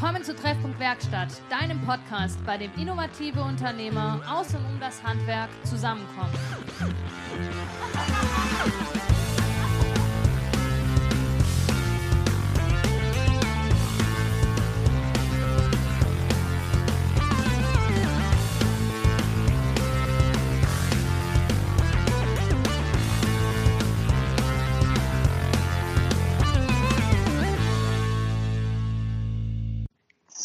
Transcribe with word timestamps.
Willkommen 0.00 0.24
zu 0.24 0.34
Treffpunkt 0.34 0.80
Werkstatt, 0.80 1.28
deinem 1.50 1.78
Podcast, 1.82 2.38
bei 2.46 2.56
dem 2.56 2.70
innovative 2.78 3.42
Unternehmer 3.42 4.18
aus 4.26 4.54
und 4.54 4.64
um 4.64 4.80
das 4.80 5.02
Handwerk 5.02 5.50
zusammenkommen. 5.64 6.32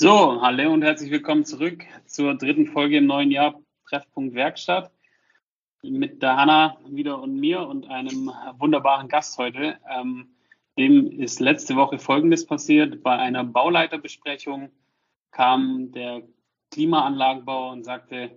So, 0.06 0.40
hallo 0.40 0.72
und 0.72 0.84
herzlich 0.84 1.10
willkommen 1.10 1.46
zurück 1.46 1.84
zur 2.06 2.36
dritten 2.36 2.68
Folge 2.68 2.98
im 2.98 3.08
neuen 3.08 3.32
Jahr 3.32 3.60
Treffpunkt 3.90 4.36
Werkstatt 4.36 4.92
mit 5.82 6.22
der 6.22 6.38
Hanna 6.38 6.78
wieder 6.88 7.20
und 7.20 7.40
mir 7.40 7.62
und 7.68 7.90
einem 7.90 8.32
wunderbaren 8.60 9.08
Gast 9.08 9.40
heute. 9.40 9.80
Ähm, 9.90 10.28
dem 10.78 11.08
ist 11.08 11.40
letzte 11.40 11.76
Woche 11.76 11.98
Folgendes 11.98 12.46
passiert. 12.46 13.02
Bei 13.02 13.18
einer 13.18 13.44
Bauleiterbesprechung 13.44 14.70
kam 15.32 15.92
der 15.92 16.22
Klimaanlagenbauer 16.70 17.72
und 17.72 17.84
sagte, 17.84 18.30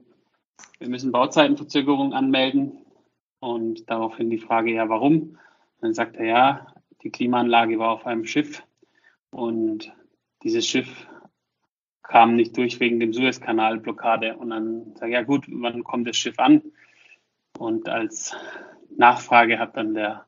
wir 0.78 0.88
müssen 0.88 1.12
Bauzeitenverzögerung 1.12 2.14
anmelden. 2.14 2.78
Und 3.40 3.90
daraufhin 3.90 4.30
die 4.30 4.38
Frage, 4.38 4.72
ja, 4.72 4.88
warum? 4.88 5.36
Dann 5.82 5.92
sagt 5.92 6.16
er, 6.16 6.24
ja, 6.24 6.66
die 7.02 7.10
Klimaanlage 7.10 7.78
war 7.78 7.90
auf 7.90 8.06
einem 8.06 8.24
Schiff 8.24 8.62
und 9.30 9.92
dieses 10.42 10.66
Schiff 10.66 11.06
kam 12.08 12.36
nicht 12.36 12.56
durch 12.56 12.80
wegen 12.80 12.98
dem 12.98 13.12
Suezkanalblockade. 13.12 14.36
Und 14.36 14.50
dann 14.50 14.96
sage 14.96 15.12
ich, 15.12 15.14
ja 15.14 15.22
gut, 15.22 15.44
wann 15.48 15.84
kommt 15.84 16.08
das 16.08 16.16
Schiff 16.16 16.38
an? 16.38 16.62
Und 17.58 17.88
als 17.88 18.34
Nachfrage 18.96 19.58
hat 19.58 19.76
dann 19.76 19.94
der 19.94 20.26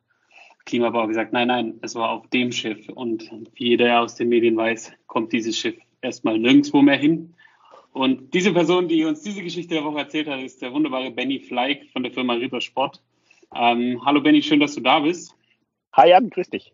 Klimabauer 0.66 1.08
gesagt, 1.08 1.32
nein, 1.32 1.48
nein, 1.48 1.78
es 1.80 1.94
war 1.94 2.10
auf 2.10 2.28
dem 2.28 2.52
Schiff. 2.52 2.88
Und 2.90 3.30
wie 3.54 3.70
jeder 3.70 4.00
aus 4.00 4.14
den 4.14 4.28
Medien 4.28 4.56
weiß, 4.56 4.92
kommt 5.06 5.32
dieses 5.32 5.56
Schiff 5.56 5.76
erstmal 6.02 6.38
nirgendwo 6.38 6.82
mehr 6.82 6.98
hin. 6.98 7.34
Und 7.92 8.34
diese 8.34 8.52
Person, 8.52 8.86
die 8.86 9.04
uns 9.04 9.22
diese 9.22 9.42
Geschichte 9.42 9.74
der 9.74 9.84
Woche 9.84 9.98
erzählt 9.98 10.28
hat, 10.28 10.40
ist 10.40 10.62
der 10.62 10.72
wunderbare 10.72 11.10
Benny 11.10 11.40
Fleig 11.40 11.86
von 11.92 12.02
der 12.02 12.12
Firma 12.12 12.34
Ritter 12.34 12.60
Sport. 12.60 13.02
Ähm, 13.54 14.00
hallo 14.04 14.20
Benny, 14.20 14.42
schön, 14.42 14.60
dass 14.60 14.74
du 14.74 14.80
da 14.80 15.00
bist. 15.00 15.34
Hi 15.94 16.10
Jan, 16.10 16.30
grüß 16.30 16.50
dich 16.50 16.72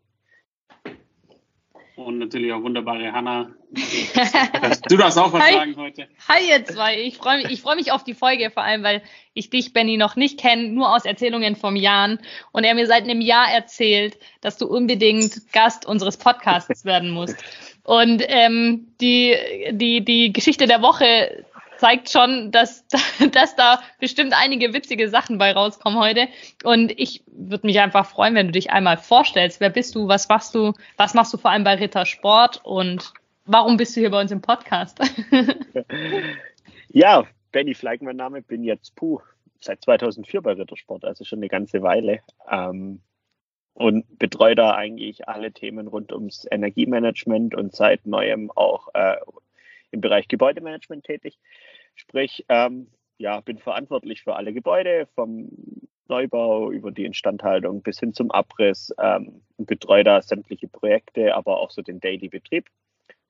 und 1.97 2.19
natürlich 2.19 2.53
auch 2.53 2.63
wunderbare 2.63 3.13
Hanna. 3.13 3.51
du 4.89 4.97
darfst 4.97 5.19
auch 5.19 5.33
was 5.33 5.43
Hi. 5.43 5.53
sagen 5.55 5.77
heute. 5.77 6.09
Hi 6.29 6.49
ihr 6.49 6.65
zwei, 6.65 7.01
ich 7.01 7.17
freue 7.17 7.39
mich, 7.39 7.51
ich 7.51 7.63
freue 7.63 7.77
mich 7.77 7.91
auf 7.91 8.05
die 8.05 8.15
Folge, 8.15 8.51
vor 8.51 8.63
allem, 8.63 8.83
weil 8.83 9.03
ich 9.35 9.51
dich, 9.51 9.73
Benny, 9.73 9.97
noch 9.97 10.15
nicht 10.17 10.39
kenne, 10.39 10.69
nur 10.69 10.95
aus 10.95 11.05
Erzählungen 11.05 11.57
vom 11.57 11.75
Jan. 11.75 12.19
Und 12.53 12.65
er 12.65 12.75
mir 12.75 12.87
seit 12.87 13.05
einem 13.05 13.21
Jahr 13.21 13.51
erzählt, 13.51 14.19
dass 14.41 14.59
du 14.59 14.67
unbedingt 14.67 15.53
Gast 15.53 15.87
unseres 15.87 16.17
Podcasts 16.17 16.85
werden 16.85 17.11
musst. 17.11 17.37
Und 17.83 18.23
ähm, 18.27 18.89
die, 19.01 19.35
die, 19.71 20.05
die 20.05 20.33
Geschichte 20.33 20.67
der 20.67 20.83
Woche 20.83 21.45
zeigt 21.79 22.11
schon, 22.11 22.51
dass, 22.51 22.87
dass 23.33 23.57
da 23.57 23.81
bestimmt 24.01 24.33
einige 24.37 24.73
witzige 24.73 25.09
Sachen 25.09 25.39
bei 25.39 25.53
rauskommen 25.53 25.99
heute. 25.99 26.29
Und 26.65 26.93
ich 26.99 27.23
würde 27.27 27.67
mich 27.67 27.81
einfach 27.81 28.07
freuen, 28.07 28.35
wenn 28.35 28.47
du 28.47 28.53
dich 28.53 28.71
einmal 28.71 28.97
vorstellst. 28.97 29.61
Wer 29.61 29.71
bist 29.71 29.95
du? 29.95 30.09
Was 30.09 30.29
machst 30.29 30.55
du? 30.55 30.73
Was 30.97 31.15
machst 31.15 31.33
du 31.33 31.39
vor 31.39 31.51
allem 31.51 31.65
bei 31.65 31.75
Ritter 31.75 32.07
Sport? 32.07 32.61
Und 32.65 33.13
warum 33.45 33.77
bist 33.77 33.97
du 33.97 34.01
hier 34.01 34.11
bei 34.11 34.21
uns 34.21 34.33
im 34.33 34.41
Podcast? 34.41 34.99
ja, 36.89 37.25
Benny 37.53 37.75
Fleig, 37.75 38.03
mein 38.03 38.17
Name, 38.17 38.43
bin 38.43 38.65
jetzt 38.65 38.95
puh, 38.97 39.21
seit 39.61 39.83
2004 39.83 40.43
bei 40.43 40.53
Rittersport, 40.53 41.05
also 41.05 41.25
schon 41.25 41.39
eine 41.39 41.49
ganze 41.49 41.83
Weile. 41.83 42.21
Ähm, 42.51 43.01
und 43.75 44.19
betreue 44.19 44.55
da 44.55 44.75
eigentlich 44.75 45.29
alle 45.29 45.53
Themen 45.53 45.87
rund 45.87 46.11
ums 46.11 46.47
Energiemanagement 46.51 47.55
und 47.55 47.75
seit 47.75 48.07
neuem 48.07 48.51
auch 48.51 48.89
äh, 48.95 49.17
im 49.97 50.01
Bereich 50.01 50.29
Gebäudemanagement 50.29 51.05
tätig. 51.05 51.39
Sprich, 51.95 52.45
ähm, 52.49 52.89
ja, 53.19 53.41
bin 53.41 53.59
verantwortlich 53.59 54.23
für 54.23 54.37
alle 54.37 54.53
Gebäude, 54.53 55.09
vom 55.15 55.51
Neubau 56.09 56.71
über 56.71 56.93
die 56.93 57.05
Instandhaltung 57.05 57.83
bis 57.83 57.99
hin 57.99 58.13
zum 58.13 58.31
Abriss 58.31 58.95
ähm, 58.99 59.43
und 59.57 59.67
betreue 59.67 60.05
da 60.05 60.23
sämtliche 60.23 60.69
Projekte, 60.69 61.35
aber 61.35 61.59
auch 61.59 61.71
so 61.71 61.83
den 61.83 61.99
Daily-Betrieb, 61.99 62.67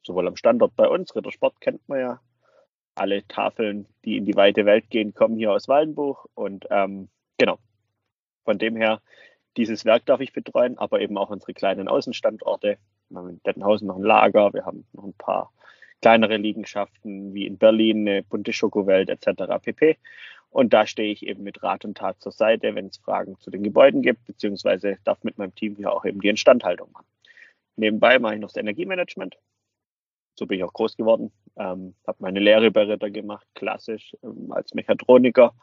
sowohl 0.03 0.27
am 0.27 0.37
Standort 0.37 0.77
bei 0.77 0.89
uns, 0.89 1.15
Rittersport 1.15 1.61
kennt 1.61 1.89
man 1.89 2.01
ja, 2.01 2.21
alle 2.97 3.27
Tafeln, 3.29 3.87
die 4.05 4.17
in 4.17 4.25
die 4.25 4.37
weite 4.37 4.67
Welt 4.67 4.91
gehen, 4.91 5.15
kommen 5.15 5.37
hier 5.37 5.53
aus 5.53 5.69
Waldenbuch 5.69 6.27
und 6.35 6.67
ähm, 6.71 7.09
genau, 7.39 7.59
von 8.45 8.59
dem 8.59 8.77
her, 8.77 9.01
dieses 9.57 9.85
Werk 9.85 10.05
darf 10.05 10.21
ich 10.21 10.33
betreuen, 10.33 10.77
aber 10.77 11.01
eben 11.01 11.17
auch 11.17 11.31
unsere 11.31 11.55
kleinen 11.55 11.89
Außenstandorte. 11.89 12.77
Wir 13.09 13.19
haben 13.19 13.29
in 13.31 13.43
Dettenhausen 13.43 13.87
noch 13.87 13.97
ein 13.97 14.03
Lager, 14.03 14.53
wir 14.53 14.67
haben 14.67 14.87
noch 14.93 15.05
ein 15.05 15.15
paar 15.15 15.51
kleinere 16.03 16.37
Liegenschaften 16.37 17.35
wie 17.35 17.47
in 17.47 17.59
Berlin, 17.59 18.09
eine 18.09 18.23
bunte 18.23 18.53
Schokowelt 18.53 19.09
etc. 19.09 19.45
pp. 19.63 19.97
Und 20.51 20.73
da 20.73 20.87
stehe 20.87 21.13
ich 21.13 21.27
eben 21.27 21.43
mit 21.43 21.63
Rat 21.63 21.85
und 21.85 21.99
Tat 21.99 22.21
zur 22.21 22.33
Seite, 22.33 22.75
wenn 22.75 22.87
es 22.87 22.99
Fragen 22.99 23.39
zu 23.41 23.51
den 23.51 23.63
Gebäuden 23.63 24.03
gibt, 24.03 24.25
beziehungsweise 24.25 24.99
darf 25.05 25.23
mit 25.23 25.39
meinem 25.39 25.55
Team 25.55 25.77
hier 25.77 25.93
auch 25.93 26.05
eben 26.05 26.21
die 26.21 26.29
Instandhaltung 26.29 26.91
machen. 26.93 27.07
Nebenbei 27.77 28.19
mache 28.19 28.35
ich 28.35 28.41
noch 28.41 28.49
das 28.49 28.57
Energiemanagement. 28.57 29.37
So 30.35 30.47
bin 30.47 30.59
ich 30.59 30.65
auch 30.65 30.73
groß 30.73 30.97
geworden. 30.97 31.33
Ähm, 31.57 31.95
habe 32.07 32.19
meine 32.21 32.41
Lehre 32.41 32.71
bei 32.71 32.85
Ritter 32.85 33.11
gemacht, 33.11 33.47
klassisch 33.55 34.17
ähm, 34.23 34.51
als 34.53 34.75
Mechatroniker. 34.75 35.55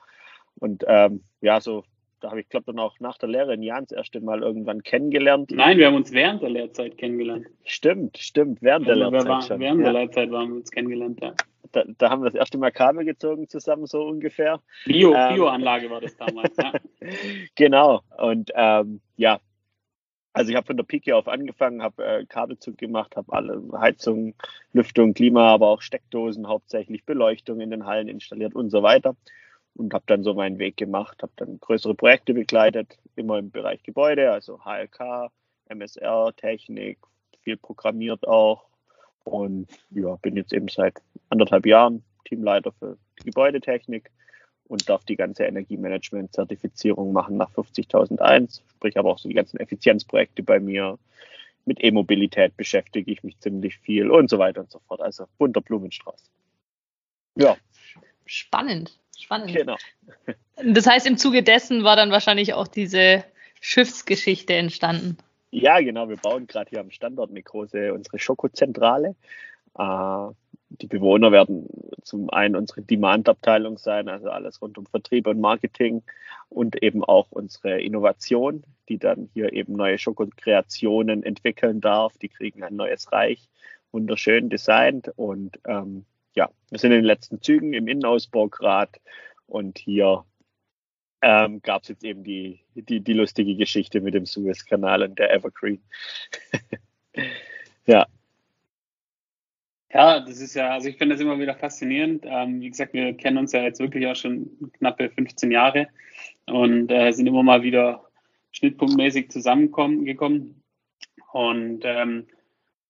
Und 0.60 0.84
ähm, 0.88 1.24
ja, 1.42 1.60
so 1.60 1.84
da 2.24 2.30
habe 2.30 2.40
ich, 2.40 2.48
glaube 2.48 2.68
dann 2.68 2.80
auch 2.80 3.02
nach 3.02 3.18
der 3.18 3.28
Lehre 3.28 3.54
in 3.54 3.64
Jahren 3.64 3.84
das 3.84 3.92
erste 3.92 4.22
Mal 4.22 4.44
irgendwann 4.44 4.82
kennengelernt. 4.82 5.52
Nein, 5.52 5.78
wir 5.78 5.88
haben 5.88 5.96
uns 5.96 6.14
während 6.14 6.42
der 6.42 6.52
Lehrzeit 6.52 6.98
kennengelernt. 6.98 7.48
Stimmt, 7.66 8.18
stimmt, 8.18 8.62
während 8.62 8.88
also 8.88 8.98
der 8.98 9.12
Lehrzeit 9.12 9.30
war, 9.30 9.42
schon. 9.42 9.60
Während 9.60 9.80
ja. 9.82 9.92
der 9.92 10.02
Lehrzeit 10.02 10.32
haben 10.32 10.50
wir 10.50 10.56
uns 10.56 10.72
kennengelernt, 10.72 11.20
ja. 11.22 11.34
Da, 11.74 11.84
da, 11.98 12.10
haben 12.10 12.22
wir 12.22 12.30
das 12.30 12.36
erste 12.36 12.58
Mal 12.58 12.72
Kabel 12.72 13.04
gezogen 13.04 13.50
zusammen, 13.50 13.88
so 13.88 14.04
ungefähr. 14.04 14.62
Bio, 14.86 15.14
ähm, 15.14 15.36
Bioanlage 15.36 15.90
war 15.90 16.00
das 16.00 16.16
damals, 16.16 16.56
ja. 16.56 16.72
genau, 17.56 18.02
und 18.18 18.52
ähm, 18.56 19.02
ja, 19.18 19.42
also 20.32 20.50
ich 20.50 20.56
habe 20.56 20.66
von 20.66 20.78
der 20.78 20.84
Pike 20.86 21.18
auf 21.18 21.28
angefangen, 21.28 21.82
habe 21.82 22.06
äh, 22.06 22.26
Kabelzug 22.26 22.78
gemacht, 22.78 23.18
habe 23.18 23.34
alle 23.34 23.62
Heizung, 23.74 24.34
Lüftung, 24.72 25.14
Klima, 25.14 25.50
aber 25.50 25.68
auch 25.68 25.82
Steckdosen, 25.82 26.48
hauptsächlich 26.48 27.04
Beleuchtung 27.04 27.60
in 27.60 27.70
den 27.70 27.86
Hallen 27.86 28.08
installiert 28.08 28.56
und 28.56 28.70
so 28.70 28.82
weiter 28.82 29.18
und 29.76 29.94
habe 29.94 30.04
dann 30.08 30.24
so 30.24 30.34
meinen 30.34 30.60
Weg 30.60 30.78
gemacht, 30.78 31.22
habe 31.22 31.34
dann 31.36 31.60
größere 31.60 31.96
Projekte 31.96 32.34
begleitet, 32.34 32.98
immer 33.16 33.40
im 33.40 33.52
Bereich 33.52 33.84
Gebäude, 33.84 34.32
also 34.32 34.60
HLK, 34.64 35.32
MSR, 35.70 36.34
Technik, 36.36 37.00
viel 37.42 37.58
programmiert 37.58 38.28
auch 38.28 38.66
und 39.24 39.68
ja, 39.90 40.16
bin 40.18 40.36
jetzt 40.36 40.54
eben 40.54 40.68
seit 40.68 41.02
anderthalb 41.30 41.66
Jahren 41.66 42.04
Teamleiter 42.26 42.72
für 42.74 42.98
Gebäudetechnik 43.24 44.12
und 44.66 44.88
darf 44.90 45.04
die 45.06 45.16
ganze 45.16 45.44
Energiemanagement-Zertifizierung 45.44 47.14
machen 47.14 47.38
nach 47.38 47.52
50.001, 47.52 48.62
sprich 48.76 48.98
aber 48.98 49.12
auch 49.12 49.18
so 49.18 49.30
die 49.30 49.36
ganzen 49.36 49.60
Effizienzprojekte 49.60 50.44
bei 50.44 50.60
mir. 50.60 50.98
Mit 51.66 51.82
E-Mobilität 51.82 52.58
beschäftige 52.58 53.10
ich 53.10 53.24
mich 53.24 53.40
ziemlich 53.40 53.78
viel 53.78 54.12
und 54.12 54.30
so 54.30 54.38
weiter 54.38 54.62
und 54.62 54.72
so 54.72 54.80
fort. 54.80 55.02
Also 55.02 55.28
bunter 55.38 55.62
Blumenstrauß. 55.62 56.22
Ja. 57.36 57.56
Spannend. 58.26 59.00
Spannend. 59.18 59.54
Genau. 59.54 59.78
Das 60.64 60.88
heißt, 60.88 61.08
im 61.08 61.18
Zuge 61.18 61.44
dessen 61.44 61.84
war 61.84 61.96
dann 61.96 62.12
wahrscheinlich 62.12 62.54
auch 62.54 62.68
diese 62.68 63.24
Schiffsgeschichte 63.62 64.54
entstanden. 64.54 65.18
Ja, 65.52 65.80
genau. 65.80 66.10
Wir 66.10 66.18
bauen 66.18 66.48
gerade 66.48 66.70
hier 66.70 66.80
am 66.80 66.92
Standort 66.92 67.30
eine 67.30 67.44
große, 67.44 67.94
unsere 67.94 68.20
Schokozentrale. 68.20 69.16
Äh, 69.78 70.28
die 70.70 70.88
Bewohner 70.88 71.32
werden 71.32 71.68
zum 72.02 72.30
einen 72.32 72.56
unsere 72.56 72.82
Demand-Abteilung 72.82 73.78
sein, 73.78 74.10
also 74.10 74.30
alles 74.30 74.62
rund 74.62 74.78
um 74.78 74.88
Vertrieb 74.88 75.28
und 75.28 75.40
Marketing 75.40 76.02
und 76.50 76.82
eben 76.82 77.04
auch 77.04 77.32
unsere 77.32 77.80
Innovation, 77.80 78.64
die 78.90 78.98
dann 78.98 79.30
hier 79.34 79.54
eben 79.54 79.74
neue 79.74 79.98
Schokokreationen 79.98 81.24
entwickeln 81.24 81.80
darf. 81.82 82.18
Die 82.18 82.30
kriegen 82.30 82.64
ein 82.64 82.76
neues 82.76 83.12
Reich, 83.12 83.48
wunderschön 83.92 84.50
designt 84.50 85.12
und 85.16 85.60
ähm, 85.68 86.06
ja, 86.34 86.50
wir 86.70 86.80
sind 86.80 86.92
in 86.92 87.00
den 87.00 87.06
letzten 87.06 87.42
Zügen 87.42 87.74
im 87.74 87.88
Innenausbau 87.88 88.48
gerade 88.48 89.00
und 89.48 89.78
hier 89.78 90.26
ähm, 91.22 91.62
gab 91.62 91.84
es 91.84 91.90
jetzt 91.90 92.04
eben 92.04 92.24
die, 92.24 92.60
die, 92.76 93.00
die 93.00 93.14
lustige 93.14 93.56
Geschichte 93.56 94.02
mit 94.02 94.14
dem 94.14 94.26
Suezkanal 94.26 95.04
und 95.04 95.18
der 95.18 95.34
Evergreen. 95.34 95.82
ja. 97.86 98.06
Ja, 99.94 100.20
das 100.20 100.42
ist 100.42 100.56
ja, 100.56 100.72
also 100.72 100.90
ich 100.90 100.98
finde 100.98 101.16
das 101.16 101.22
immer 101.22 101.40
wieder 101.40 101.56
faszinierend. 101.56 102.26
Ähm, 102.28 102.62
wie 102.62 102.70
gesagt, 102.70 102.94
wir 102.94 103.14
kennen 103.14 103.38
uns 103.38 103.52
ja 103.52 103.62
jetzt 103.62 103.80
wirklich 103.80 104.08
auch 104.08 104.16
schon 104.16 104.72
knappe 104.80 105.10
15 105.12 105.52
Jahre 105.52 105.88
und 106.48 106.92
äh, 106.92 107.12
sind 107.12 107.28
immer 107.28 107.44
mal 107.44 107.62
wieder 107.62 108.04
schnittpunktmäßig 108.52 109.30
zusammengekommen. 109.30 110.62
Und 111.32 111.82
ähm, 111.84 112.28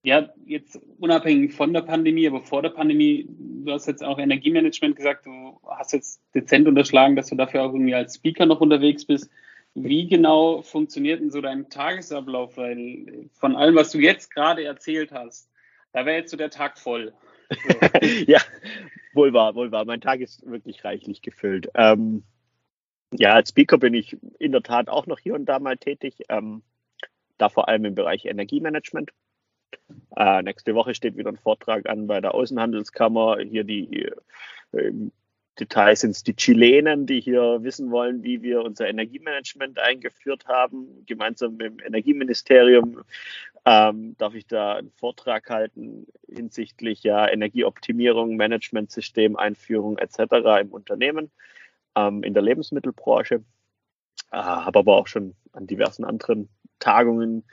ja, 0.04 0.30
jetzt 0.46 0.80
unabhängig 1.00 1.54
von 1.54 1.74
der 1.74 1.82
Pandemie, 1.82 2.28
aber 2.28 2.42
vor 2.42 2.62
der 2.62 2.70
Pandemie, 2.70 3.26
du 3.30 3.72
hast 3.72 3.88
jetzt 3.88 4.04
auch 4.04 4.20
Energiemanagement 4.20 4.98
gesagt, 4.98 5.26
du 5.26 5.58
hast 5.66 5.94
jetzt 5.94 6.22
dezent 6.36 6.68
unterschlagen, 6.68 7.16
dass 7.16 7.30
du 7.30 7.36
dafür 7.36 7.64
auch 7.64 7.74
irgendwie 7.74 7.96
als 7.96 8.16
Speaker 8.16 8.46
noch 8.46 8.60
unterwegs 8.60 9.06
bist. 9.06 9.32
Wie 9.76 10.08
genau 10.08 10.62
funktioniert 10.62 11.22
denn 11.22 11.32
so 11.32 11.40
dein 11.40 11.70
Tagesablauf? 11.70 12.58
Weil 12.58 13.30
von 13.34 13.56
allem, 13.56 13.76
was 13.76 13.92
du 13.92 14.00
jetzt 14.00 14.30
gerade 14.30 14.66
erzählt 14.66 15.14
hast, 15.14 15.50
da 15.94 16.06
wäre 16.06 16.18
jetzt 16.18 16.32
so 16.32 16.38
der 16.38 16.50
Tag 16.50 16.78
voll. 16.78 17.14
So. 17.50 18.00
ja, 18.28 18.42
wohl 19.14 19.32
wahr, 19.32 19.56
wohl 19.56 19.72
wahr. 19.72 19.86
Mein 19.86 20.02
Tag 20.02 20.20
ist 20.20 20.46
wirklich 20.46 20.84
reichlich 20.84 21.22
gefüllt. 21.22 21.70
Ähm, 21.76 22.24
ja, 23.14 23.34
als 23.34 23.50
Speaker 23.50 23.78
bin 23.78 23.94
ich 23.94 24.18
in 24.38 24.52
der 24.52 24.64
Tat 24.64 24.90
auch 24.90 25.08
noch 25.08 25.20
hier 25.20 25.34
und 25.34 25.46
da 25.46 25.60
mal 25.60 25.78
tätig. 25.78 26.26
Ähm, 26.28 26.62
da 27.38 27.48
vor 27.48 27.70
allem 27.70 27.86
im 27.86 27.96
Bereich 27.96 28.26
Energiemanagement. 28.26 29.12
Äh, 30.16 30.42
nächste 30.44 30.76
Woche 30.76 30.96
steht 30.96 31.18
wieder 31.18 31.30
ein 31.30 31.38
Vortrag 31.38 31.88
an 31.90 32.08
bei 32.08 32.22
der 32.22 32.34
Außenhandelskammer. 32.34 33.40
Hier 33.40 33.64
die 33.64 34.10
äh, 34.72 34.92
Details 35.60 36.02
sind 36.02 36.12
es 36.12 36.24
die 36.24 36.36
Chilenen, 36.36 37.06
die 37.06 37.22
hier 37.22 37.60
wissen 37.62 37.92
wollen, 37.92 38.24
wie 38.24 38.42
wir 38.42 38.64
unser 38.64 38.88
Energiemanagement 38.88 39.78
eingeführt 39.78 40.48
haben. 40.48 41.06
Gemeinsam 41.06 41.58
mit 41.58 41.68
dem 41.68 41.80
Energieministerium 41.80 43.04
ähm, 43.66 44.16
darf 44.18 44.34
ich 44.34 44.48
da 44.48 44.76
einen 44.76 44.92
Vortrag 44.92 45.50
halten 45.50 46.08
hinsichtlich 46.28 47.04
ja, 47.04 47.28
Energieoptimierung, 47.30 48.36
Managementsystem, 48.36 49.36
Einführung 49.36 49.98
etc. 50.00 50.62
im 50.62 50.70
Unternehmen, 50.70 51.30
ähm, 51.96 52.24
in 52.24 52.34
der 52.34 52.44
Lebensmittelbranche. 52.44 53.44
Äh, 54.32 54.38
Habe 54.38 54.80
aber 54.80 54.98
auch 54.98 55.08
schon 55.08 55.36
an 55.52 55.68
diversen 55.68 56.04
anderen 56.04 56.50
Tagungen 56.80 57.44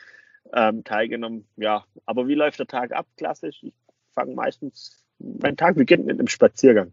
ähm, 0.53 0.85
teilgenommen. 0.85 1.47
Ja, 1.57 1.85
aber 2.07 2.29
wie 2.29 2.35
läuft 2.35 2.59
der 2.59 2.67
Tag 2.67 2.93
ab? 2.93 3.07
Klassisch. 3.17 3.63
Ich 3.63 3.75
fange 4.15 4.35
meistens, 4.35 5.05
mein 5.19 5.57
Tag 5.57 5.77
beginnt 5.77 6.07
mit 6.07 6.19
einem 6.19 6.29
Spaziergang. 6.29 6.93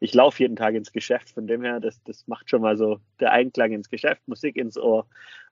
Ich 0.00 0.14
laufe 0.14 0.42
jeden 0.42 0.56
Tag 0.56 0.74
ins 0.74 0.92
Geschäft, 0.92 1.30
von 1.30 1.46
dem 1.46 1.62
her, 1.62 1.80
das, 1.80 2.02
das 2.04 2.26
macht 2.26 2.50
schon 2.50 2.62
mal 2.62 2.76
so 2.76 3.00
der 3.20 3.32
Einklang 3.32 3.72
ins 3.72 3.88
Geschäft, 3.88 4.22
Musik 4.26 4.56
ins 4.56 4.76
Ohr 4.76 5.06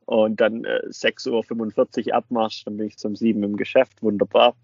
und 0.07 0.41
dann 0.41 0.65
äh, 0.65 0.81
6.45 0.89 2.09
Uhr 2.09 2.15
Abmarsch, 2.15 2.65
dann 2.65 2.77
bin 2.77 2.89
ich 2.89 2.99
zum 2.99 3.15
7 3.15 3.43
im 3.43 3.57
Geschäft, 3.57 4.03
wunderbar. 4.03 4.57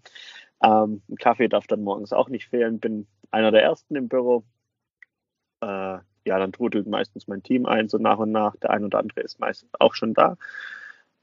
Ähm, 0.61 1.01
ein 1.09 1.17
Kaffee 1.17 1.47
darf 1.47 1.67
dann 1.67 1.83
morgens 1.83 2.13
auch 2.13 2.29
nicht 2.29 2.49
fehlen, 2.49 2.79
bin 2.79 3.07
einer 3.31 3.51
der 3.51 3.63
Ersten 3.63 3.95
im 3.95 4.09
Büro. 4.09 4.43
Äh, 5.61 5.99
ja, 6.25 6.39
dann 6.39 6.51
trudelt 6.51 6.87
meistens 6.87 7.27
mein 7.27 7.43
Team 7.43 7.65
ein, 7.65 7.87
so 7.87 7.97
nach 7.97 8.17
und 8.17 8.31
nach. 8.31 8.55
Der 8.57 8.71
ein 8.71 8.83
oder 8.83 8.99
andere 8.99 9.21
ist 9.21 9.39
meistens 9.39 9.69
auch 9.79 9.93
schon 9.95 10.13
da. 10.13 10.37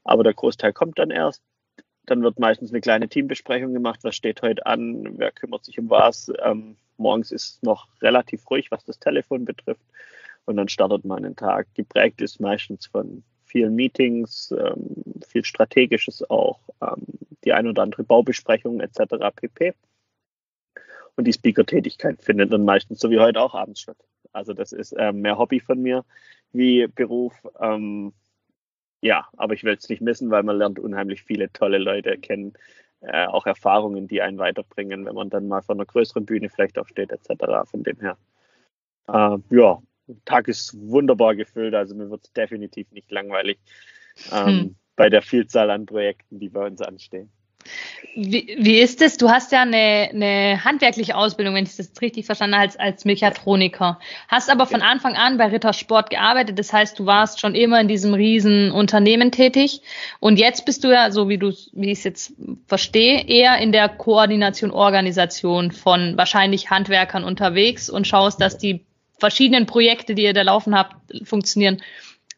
Aber 0.05 0.23
der 0.23 0.33
Großteil 0.33 0.71
kommt 0.71 0.97
dann 0.97 1.11
erst. 1.11 1.41
Dann 2.05 2.21
wird 2.21 2.39
meistens 2.39 2.71
eine 2.71 2.81
kleine 2.81 3.09
Teambesprechung 3.09 3.73
gemacht, 3.73 3.99
was 4.03 4.15
steht 4.15 4.41
heute 4.41 4.65
an, 4.65 5.17
wer 5.17 5.31
kümmert 5.31 5.65
sich 5.65 5.79
um 5.79 5.89
was. 5.89 6.31
Ähm, 6.41 6.77
morgens 6.97 7.31
ist 7.31 7.63
noch 7.63 7.87
relativ 8.01 8.49
ruhig, 8.49 8.71
was 8.71 8.85
das 8.85 8.99
Telefon 8.99 9.43
betrifft. 9.43 9.81
Und 10.45 10.57
dann 10.57 10.69
startet 10.69 11.03
man 11.03 11.25
einen 11.25 11.35
Tag. 11.35 11.67
Geprägt 11.73 12.21
ist 12.21 12.39
meistens 12.39 12.85
von 12.85 13.23
vielen 13.45 13.75
Meetings, 13.75 14.51
ähm, 14.51 15.03
viel 15.27 15.43
Strategisches 15.43 16.29
auch, 16.29 16.59
ähm, 16.81 17.05
die 17.43 17.53
ein 17.53 17.67
oder 17.67 17.81
andere 17.81 18.03
Baubesprechung 18.03 18.81
etc. 18.81 19.15
pp. 19.35 19.73
Und 21.15 21.25
die 21.25 21.33
Speaker-Tätigkeit 21.33 22.21
findet 22.21 22.53
dann 22.53 22.65
meistens 22.65 22.99
so 22.99 23.09
wie 23.09 23.19
heute 23.19 23.41
auch 23.41 23.55
abends 23.55 23.79
statt. 23.79 23.97
Also 24.33 24.53
das 24.53 24.71
ist 24.71 24.91
äh, 24.91 25.11
mehr 25.13 25.37
Hobby 25.37 25.59
von 25.59 25.81
mir 25.81 26.05
wie 26.51 26.87
Beruf. 26.87 27.33
Ähm, 27.59 28.13
ja, 29.01 29.27
aber 29.37 29.53
ich 29.53 29.63
will 29.63 29.75
es 29.75 29.89
nicht 29.89 30.01
missen, 30.01 30.29
weil 30.31 30.43
man 30.43 30.57
lernt 30.57 30.79
unheimlich 30.79 31.23
viele 31.23 31.51
tolle 31.51 31.77
Leute 31.77 32.17
kennen, 32.17 32.53
äh, 33.01 33.27
auch 33.27 33.45
Erfahrungen, 33.45 34.07
die 34.07 34.21
einen 34.21 34.37
weiterbringen, 34.37 35.05
wenn 35.05 35.15
man 35.15 35.29
dann 35.29 35.47
mal 35.47 35.61
von 35.61 35.77
einer 35.77 35.85
größeren 35.85 36.25
Bühne 36.25 36.49
vielleicht 36.49 36.77
auch 36.77 36.87
steht, 36.87 37.11
etc. 37.11 37.69
Von 37.69 37.83
dem 37.83 37.99
her. 37.99 38.17
Äh, 39.07 39.37
ja, 39.49 39.81
der 40.07 40.25
Tag 40.25 40.47
ist 40.47 40.75
wunderbar 40.79 41.35
gefüllt, 41.35 41.75
also 41.75 41.95
mir 41.95 42.09
wird 42.09 42.25
es 42.25 42.33
definitiv 42.33 42.91
nicht 42.91 43.11
langweilig 43.11 43.59
ähm, 44.31 44.47
hm. 44.47 44.75
bei 44.95 45.09
der 45.09 45.21
Vielzahl 45.21 45.69
an 45.71 45.85
Projekten, 45.85 46.39
die 46.39 46.49
bei 46.49 46.65
uns 46.65 46.81
anstehen. 46.81 47.31
Wie, 48.17 48.55
wie 48.57 48.79
ist 48.79 49.01
es? 49.01 49.17
Du 49.17 49.29
hast 49.29 49.51
ja 49.51 49.63
eine, 49.63 50.09
eine 50.13 50.63
handwerkliche 50.63 51.17
Ausbildung, 51.17 51.53
wenn 51.53 51.65
ich 51.65 51.75
das 51.75 51.91
richtig 52.01 52.25
verstanden 52.25 52.55
habe, 52.55 52.63
als, 52.63 52.77
als 52.77 53.03
Mechatroniker. 53.03 53.99
Hast 54.29 54.49
aber 54.49 54.67
von 54.67 54.81
Anfang 54.81 55.15
an 55.15 55.37
bei 55.37 55.47
Rittersport 55.47 56.09
gearbeitet. 56.09 56.57
Das 56.57 56.71
heißt, 56.71 56.97
du 56.97 57.05
warst 57.05 57.41
schon 57.41 57.55
immer 57.55 57.81
in 57.81 57.89
diesem 57.89 58.13
riesen 58.13 58.71
Unternehmen 58.71 59.31
tätig. 59.31 59.81
Und 60.21 60.39
jetzt 60.39 60.65
bist 60.65 60.85
du 60.85 60.93
ja, 60.93 61.11
so 61.11 61.27
wie 61.27 61.37
du, 61.37 61.51
wie 61.73 61.91
ich 61.91 61.99
es 61.99 62.03
jetzt 62.05 62.33
verstehe, 62.67 63.27
eher 63.27 63.57
in 63.57 63.73
der 63.73 63.89
Koordination, 63.89 64.71
Organisation 64.71 65.71
von 65.71 66.15
wahrscheinlich 66.15 66.69
Handwerkern 66.69 67.25
unterwegs 67.25 67.89
und 67.89 68.07
schaust, 68.07 68.39
dass 68.39 68.57
die 68.57 68.85
verschiedenen 69.19 69.65
Projekte, 69.65 70.15
die 70.15 70.23
ihr 70.23 70.33
da 70.33 70.43
laufen 70.43 70.73
habt, 70.73 70.95
funktionieren. 71.25 71.81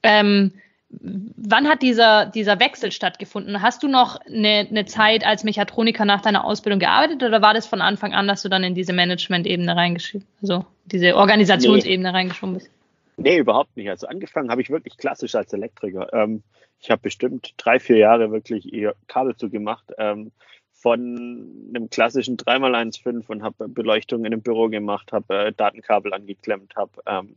Ähm, 0.01 0.53
Wann 0.89 1.67
hat 1.67 1.81
dieser, 1.81 2.27
dieser 2.27 2.59
Wechsel 2.59 2.91
stattgefunden? 2.91 3.61
Hast 3.61 3.83
du 3.83 3.87
noch 3.87 4.19
eine, 4.21 4.67
eine 4.69 4.85
Zeit 4.85 5.25
als 5.25 5.43
Mechatroniker 5.43 6.05
nach 6.05 6.21
deiner 6.21 6.45
Ausbildung 6.45 6.79
gearbeitet 6.79 7.23
oder 7.23 7.41
war 7.41 7.53
das 7.53 7.67
von 7.67 7.81
Anfang 7.81 8.13
an, 8.13 8.27
dass 8.27 8.41
du 8.41 8.49
dann 8.49 8.63
in 8.63 8.73
diese 8.73 8.93
Management-Ebene 8.93 9.75
reingeschrieben, 9.75 10.25
also 10.41 10.65
diese 10.85 11.15
Organisationsebene 11.15 12.09
nee. 12.09 12.15
reingeschoben 12.15 12.55
bist? 12.55 12.69
Nee, 13.17 13.37
überhaupt 13.37 13.75
nicht. 13.75 13.89
Also 13.89 14.07
angefangen 14.07 14.49
habe 14.49 14.61
ich 14.61 14.69
wirklich 14.69 14.97
klassisch 14.97 15.35
als 15.35 15.51
Elektriker. 15.51 16.07
Ähm, 16.13 16.43
ich 16.79 16.89
habe 16.89 17.01
bestimmt 17.01 17.53
drei, 17.57 17.79
vier 17.79 17.97
Jahre 17.97 18.31
wirklich 18.31 18.71
Kabel 19.07 19.35
zugemacht. 19.35 19.91
Ähm, 19.97 20.31
von 20.77 21.69
einem 21.69 21.89
klassischen 21.89 22.37
3x1,5 22.37 23.27
und 23.27 23.43
habe 23.43 23.67
Beleuchtung 23.67 24.21
in 24.21 24.27
einem 24.27 24.41
Büro 24.41 24.69
gemacht, 24.69 25.11
habe 25.11 25.47
äh, 25.47 25.51
Datenkabel 25.51 26.13
angeklemmt, 26.13 26.75
habe 26.75 26.91
ähm, 27.07 27.29
äh, 27.29 27.35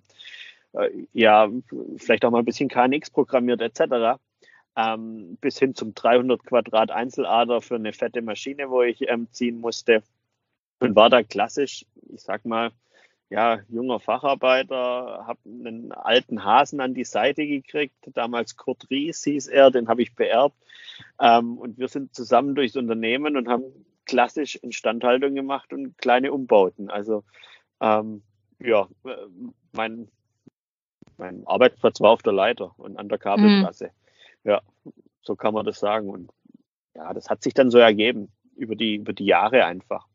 ja, 1.12 1.48
vielleicht 1.96 2.24
auch 2.24 2.30
mal 2.30 2.38
ein 2.38 2.44
bisschen 2.44 2.68
KNX 2.68 3.10
programmiert 3.10 3.60
etc. 3.60 4.20
Ähm, 4.76 5.36
bis 5.40 5.58
hin 5.58 5.74
zum 5.74 5.94
300 5.94 6.44
Quadrat 6.44 6.90
Einzelader 6.90 7.60
für 7.60 7.74
eine 7.74 7.92
fette 7.92 8.22
Maschine, 8.22 8.70
wo 8.70 8.82
ich 8.82 9.08
ähm, 9.08 9.28
ziehen 9.32 9.60
musste. 9.60 10.02
Und 10.78 10.96
war 10.96 11.10
da 11.10 11.22
klassisch, 11.22 11.84
ich 12.08 12.22
sag 12.22 12.44
mal, 12.44 12.70
ja, 13.30 13.60
junger 13.68 14.00
Facharbeiter, 14.00 15.24
habe 15.26 15.38
einen 15.44 15.92
alten 15.92 16.44
Hasen 16.44 16.80
an 16.80 16.94
die 16.94 17.04
Seite 17.04 17.46
gekriegt. 17.46 17.94
Damals 18.14 18.56
Kurt 18.56 18.90
Ries 18.90 19.22
hieß 19.22 19.46
er, 19.46 19.70
den 19.70 19.88
habe 19.88 20.02
ich 20.02 20.16
beerbt. 20.16 20.56
Ähm, 21.20 21.56
und 21.58 21.78
wir 21.78 21.88
sind 21.88 22.14
zusammen 22.14 22.54
durchs 22.54 22.76
Unternehmen 22.76 23.36
und 23.36 23.48
haben 23.48 23.64
klassisch 24.04 24.56
Instandhaltung 24.56 25.34
gemacht 25.34 25.72
und 25.72 25.96
kleine 25.98 26.32
Umbauten. 26.32 26.90
Also 26.90 27.22
ähm, 27.80 28.22
ja, 28.58 28.88
äh, 29.04 29.16
mein 29.72 30.08
mein 31.20 31.46
Arbeitsplatz 31.46 32.00
war 32.00 32.10
auf 32.10 32.22
der 32.22 32.32
Leiter 32.32 32.74
und 32.78 32.98
an 32.98 33.08
der 33.08 33.18
Kabeltrasse. 33.18 33.92
Mhm. 34.42 34.50
Ja, 34.50 34.62
so 35.22 35.36
kann 35.36 35.54
man 35.54 35.66
das 35.66 35.78
sagen. 35.78 36.08
Und 36.08 36.32
ja, 36.94 37.12
das 37.14 37.28
hat 37.28 37.42
sich 37.42 37.54
dann 37.54 37.70
so 37.70 37.78
ergeben 37.78 38.32
über 38.56 38.74
die, 38.74 38.96
über 38.96 39.12
die 39.12 39.26
Jahre 39.26 39.64
einfach. 39.64 40.06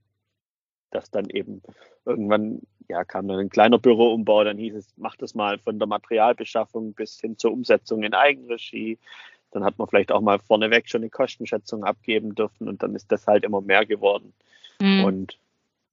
Dass 0.92 1.12
dann 1.12 1.30
eben 1.30 1.62
irgendwann, 2.06 2.62
ja, 2.90 3.04
kam 3.04 3.28
dann 3.28 3.40
ein 3.40 3.50
kleiner 3.50 3.80
Büroumbau, 3.80 4.44
dann 4.44 4.58
hieß 4.58 4.76
es, 4.76 4.94
mach 4.98 5.16
das 5.16 5.36
mal 5.36 5.60
von 5.60 5.80
der 5.80 5.88
Materialbeschaffung 5.88 6.94
bis 6.94 7.20
hin 7.20 7.38
zur 7.38 7.52
Umsetzung 7.52 8.04
in 8.04 8.14
Eigenregie. 8.14 8.98
Dann 9.52 9.64
hat 9.64 9.78
man 9.78 9.88
vielleicht 9.88 10.12
auch 10.12 10.22
mal 10.22 10.40
vorneweg 10.40 10.90
schon 10.90 11.02
eine 11.02 11.10
Kostenschätzung 11.10 11.84
abgeben 11.84 12.36
dürfen 12.36 12.68
und 12.68 12.84
dann 12.84 12.96
ist 12.96 13.12
das 13.12 13.28
halt 13.28 13.44
immer 13.44 13.62
mehr 13.62 13.86
geworden. 13.86 14.34
Mhm. 14.82 15.04
Und 15.04 15.40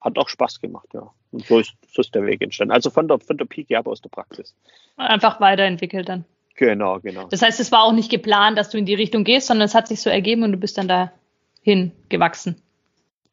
hat 0.03 0.19
auch 0.19 0.29
Spaß 0.29 0.61
gemacht, 0.61 0.89
ja. 0.93 1.11
Und 1.31 1.47
so 1.47 1.61
ist, 1.61 1.75
so 1.89 2.03
ist 2.03 2.15
der 2.15 2.27
Weg 2.27 2.43
entstanden. 2.43 2.73
Also 2.73 2.91
von 2.91 3.09
der, 3.09 3.19
von 3.19 3.39
der 3.39 3.47
Pike 3.47 3.79
ab 3.79 3.87
aus 3.87 4.03
der 4.03 4.11
Praxis. 4.11 4.55
Einfach 4.97 5.41
weiterentwickelt 5.41 6.09
dann. 6.09 6.25
Genau, 6.57 7.01
genau. 7.01 7.29
Das 7.29 7.41
heißt, 7.41 7.61
es 7.61 7.73
war 7.73 7.85
auch 7.85 7.93
nicht 7.93 8.11
geplant, 8.11 8.59
dass 8.59 8.69
du 8.69 8.79
in 8.79 8.85
die 8.85 8.95
Richtung 8.95 9.25
gehst, 9.25 9.47
sondern 9.47 9.65
es 9.65 9.75
hat 9.75 9.89
sich 9.89 10.03
so 10.03 10.11
ergeben 10.11 10.43
und 10.43 10.53
du 10.53 10.59
bist 10.59 10.77
dann 10.77 10.89
dahin 10.89 11.93
gewachsen. 12.09 12.61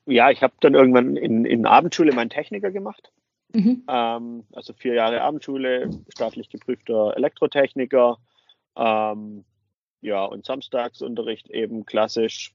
Ja, 0.06 0.32
ich 0.32 0.42
habe 0.42 0.54
dann 0.62 0.74
irgendwann 0.74 1.18
in, 1.18 1.44
in 1.46 1.66
Abendschule 1.66 2.14
meinen 2.14 2.30
Techniker 2.30 2.72
gemacht. 2.72 3.12
Mhm. 3.52 3.84
Ähm, 3.90 4.44
also 4.54 4.74
vier 4.74 4.94
Jahre 4.94 5.22
Abendschule, 5.22 5.90
staatlich 6.10 6.50
geprüfter 6.50 7.16
Elektrotechniker. 7.18 8.18
Ähm, 8.78 9.44
ja, 10.02 10.24
und 10.24 10.46
Samstagsunterricht 10.46 11.50
eben 11.50 11.86
klassisch 11.86 12.54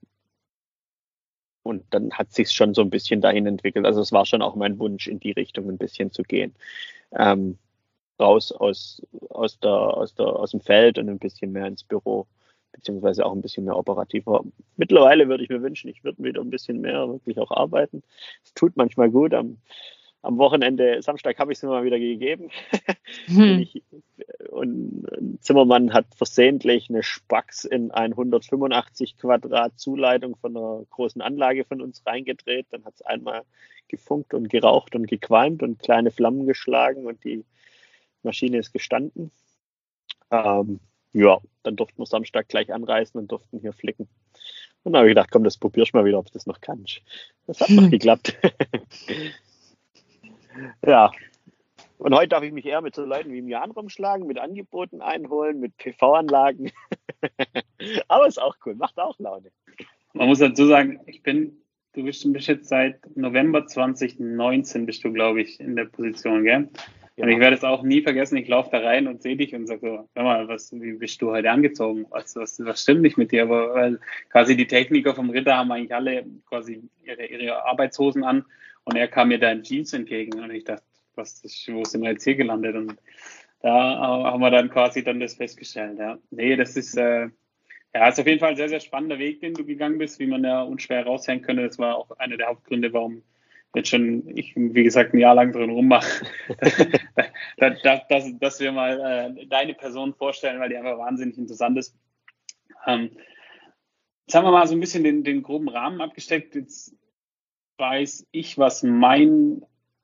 und 1.64 1.82
dann 1.90 2.12
hat 2.12 2.32
sich 2.32 2.52
schon 2.52 2.74
so 2.74 2.82
ein 2.82 2.90
bisschen 2.90 3.20
dahin 3.20 3.46
entwickelt. 3.46 3.86
Also 3.86 4.00
es 4.00 4.12
war 4.12 4.26
schon 4.26 4.42
auch 4.42 4.54
mein 4.54 4.78
Wunsch, 4.78 5.08
in 5.08 5.18
die 5.18 5.32
Richtung 5.32 5.68
ein 5.68 5.78
bisschen 5.78 6.12
zu 6.12 6.22
gehen. 6.22 6.54
Ähm, 7.12 7.58
raus 8.20 8.52
aus, 8.52 9.02
aus, 9.30 9.58
der, 9.58 9.72
aus, 9.72 10.14
der, 10.14 10.26
aus 10.26 10.52
dem 10.52 10.60
Feld 10.60 10.98
und 10.98 11.08
ein 11.08 11.18
bisschen 11.18 11.52
mehr 11.52 11.66
ins 11.66 11.82
Büro, 11.82 12.26
beziehungsweise 12.72 13.24
auch 13.24 13.32
ein 13.32 13.40
bisschen 13.40 13.64
mehr 13.64 13.76
operativer. 13.76 14.44
Mittlerweile 14.76 15.26
würde 15.26 15.42
ich 15.42 15.50
mir 15.50 15.62
wünschen, 15.62 15.88
ich 15.88 16.04
würde 16.04 16.22
wieder 16.22 16.42
ein 16.42 16.50
bisschen 16.50 16.80
mehr 16.80 17.08
wirklich 17.08 17.38
auch 17.38 17.50
arbeiten. 17.50 18.02
Es 18.44 18.52
tut 18.54 18.76
manchmal 18.76 19.10
gut, 19.10 19.32
am, 19.32 19.56
am 20.24 20.38
Wochenende, 20.38 21.02
Samstag 21.02 21.38
habe 21.38 21.52
ich 21.52 21.58
es 21.58 21.62
mir 21.62 21.70
mal 21.70 21.84
wieder 21.84 21.98
gegeben. 21.98 22.50
Hm. 23.26 23.60
Ich, 23.60 23.82
und 24.50 25.06
Zimmermann 25.40 25.92
hat 25.92 26.06
versehentlich 26.14 26.88
eine 26.88 27.02
Spax 27.02 27.64
in 27.64 27.90
ein 27.90 28.12
185 28.12 29.18
Quadrat 29.18 29.78
Zuleitung 29.78 30.36
von 30.36 30.56
einer 30.56 30.84
großen 30.90 31.22
Anlage 31.22 31.64
von 31.64 31.80
uns 31.80 32.04
reingedreht. 32.06 32.66
Dann 32.70 32.84
hat 32.84 32.94
es 32.94 33.02
einmal 33.02 33.42
gefunkt 33.88 34.34
und 34.34 34.48
geraucht 34.48 34.94
und 34.94 35.06
gequalmt 35.06 35.62
und 35.62 35.78
kleine 35.80 36.10
Flammen 36.10 36.46
geschlagen 36.46 37.06
und 37.06 37.22
die 37.24 37.44
Maschine 38.22 38.58
ist 38.58 38.72
gestanden. 38.72 39.30
Ähm, 40.30 40.80
ja, 41.12 41.38
dann 41.62 41.76
durften 41.76 41.98
wir 41.98 42.06
Samstag 42.06 42.48
gleich 42.48 42.72
anreisen 42.72 43.18
und 43.18 43.30
durften 43.30 43.60
hier 43.60 43.72
flicken. 43.72 44.08
Und 44.82 44.92
dann 44.92 45.00
habe 45.00 45.08
ich 45.08 45.12
gedacht, 45.12 45.30
komm, 45.30 45.44
das 45.44 45.58
probierst 45.58 45.94
du 45.94 45.98
mal 45.98 46.04
wieder, 46.04 46.18
ob 46.18 46.26
du 46.26 46.32
das 46.32 46.46
noch 46.46 46.60
kannst. 46.60 47.02
Das 47.46 47.60
hat 47.60 47.70
noch 47.70 47.90
geklappt. 47.90 48.36
ja. 50.86 51.10
Und 51.98 52.14
heute 52.14 52.28
darf 52.28 52.42
ich 52.42 52.52
mich 52.52 52.66
eher 52.66 52.80
mit 52.80 52.94
so 52.94 53.04
Leuten 53.04 53.32
wie 53.32 53.38
im 53.38 53.48
Jan 53.48 53.70
rumschlagen, 53.70 54.26
mit 54.26 54.38
Angeboten 54.38 55.00
einholen, 55.00 55.60
mit 55.60 55.76
PV-Anlagen. 55.78 56.70
Aber 58.08 58.26
ist 58.26 58.40
auch 58.40 58.56
cool, 58.66 58.74
macht 58.74 58.98
auch 58.98 59.18
Laune. 59.18 59.50
Man 60.12 60.28
muss 60.28 60.38
dazu 60.38 60.66
sagen, 60.66 61.00
ich 61.06 61.22
bin, 61.22 61.56
du 61.94 62.04
bist, 62.04 62.30
bist 62.32 62.48
jetzt 62.48 62.68
seit 62.68 62.98
November 63.16 63.66
2019 63.66 64.86
bist 64.86 65.04
du, 65.04 65.12
glaube 65.12 65.42
ich, 65.42 65.58
in 65.60 65.76
der 65.76 65.86
Position, 65.86 66.44
gell? 66.44 66.68
Ja. 67.16 67.24
Und 67.24 67.30
ich 67.30 67.38
werde 67.38 67.56
es 67.56 67.62
auch 67.62 67.82
nie 67.82 68.02
vergessen, 68.02 68.36
ich 68.36 68.48
laufe 68.48 68.70
da 68.72 68.80
rein 68.80 69.06
und 69.06 69.22
sehe 69.22 69.36
dich 69.36 69.54
und 69.54 69.68
sage 69.68 69.80
so, 69.80 70.08
hör 70.14 70.24
mal, 70.24 70.48
was, 70.48 70.72
wie 70.72 70.94
bist 70.94 71.22
du 71.22 71.30
heute 71.30 71.50
angezogen? 71.50 72.06
Was, 72.10 72.34
was, 72.34 72.58
was 72.64 72.82
stimmt 72.82 73.02
nicht 73.02 73.16
mit 73.16 73.30
dir? 73.30 73.44
Aber 73.44 73.72
weil 73.74 74.00
quasi 74.30 74.56
die 74.56 74.66
Techniker 74.66 75.14
vom 75.14 75.30
Ritter 75.30 75.56
haben 75.56 75.70
eigentlich 75.70 75.94
alle 75.94 76.26
quasi 76.48 76.82
ihre, 77.04 77.24
ihre 77.24 77.64
Arbeitshosen 77.64 78.24
an 78.24 78.44
und 78.84 78.96
er 78.96 79.08
kam 79.08 79.28
mir 79.28 79.38
da 79.38 79.50
in 79.50 79.62
Jeans 79.62 79.92
entgegen 79.92 80.40
und 80.40 80.50
ich 80.50 80.64
dachte, 80.64 80.84
was 81.14 81.40
ist, 81.44 81.68
wo 81.72 81.84
sind 81.84 82.02
wir 82.02 82.10
jetzt 82.10 82.24
hier 82.24 82.36
gelandet? 82.36 82.76
Und 82.76 82.96
da 83.60 83.98
haben 83.98 84.40
wir 84.40 84.50
dann 84.50 84.70
quasi 84.70 85.02
dann 85.02 85.20
das 85.20 85.34
festgestellt. 85.34 85.98
Ja. 85.98 86.18
Nee, 86.30 86.56
das 86.56 86.76
ist, 86.76 86.96
äh, 86.96 87.28
ja, 87.94 88.08
ist 88.08 88.20
auf 88.20 88.26
jeden 88.26 88.40
Fall 88.40 88.50
ein 88.50 88.56
sehr, 88.56 88.68
sehr 88.68 88.80
spannender 88.80 89.18
Weg, 89.18 89.40
den 89.40 89.54
du 89.54 89.64
gegangen 89.64 89.98
bist, 89.98 90.18
wie 90.18 90.26
man 90.26 90.44
ja 90.44 90.62
unschwer 90.62 90.98
heraushängen 90.98 91.44
könnte. 91.44 91.62
Das 91.62 91.78
war 91.78 91.96
auch 91.96 92.10
einer 92.18 92.36
der 92.36 92.48
Hauptgründe, 92.48 92.92
warum 92.92 93.22
jetzt 93.74 93.88
schon, 93.88 94.28
ich, 94.36 94.54
wie 94.54 94.84
gesagt, 94.84 95.14
ein 95.14 95.18
Jahr 95.18 95.34
lang 95.34 95.52
drin 95.52 95.70
rummache, 95.70 96.26
dass, 97.56 98.06
dass, 98.08 98.38
dass, 98.38 98.60
wir 98.60 98.72
mal 98.72 99.34
äh, 99.38 99.46
deine 99.46 99.74
Person 99.74 100.14
vorstellen, 100.14 100.60
weil 100.60 100.68
die 100.68 100.76
einfach 100.76 100.98
wahnsinnig 100.98 101.38
interessant 101.38 101.78
ist. 101.78 101.96
Ähm, 102.86 103.10
jetzt 104.26 104.34
haben 104.34 104.44
wir 104.44 104.52
mal 104.52 104.66
so 104.66 104.74
ein 104.74 104.80
bisschen 104.80 105.04
den, 105.04 105.24
den 105.24 105.42
groben 105.42 105.68
Rahmen 105.68 106.00
abgesteckt. 106.00 106.54
Jetzt 106.54 106.94
weiß 107.78 108.26
ich, 108.30 108.58
was 108.58 108.82
mein, 108.82 109.62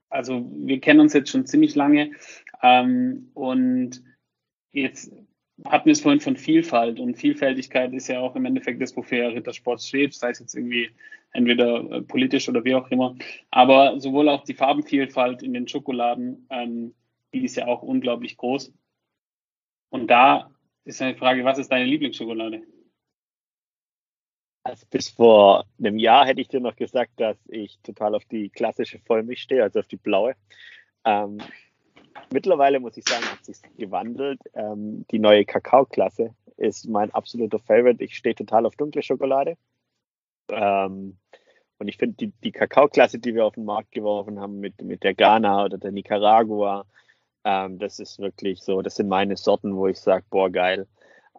also 0.08 0.46
wir 0.52 0.80
kennen 0.80 1.00
uns 1.00 1.12
jetzt 1.12 1.30
schon 1.30 1.46
ziemlich 1.46 1.74
lange 1.74 2.12
ähm, 2.62 3.30
und 3.34 4.02
jetzt 4.72 5.12
hatten 5.64 5.86
wir 5.86 5.92
es 5.92 6.00
vorhin 6.00 6.20
von 6.20 6.36
Vielfalt 6.36 7.00
und 7.00 7.16
Vielfältigkeit 7.16 7.92
ist 7.92 8.08
ja 8.08 8.20
auch 8.20 8.34
im 8.36 8.44
Endeffekt 8.44 8.80
das, 8.80 8.96
wofür 8.96 9.32
Rittersport 9.34 9.82
steht, 9.82 10.14
sei 10.14 10.30
es 10.30 10.38
jetzt 10.38 10.54
irgendwie 10.54 10.90
entweder 11.32 11.90
äh, 11.90 12.02
politisch 12.02 12.48
oder 12.48 12.64
wie 12.64 12.74
auch 12.74 12.90
immer. 12.90 13.16
Aber 13.50 14.00
sowohl 14.00 14.28
auch 14.28 14.44
die 14.44 14.54
Farbenvielfalt 14.54 15.42
in 15.42 15.52
den 15.52 15.68
Schokoladen, 15.68 16.46
ähm, 16.50 16.94
die 17.32 17.44
ist 17.44 17.56
ja 17.56 17.66
auch 17.66 17.82
unglaublich 17.82 18.36
groß. 18.36 18.72
Und 19.90 20.08
da 20.08 20.50
ist 20.84 21.02
eine 21.02 21.16
Frage, 21.16 21.44
was 21.44 21.58
ist 21.58 21.70
deine 21.70 21.84
Lieblingsschokolade? 21.84 22.62
Also 24.62 24.86
bis 24.90 25.08
vor 25.08 25.64
einem 25.78 25.98
Jahr 25.98 26.26
hätte 26.26 26.40
ich 26.40 26.48
dir 26.48 26.60
noch 26.60 26.76
gesagt, 26.76 27.12
dass 27.16 27.36
ich 27.48 27.78
total 27.82 28.14
auf 28.14 28.24
die 28.26 28.50
klassische 28.50 28.98
Vollmilch 28.98 29.40
stehe, 29.42 29.62
also 29.62 29.80
auf 29.80 29.86
die 29.86 29.96
blaue. 29.96 30.34
Ähm, 31.04 31.38
mittlerweile 32.30 32.78
muss 32.78 32.96
ich 32.96 33.08
sagen, 33.08 33.24
hat 33.24 33.44
sich 33.44 33.56
gewandelt. 33.78 34.40
Ähm, 34.54 35.06
die 35.10 35.18
neue 35.18 35.44
Kakao-Klasse 35.44 36.34
ist 36.58 36.88
mein 36.88 37.10
absoluter 37.12 37.58
Favorite. 37.58 38.04
Ich 38.04 38.16
stehe 38.16 38.34
total 38.34 38.66
auf 38.66 38.76
dunkle 38.76 39.02
Schokolade. 39.02 39.56
Ähm, 40.50 41.16
und 41.78 41.88
ich 41.88 41.96
finde, 41.96 42.16
die, 42.16 42.32
die 42.44 42.52
Kakaoklasse, 42.52 43.18
die 43.18 43.34
wir 43.34 43.46
auf 43.46 43.54
den 43.54 43.64
Markt 43.64 43.92
geworfen 43.92 44.38
haben 44.38 44.60
mit, 44.60 44.82
mit 44.82 45.02
der 45.02 45.14
Ghana 45.14 45.64
oder 45.64 45.78
der 45.78 45.92
Nicaragua, 45.92 46.84
ähm, 47.44 47.78
das 47.78 47.98
ist 47.98 48.18
wirklich 48.18 48.62
so, 48.62 48.82
das 48.82 48.96
sind 48.96 49.08
meine 49.08 49.38
Sorten, 49.38 49.74
wo 49.74 49.86
ich 49.86 49.98
sage, 49.98 50.24
boah, 50.28 50.50
geil. 50.50 50.86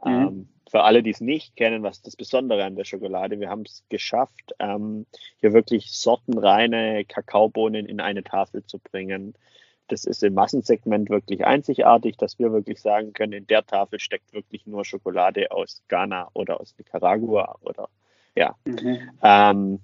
Mhm. 0.03 0.49
Für 0.71 0.83
alle, 0.83 1.03
die 1.03 1.09
es 1.09 1.19
nicht 1.19 1.57
kennen, 1.57 1.83
was 1.83 2.01
das 2.01 2.15
Besondere 2.15 2.63
an 2.63 2.77
der 2.77 2.85
Schokolade, 2.85 3.41
wir 3.41 3.49
haben 3.49 3.63
es 3.63 3.83
geschafft, 3.89 4.55
ähm, 4.57 5.05
hier 5.41 5.51
wirklich 5.51 5.91
sortenreine 5.91 7.03
Kakaobohnen 7.03 7.85
in 7.85 7.99
eine 7.99 8.23
Tafel 8.23 8.65
zu 8.65 8.79
bringen. 8.79 9.33
Das 9.89 10.05
ist 10.05 10.23
im 10.23 10.33
Massensegment 10.33 11.09
wirklich 11.09 11.45
einzigartig, 11.45 12.15
dass 12.15 12.39
wir 12.39 12.53
wirklich 12.53 12.81
sagen 12.81 13.11
können, 13.11 13.33
in 13.33 13.47
der 13.47 13.65
Tafel 13.65 13.99
steckt 13.99 14.33
wirklich 14.33 14.65
nur 14.65 14.85
Schokolade 14.85 15.51
aus 15.51 15.83
Ghana 15.89 16.29
oder 16.31 16.61
aus 16.61 16.73
Nicaragua 16.77 17.57
oder 17.59 17.89
ja. 18.33 18.55
Mhm. 18.63 19.09
Ähm, 19.21 19.79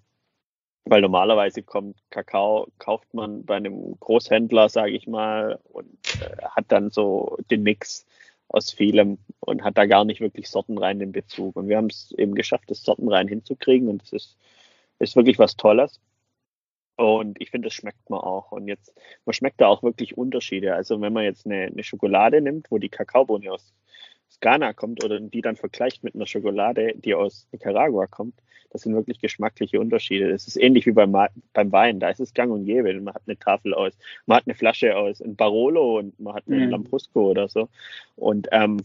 weil 0.85 1.01
normalerweise 1.01 1.63
kommt 1.63 1.97
Kakao, 2.11 2.67
kauft 2.79 3.13
man 3.13 3.43
bei 3.43 3.57
einem 3.57 3.99
Großhändler, 3.99 4.69
sage 4.69 4.91
ich 4.91 5.05
mal, 5.05 5.59
und 5.65 5.97
äh, 6.21 6.43
hat 6.43 6.65
dann 6.69 6.91
so 6.91 7.37
den 7.51 7.63
Mix 7.63 8.05
aus 8.49 8.71
vielem 8.71 9.17
und 9.39 9.63
hat 9.63 9.77
da 9.77 9.85
gar 9.85 10.05
nicht 10.05 10.21
wirklich 10.21 10.49
sortenrein 10.49 10.99
den 10.99 11.11
Bezug. 11.11 11.55
Und 11.55 11.67
wir 11.67 11.77
haben 11.77 11.87
es 11.87 12.11
eben 12.17 12.35
geschafft, 12.35 12.69
das 12.69 12.83
sortenrein 12.83 13.27
hinzukriegen 13.27 13.87
und 13.89 14.03
es 14.03 14.13
ist, 14.13 14.37
ist 14.99 15.15
wirklich 15.15 15.39
was 15.39 15.57
Tolles. 15.57 15.99
Und 16.95 17.39
ich 17.39 17.51
finde, 17.51 17.67
das 17.67 17.73
schmeckt 17.73 18.09
man 18.09 18.19
auch. 18.19 18.51
Und 18.51 18.67
jetzt, 18.67 18.91
man 19.25 19.33
schmeckt 19.33 19.61
da 19.61 19.67
auch 19.67 19.83
wirklich 19.83 20.17
Unterschiede. 20.17 20.73
Also 20.73 20.99
wenn 20.99 21.13
man 21.13 21.25
jetzt 21.25 21.45
eine, 21.45 21.65
eine 21.65 21.83
Schokolade 21.83 22.41
nimmt, 22.41 22.71
wo 22.71 22.79
die 22.79 22.89
Kakaobohne 22.89 23.51
aus 23.51 23.73
aus 24.37 24.41
Ghana 24.41 24.73
kommt 24.73 25.03
oder 25.03 25.19
die 25.19 25.41
dann 25.41 25.55
vergleicht 25.55 26.03
mit 26.03 26.15
einer 26.15 26.25
Schokolade, 26.25 26.93
die 26.95 27.15
aus 27.15 27.47
Nicaragua 27.51 28.07
kommt, 28.07 28.35
das 28.69 28.81
sind 28.81 28.93
wirklich 28.93 29.19
geschmackliche 29.19 29.79
Unterschiede. 29.79 30.29
Es 30.29 30.47
ist 30.47 30.57
ähnlich 30.57 30.85
wie 30.85 30.91
beim, 30.91 31.15
beim 31.53 31.71
Wein, 31.71 31.99
da 31.99 32.09
ist 32.09 32.19
es 32.19 32.33
gang 32.33 32.51
und 32.51 32.65
gäbe. 32.65 32.93
Man 32.99 33.13
hat 33.13 33.23
eine 33.25 33.39
Tafel 33.39 33.73
aus, 33.73 33.93
man 34.25 34.37
hat 34.37 34.47
eine 34.47 34.55
Flasche 34.55 34.95
aus 34.97 35.21
ein 35.21 35.35
Barolo 35.35 35.99
und 35.99 36.19
man 36.19 36.35
hat 36.35 36.47
einen 36.47 36.65
mhm. 36.65 36.71
Lambrusco 36.71 37.29
oder 37.29 37.47
so. 37.47 37.69
Und 38.15 38.47
ähm, 38.51 38.81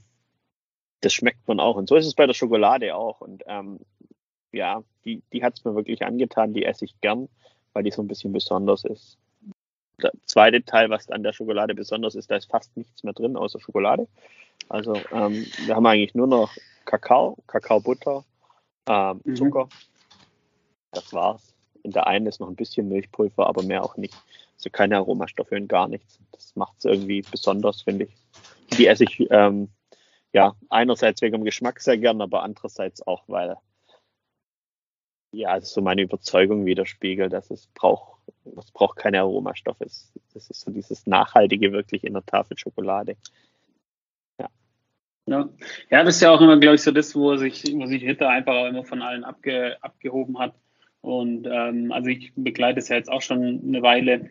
das 1.01 1.13
schmeckt 1.13 1.47
man 1.49 1.59
auch. 1.59 1.77
Und 1.77 1.89
so 1.89 1.97
ist 1.97 2.07
es 2.07 2.15
bei 2.15 2.27
der 2.27 2.35
Schokolade 2.35 2.95
auch. 2.95 3.21
Und 3.21 3.43
ähm, 3.47 3.81
ja, 4.53 4.85
die, 5.05 5.23
die 5.33 5.43
hat 5.43 5.59
es 5.59 5.65
mir 5.65 5.75
wirklich 5.75 6.05
angetan, 6.05 6.55
die 6.55 6.65
esse 6.65 6.85
ich 6.85 7.01
gern, 7.01 7.29
weil 7.73 7.83
die 7.83 7.91
so 7.91 8.03
ein 8.03 8.09
bisschen 8.09 8.33
besonders 8.33 8.85
ist. 8.85 9.19
Der 10.03 10.13
zweite 10.25 10.65
Teil, 10.65 10.91
was 10.91 11.11
an 11.11 11.23
der 11.23 11.33
Schokolade 11.33 11.75
besonders 11.75 12.15
ist, 12.15 12.31
da 12.31 12.37
ist 12.37 12.51
fast 12.51 12.77
nichts 12.77 13.05
mehr 13.05 13.13
drin 13.13 13.37
außer 13.37 13.61
Schokolade. 13.61 14.09
Also 14.69 14.95
ähm, 15.13 15.47
wir 15.65 15.77
haben 15.77 15.87
eigentlich 15.87 16.15
nur 16.15 16.27
noch 16.27 16.53
Kakao, 16.85 17.37
Kakaobutter, 17.47 18.25
ähm, 18.87 19.21
mhm. 19.25 19.37
Zucker. 19.37 19.69
Das 20.93 21.13
war's. 21.13 21.55
In 21.83 21.91
der 21.91 22.07
einen 22.07 22.27
ist 22.27 22.41
noch 22.41 22.49
ein 22.49 22.57
bisschen 22.57 22.89
Milchpulver, 22.89 23.47
aber 23.47 23.63
mehr 23.63 23.83
auch 23.85 23.97
nicht. 23.97 24.15
Also 24.57 24.71
keine 24.71 24.97
Aromastoffe 24.97 25.53
und 25.53 25.69
gar 25.69 25.89
nichts. 25.89 26.19
Das 26.33 26.55
macht 26.55 26.75
es 26.79 26.85
irgendwie 26.85 27.23
besonders, 27.23 27.83
finde 27.83 28.05
ich. 28.05 28.17
Die 28.77 28.87
esse 28.87 29.05
ich 29.05 29.27
ähm, 29.31 29.69
ja 30.33 30.55
einerseits 30.69 31.23
wegen 31.23 31.35
dem 31.35 31.45
Geschmack 31.45 31.81
sehr 31.81 31.99
gern, 31.99 32.21
aber 32.21 32.43
andererseits 32.43 33.07
auch, 33.07 33.25
weil 33.27 33.57
ja, 35.33 35.57
es 35.57 35.73
so 35.73 35.81
meine 35.81 36.03
Überzeugung 36.03 36.65
widerspiegelt, 36.67 37.33
dass 37.33 37.51
es 37.51 37.67
braucht, 37.69 38.12
es 38.57 38.71
braucht 38.71 38.99
keine 38.99 39.21
Aromastoffe. 39.21 39.85
Das 39.85 40.11
ist 40.35 40.61
so 40.61 40.71
dieses 40.71 41.07
Nachhaltige 41.07 41.73
wirklich 41.73 42.05
in 42.05 42.15
der 42.15 42.25
Tafel 42.25 42.59
Schokolade. 42.59 43.17
Ja. 45.27 45.49
ja, 45.89 46.03
das 46.03 46.17
ist 46.17 46.23
ja 46.23 46.31
auch 46.31 46.41
immer, 46.41 46.59
glaube 46.59 46.75
ich, 46.75 46.83
so 46.83 46.91
das, 46.91 47.15
wo 47.15 47.37
sich, 47.37 47.63
wo 47.75 47.87
sich 47.87 48.03
Ritter 48.03 48.29
einfach 48.29 48.55
auch 48.55 48.67
immer 48.67 48.85
von 48.85 49.03
allen 49.03 49.23
abge, 49.23 49.77
abgehoben 49.81 50.39
hat. 50.39 50.55
Und 51.01 51.47
ähm, 51.51 51.93
also 51.93 52.09
ich 52.09 52.33
begleite 52.35 52.81
es 52.81 52.89
ja 52.89 52.97
jetzt 52.97 53.11
auch 53.11 53.23
schon 53.23 53.63
eine 53.67 53.83
Weile. 53.83 54.31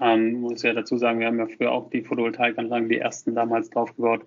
Ähm, 0.00 0.34
muss 0.34 0.62
ja 0.62 0.74
dazu 0.74 0.96
sagen, 0.96 1.18
wir 1.18 1.26
haben 1.26 1.38
ja 1.38 1.46
früher 1.46 1.72
auch 1.72 1.90
die 1.90 2.02
Photovoltaikanlagen, 2.02 2.88
die 2.88 2.98
ersten 2.98 3.34
damals 3.34 3.70
draufgebaut. 3.70 4.26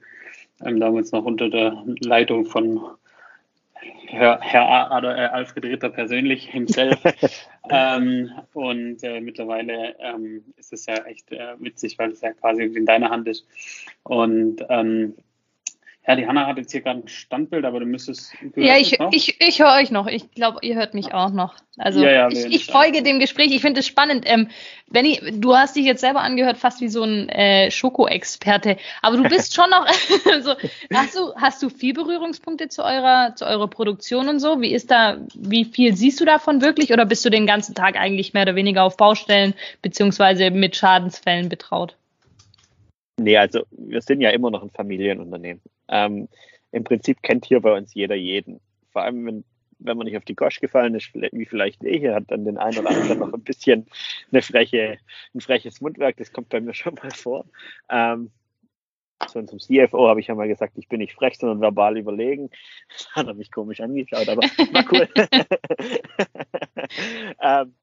Ähm, 0.64 0.80
damals 0.80 1.12
noch 1.12 1.26
unter 1.26 1.50
der 1.50 1.84
Leitung 2.02 2.46
von 2.46 2.82
Herr, 4.08 4.40
Herr 4.42 4.92
Ad, 4.92 5.06
äh, 5.06 5.10
Alfred 5.10 5.66
Ritter 5.66 5.90
persönlich 5.90 6.48
himself. 6.48 7.00
ähm, 7.70 8.32
und 8.54 9.04
äh, 9.04 9.20
mittlerweile 9.20 9.96
ähm, 10.00 10.44
ist 10.58 10.74
es 10.74 10.86
ja 10.86 10.96
echt 11.06 11.32
äh, 11.32 11.60
witzig, 11.60 11.98
weil 12.00 12.12
es 12.12 12.22
ja 12.22 12.32
quasi 12.34 12.64
in 12.64 12.86
deiner 12.86 13.10
Hand 13.10 13.28
ist. 13.28 13.46
Und 14.04 14.64
ähm, 14.70 15.16
Ja, 16.08 16.16
die 16.16 16.28
Hanna 16.28 16.46
hat 16.46 16.58
jetzt 16.58 16.72
hier 16.72 16.82
gerade 16.82 17.00
ein 17.00 17.08
Standbild, 17.08 17.66
aber 17.66 17.80
du 17.80 17.88
müsstest. 17.88 18.32
Du 18.54 18.62
ja, 18.62 18.78
ich, 18.78 19.00
ich, 19.12 19.42
ich 19.42 19.60
höre 19.60 19.74
euch 19.74 19.90
noch. 19.90 20.06
Ich 20.06 20.30
glaube, 20.32 20.60
ihr 20.62 20.76
hört 20.76 20.94
mich 20.94 21.16
auch 21.16 21.32
noch. 21.32 21.56
Also 21.78 22.04
ja, 22.04 22.12
ja, 22.12 22.28
ich, 22.30 22.46
ich 22.46 22.66
folge 22.68 23.02
dem 23.02 23.20
Gespräch. 23.20 23.52
Ich 23.52 23.62
finde 23.62 23.80
es 23.80 23.88
spannend. 23.88 24.24
Ähm, 24.28 24.50
Benny, 24.92 25.20
du 25.34 25.56
hast 25.56 25.76
dich 25.76 25.84
jetzt 25.84 26.02
selber 26.02 26.22
angehört, 26.22 26.58
fast 26.58 26.80
wie 26.80 26.90
so 26.90 27.04
ein 27.04 27.28
äh, 27.30 27.72
Schoko-Experte. 27.72 28.78
Aber 29.02 29.18
du 29.18 29.24
bist 29.24 29.56
schon 29.56 29.70
noch. 29.72 29.88
so, 30.42 30.54
hast, 30.94 31.16
du, 31.16 31.34
hast 31.38 31.64
du 31.64 31.70
viel 31.70 31.96
Berührungspunkte 31.96 32.68
zu 32.68 32.84
eurer, 32.84 33.34
zu 33.36 33.46
eurer 33.46 33.68
Produktion 33.68 34.30
und 34.30 34.40
so? 34.40 34.62
Wie 34.62 34.74
ist 34.74 34.92
da, 34.92 35.18
wie 35.34 35.66
viel 35.66 35.96
siehst 35.96 36.22
du 36.22 36.26
davon 36.26 36.62
wirklich? 36.62 36.94
Oder 36.94 37.08
bist 37.08 37.26
du 37.26 37.32
den 37.32 37.48
ganzen 37.48 37.74
Tag 37.74 37.98
eigentlich 37.98 38.34
mehr 38.34 38.44
oder 38.44 38.56
weniger 38.56 38.84
auf 38.84 38.96
Baustellen 38.96 39.56
beziehungsweise 39.82 40.52
mit 40.52 40.76
Schadensfällen 40.76 41.50
betraut? 41.50 41.98
Nee, 43.20 43.38
also 43.38 43.64
wir 43.72 44.02
sind 44.02 44.22
ja 44.22 44.30
immer 44.30 44.52
noch 44.52 44.62
ein 44.62 44.70
Familienunternehmen. 44.70 45.62
Ähm, 45.88 46.28
Im 46.72 46.84
Prinzip 46.84 47.22
kennt 47.22 47.46
hier 47.46 47.62
bei 47.62 47.76
uns 47.76 47.94
jeder 47.94 48.16
jeden. 48.16 48.60
Vor 48.92 49.04
allem, 49.04 49.26
wenn, 49.26 49.44
wenn 49.80 49.98
man 49.98 50.06
nicht 50.06 50.18
auf 50.18 50.26
die 50.26 50.36
Gosch 50.36 50.60
gefallen 50.60 50.96
ist, 50.96 51.14
wie 51.14 51.46
vielleicht 51.46 51.84
ich, 51.84 52.00
hier 52.00 52.16
hat 52.16 52.32
dann 52.32 52.46
den 52.46 52.58
einen 52.58 52.80
oder 52.80 52.90
anderen 52.90 53.20
noch 53.20 53.34
ein 53.34 53.44
bisschen 53.44 53.88
eine 54.32 54.42
freche, 54.42 54.98
ein 55.34 55.42
freches 55.42 55.82
Mundwerk. 55.82 56.18
Das 56.18 56.32
kommt 56.32 56.50
bei 56.50 56.62
mir 56.62 56.74
schon 56.74 56.96
mal 56.96 57.12
vor. 57.12 57.46
Ähm, 57.90 58.32
zu 59.28 59.40
unserem 59.40 59.60
CFO 59.60 60.08
habe 60.08 60.20
ich 60.20 60.28
ja 60.28 60.36
mal 60.36 60.48
gesagt, 60.48 60.78
ich 60.78 60.88
bin 60.88 61.00
nicht 61.00 61.14
frech, 61.14 61.38
sondern 61.38 61.62
verbal 61.62 61.98
überlegen. 61.98 62.50
Das 62.90 63.10
hat 63.16 63.28
er 63.28 63.34
mich 63.34 63.52
komisch 63.52 63.80
angeschaut, 63.80 64.28
aber 64.28 64.42
war 64.42 64.86
cool. 64.92 65.10
ähm, 67.42 67.76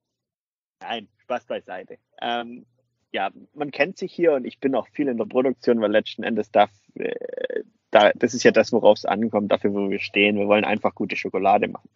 nein, 0.80 1.08
Spaß 1.22 1.46
beiseite. 1.46 1.98
Ähm, 2.20 2.66
ja, 3.12 3.30
man 3.54 3.70
kennt 3.70 3.98
sich 3.98 4.12
hier 4.12 4.32
und 4.32 4.46
ich 4.46 4.58
bin 4.58 4.74
auch 4.74 4.88
viel 4.88 5.08
in 5.08 5.18
der 5.18 5.26
Produktion, 5.26 5.80
weil 5.80 5.92
letzten 5.92 6.22
Endes 6.22 6.50
darf, 6.50 6.70
äh, 6.94 7.62
da, 7.92 8.10
das 8.14 8.34
ist 8.34 8.42
ja 8.42 8.50
das, 8.50 8.72
worauf 8.72 8.96
es 8.96 9.04
ankommt, 9.04 9.52
dafür, 9.52 9.72
wo 9.74 9.90
wir 9.90 10.00
stehen. 10.00 10.36
Wir 10.36 10.48
wollen 10.48 10.64
einfach 10.64 10.94
gute 10.94 11.14
Schokolade 11.14 11.68
machen. 11.68 11.90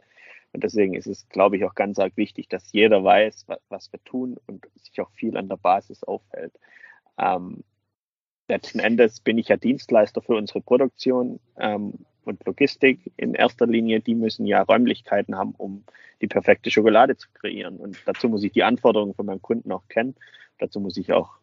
Und 0.53 0.63
deswegen 0.63 0.95
ist 0.95 1.07
es, 1.07 1.29
glaube 1.29 1.57
ich, 1.57 1.65
auch 1.65 1.75
ganz 1.75 1.99
arg 1.99 2.17
wichtig, 2.17 2.49
dass 2.49 2.71
jeder 2.73 3.03
weiß, 3.03 3.47
was, 3.69 3.93
wir 3.93 4.05
tun 4.05 4.37
und 4.47 4.67
sich 4.77 5.01
auch 5.01 5.11
viel 5.11 5.37
an 5.37 5.49
der 5.49 5.57
Basis 5.57 6.05
aufhält. 6.05 6.53
Ähm, 7.19 7.65
letzten 8.49 8.79
Endes 8.79 9.21
bin 9.21 9.39
ich 9.39 9.49
ja 9.49 9.57
Dienstleister 9.57 10.21
für 10.21 10.37
unsere 10.37 10.61
Produktion 10.61 11.41
ähm, 11.59 11.95
und 12.25 12.45
Logistik. 12.45 13.13
In 13.17 13.35
erster 13.35 13.67
Linie, 13.67 14.01
die 14.01 14.15
müssen 14.15 14.47
ja 14.47 14.63
Räumlichkeiten 14.63 15.37
haben, 15.37 15.55
um 15.57 15.85
die 16.21 16.29
perfekte 16.29 16.71
Schokolade 16.71 17.17
zu 17.17 17.29
kreieren. 17.33 17.79
Und 17.79 17.97
dazu 18.05 18.29
muss 18.29 18.45
ich 18.45 18.53
die 18.53 18.65
Anforderungen 18.65 19.15
von 19.15 19.27
meinem 19.27 19.43
Kunden 19.43 19.73
auch 19.73 19.89
kennen. 19.89 20.15
Dazu 20.59 20.79
muss 20.81 20.99
ich 20.99 21.13
auch, 21.13 21.39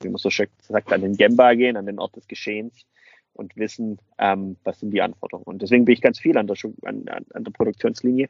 wie 0.00 0.08
man 0.08 0.18
so 0.18 0.30
schön 0.30 0.48
sagt, 0.62 0.92
an 0.92 1.02
den 1.02 1.16
Gemba 1.16 1.54
gehen, 1.54 1.76
an 1.76 1.86
den 1.86 2.00
Ort 2.00 2.16
des 2.16 2.26
Geschehens 2.26 2.86
und 3.34 3.56
wissen, 3.56 3.98
ähm, 4.18 4.56
was 4.64 4.80
sind 4.80 4.90
die 4.90 5.02
Anforderungen. 5.02 5.46
Und 5.46 5.62
deswegen 5.62 5.84
bin 5.84 5.92
ich 5.92 6.00
ganz 6.00 6.18
viel 6.18 6.36
an 6.36 6.46
der, 6.46 6.56
an, 6.84 7.04
an 7.08 7.44
der 7.44 7.50
Produktionslinie. 7.52 8.28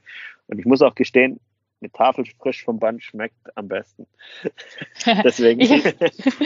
Und 0.48 0.58
ich 0.58 0.66
muss 0.66 0.82
auch 0.82 0.94
gestehen, 0.94 1.40
eine 1.80 1.92
Tafel 1.92 2.24
frisch 2.38 2.64
vom 2.64 2.78
Band 2.78 3.02
schmeckt 3.02 3.56
am 3.56 3.68
besten. 3.68 4.06
Deswegen 5.24 5.60
ich, 5.60 5.68
dem, 5.68 5.94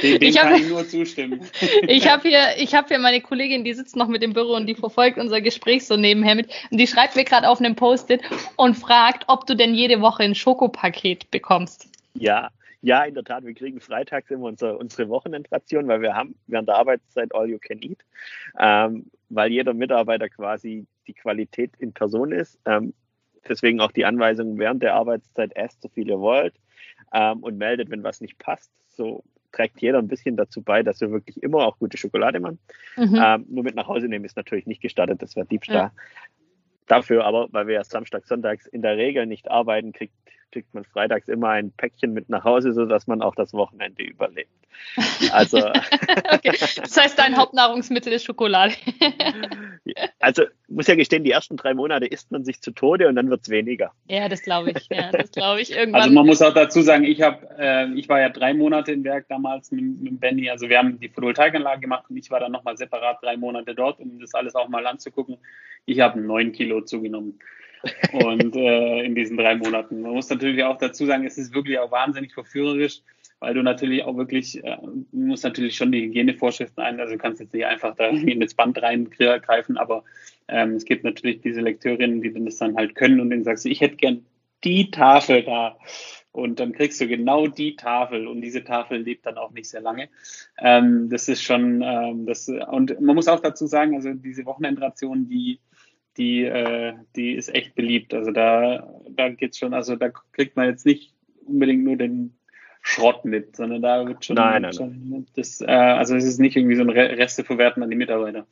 dem 0.03 0.23
ich 0.23 0.37
kann 0.37 0.53
hab, 0.53 0.59
ich 0.59 0.69
nur 0.69 0.87
zustimmen. 0.87 1.41
ich 1.89 2.09
habe 2.09 2.29
hier, 2.29 2.41
ich 2.59 2.75
habe 2.75 2.89
hier 2.89 2.99
meine 2.99 3.21
Kollegin, 3.21 3.65
die 3.65 3.73
sitzt 3.73 3.97
noch 3.97 4.09
mit 4.09 4.23
im 4.23 4.35
Büro 4.35 4.55
und 4.55 4.67
die 4.67 4.75
verfolgt 4.75 5.19
unser 5.19 5.41
Gespräch 5.41 5.87
so 5.87 5.97
nebenher 5.97 6.35
mit. 6.35 6.51
Und 6.71 6.79
die 6.79 6.87
schreibt 6.87 7.17
mir 7.17 7.25
gerade 7.25 7.49
auf 7.49 7.61
einem 7.61 7.77
Post-it 7.77 8.21
und 8.57 8.75
fragt, 8.75 9.25
ob 9.29 9.47
du 9.47 9.57
denn 9.57 9.75
jede 9.75 10.01
Woche 10.01 10.23
ein 10.23 10.35
Schokopaket 10.35 11.31
bekommst. 11.31 11.89
Ja, 12.15 12.51
ja, 12.83 13.05
in 13.05 13.15
der 13.15 13.25
Tat, 13.25 13.45
wir 13.45 13.55
kriegen 13.55 13.81
freitags 13.81 14.31
immer 14.31 14.47
unsere, 14.47 14.77
unsere 14.77 15.09
Wochenendration, 15.09 15.87
weil 15.87 16.03
wir 16.03 16.15
haben 16.15 16.35
während 16.49 16.69
der 16.69 16.77
Arbeitszeit 16.77 17.33
All 17.33 17.49
You 17.49 17.59
Can 17.59 17.81
Eat, 17.81 18.05
ähm, 18.59 19.07
weil 19.29 19.53
jeder 19.53 19.73
Mitarbeiter 19.73 20.29
quasi 20.29 20.87
die 21.07 21.15
Qualität 21.15 21.73
in 21.79 21.93
Person 21.93 22.33
ist. 22.33 22.59
Ähm, 22.67 22.93
deswegen 23.49 23.81
auch 23.81 23.93
die 23.93 24.05
Anweisung 24.05 24.59
während 24.59 24.83
der 24.83 24.95
Arbeitszeit, 24.95 25.55
esst 25.55 25.81
so 25.81 25.89
viel 25.89 26.09
ihr 26.09 26.19
wollt 26.19 26.55
ähm, 27.13 27.45
und 27.45 27.57
meldet, 27.57 27.89
wenn 27.91 28.03
was 28.03 28.21
nicht 28.21 28.39
passt. 28.39 28.73
So 28.89 29.23
trägt 29.53 29.81
jeder 29.81 29.99
ein 29.99 30.09
bisschen 30.09 30.37
dazu 30.37 30.61
bei, 30.61 30.83
dass 30.83 31.01
wir 31.01 31.13
wirklich 31.13 31.41
immer 31.41 31.67
auch 31.67 31.79
gute 31.79 31.97
Schokolade 31.97 32.41
machen. 32.41 32.59
Mhm. 32.97 33.23
Ähm, 33.23 33.47
nur 33.49 33.63
mit 33.63 33.77
nach 33.77 33.87
Hause 33.87 34.09
nehmen 34.09 34.25
ist 34.25 34.37
natürlich 34.37 34.67
nicht 34.67 34.83
gestattet, 34.83 35.23
das 35.23 35.37
wäre 35.37 35.47
Diebstahl. 35.47 35.77
Ja. 35.77 35.93
Dafür 36.89 37.25
aber, 37.25 37.47
weil 37.53 37.69
wir 37.69 37.75
ja 37.75 37.85
Samstag, 37.85 38.27
Sonntags 38.27 38.67
in 38.67 38.83
der 38.83 38.97
Regel 38.97 39.27
nicht 39.27 39.51
arbeiten, 39.51 39.93
kriegt 39.93 40.15
kriegt 40.53 40.73
man 40.75 40.85
freitags 40.85 41.29
immer 41.29 41.51
ein 41.51 41.73
Päckchen 41.73 42.13
mit 42.13 42.29
nach 42.29 42.45
Hause, 42.45 42.73
sodass 42.73 43.07
man 43.07 43.23
auch 43.23 43.35
das 43.35 43.53
Wochenende 43.53 44.03
überlebt. 44.05 44.51
Also, 45.33 45.59
okay. 46.33 46.53
Das 46.77 46.97
heißt, 46.97 47.19
dein 47.19 47.37
Hauptnahrungsmittel 47.37 48.13
ist 48.13 48.25
Schokolade. 48.25 48.75
also 50.21 50.45
muss 50.69 50.87
ja 50.87 50.95
gestehen, 50.95 51.25
die 51.25 51.31
ersten 51.31 51.57
drei 51.57 51.75
Monate 51.75 52.07
isst 52.07 52.31
man 52.31 52.45
sich 52.45 52.61
zu 52.61 52.71
Tode 52.73 53.09
und 53.09 53.17
dann 53.17 53.31
wird 53.31 53.43
es 53.43 53.49
weniger. 53.49 53.93
Ja, 54.09 54.29
das 54.29 54.43
glaube 54.43 54.73
ich. 54.73 54.89
Ja, 54.91 55.11
das 55.11 55.31
glaube 55.31 55.61
ich 55.61 55.73
irgendwann. 55.73 56.03
Also 56.03 56.15
man 56.15 56.27
muss 56.27 56.43
auch 56.43 56.55
dazu 56.55 56.83
sagen, 56.83 57.05
ich 57.05 57.23
habe, 57.23 57.49
äh, 57.59 57.93
ich 57.95 58.09
war 58.09 58.21
ja 58.21 58.29
drei 58.29 58.55
Monate 58.55 58.93
im 58.93 59.05
Werk 59.05 59.27
damals 59.29 59.71
mit, 59.73 60.01
mit 60.01 60.21
Benny. 60.21 60.51
Also 60.51 60.69
wir 60.69 60.79
haben 60.79 61.01
die 61.01 61.09
Photovoltaikanlage 61.09 61.81
gemacht 61.81 62.05
und 62.09 62.17
ich 62.17 62.31
war 62.31 62.41
dann 62.41 62.53
nochmal 62.53 62.77
separat 62.77 63.23
drei 63.23 63.37
Monate 63.37 63.75
dort, 63.75 64.01
um 64.01 64.19
das 64.21 64.35
alles 64.35 64.55
auch 64.55 64.69
mal 64.69 64.87
anzugucken. 64.87 65.39
Ich 65.87 66.01
habe 66.01 66.21
neun 66.21 66.53
Kilo 66.53 66.83
zugenommen 66.83 67.39
und 68.13 68.57
äh, 68.57 69.03
in 69.03 69.15
diesen 69.15 69.37
drei 69.37 69.57
Monaten. 69.57 70.03
Man 70.03 70.13
muss 70.13 70.31
natürlich 70.31 70.63
auch 70.65 70.79
dazu 70.79 71.07
sagen, 71.07 71.27
es 71.27 71.39
ist 71.39 71.55
wirklich 71.55 71.79
auch 71.79 71.91
wahnsinnig 71.91 72.33
verführerisch, 72.35 73.01
weil 73.41 73.55
du 73.55 73.63
natürlich 73.63 74.05
auch 74.05 74.17
wirklich, 74.17 74.63
äh, 74.63 74.77
du 74.83 75.07
musst 75.13 75.45
natürlich 75.45 75.77
schon 75.77 75.93
die 75.93 76.03
Hygienevorschriften 76.03 76.83
ein, 76.83 77.01
also 77.01 77.13
du 77.13 77.19
kannst 77.19 77.41
jetzt 77.41 77.55
nicht 77.55 77.67
einfach 77.67 77.95
da 77.97 78.09
in 78.09 78.41
das 78.41 78.55
Band 78.55 78.81
reingreifen, 78.81 79.77
aber 79.77 80.05
ähm, 80.49 80.75
es 80.75 80.85
gibt 80.85 81.05
natürlich 81.05 81.41
diese 81.41 81.61
Lektorinnen, 81.61 82.23
die 82.23 82.33
das 82.45 82.59
dann 82.59 82.77
halt 82.77 82.95
können 82.95 83.21
und 83.21 83.31
denen 83.31 83.45
sagst 83.45 83.65
du, 83.65 83.69
ich 83.69 83.81
hätte 83.81 83.97
gern 83.97 84.25
die 84.65 84.91
Tafel 84.91 85.43
da. 85.43 85.77
Und 86.33 86.61
dann 86.61 86.73
kriegst 86.73 86.99
du 86.99 87.07
genau 87.07 87.47
die 87.47 87.77
Tafel 87.77 88.27
und 88.27 88.41
diese 88.41 88.65
Tafel 88.65 89.03
lebt 89.03 89.27
dann 89.27 89.37
auch 89.37 89.51
nicht 89.51 89.69
sehr 89.69 89.83
lange. 89.83 90.09
Ähm, 90.59 91.11
das 91.11 91.29
ist 91.29 91.43
schon, 91.43 91.83
ähm, 91.83 92.25
das, 92.25 92.49
und 92.49 92.99
man 93.01 93.15
muss 93.15 93.29
auch 93.29 93.41
dazu 93.41 93.67
sagen, 93.67 93.95
also 93.95 94.15
diese 94.15 94.47
Wochenendration, 94.47 95.29
die 95.29 95.61
die, 96.17 96.45
äh, 96.45 96.95
die 97.17 97.33
ist 97.33 97.55
echt 97.55 97.75
beliebt. 97.75 98.15
Also 98.15 98.31
da, 98.31 98.89
da 99.09 99.29
geht's 99.31 99.59
schon, 99.59 99.75
also 99.75 99.97
da 99.97 100.11
kriegt 100.33 100.57
man 100.57 100.67
jetzt 100.67 100.87
nicht 100.87 101.15
unbedingt 101.47 101.85
nur 101.85 101.97
den 101.97 102.37
Schrott 102.83 103.25
mit, 103.25 103.57
sondern 103.57 103.83
da 103.83 104.07
wird 104.07 104.25
schon, 104.25 104.37
nein, 104.37 104.63
nein, 104.63 104.73
schon 104.73 105.09
nein. 105.09 105.27
das, 105.37 105.61
äh, 105.61 105.67
also 105.67 106.17
es 106.17 106.25
ist 106.25 106.41
nicht 106.41 106.57
irgendwie 106.57 106.77
so 106.77 106.83
ein 106.83 106.91
Reste 106.91 107.45
verwerten 107.45 107.83
an 107.83 107.91
die 107.91 107.97
Mitarbeiter. 107.97 108.47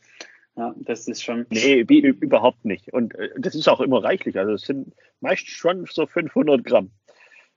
Ja, 0.56 0.74
das 0.78 1.08
ist 1.08 1.22
schon. 1.22 1.46
Nee, 1.50 1.80
überhaupt 1.80 2.64
nicht. 2.64 2.92
Und 2.92 3.14
äh, 3.14 3.30
das 3.38 3.54
ist 3.54 3.68
auch 3.68 3.80
immer 3.80 4.02
reichlich. 4.02 4.38
Also 4.38 4.52
es 4.52 4.62
sind 4.62 4.94
meist 5.20 5.48
schon 5.48 5.86
so 5.90 6.06
500 6.06 6.64
Gramm. 6.64 6.90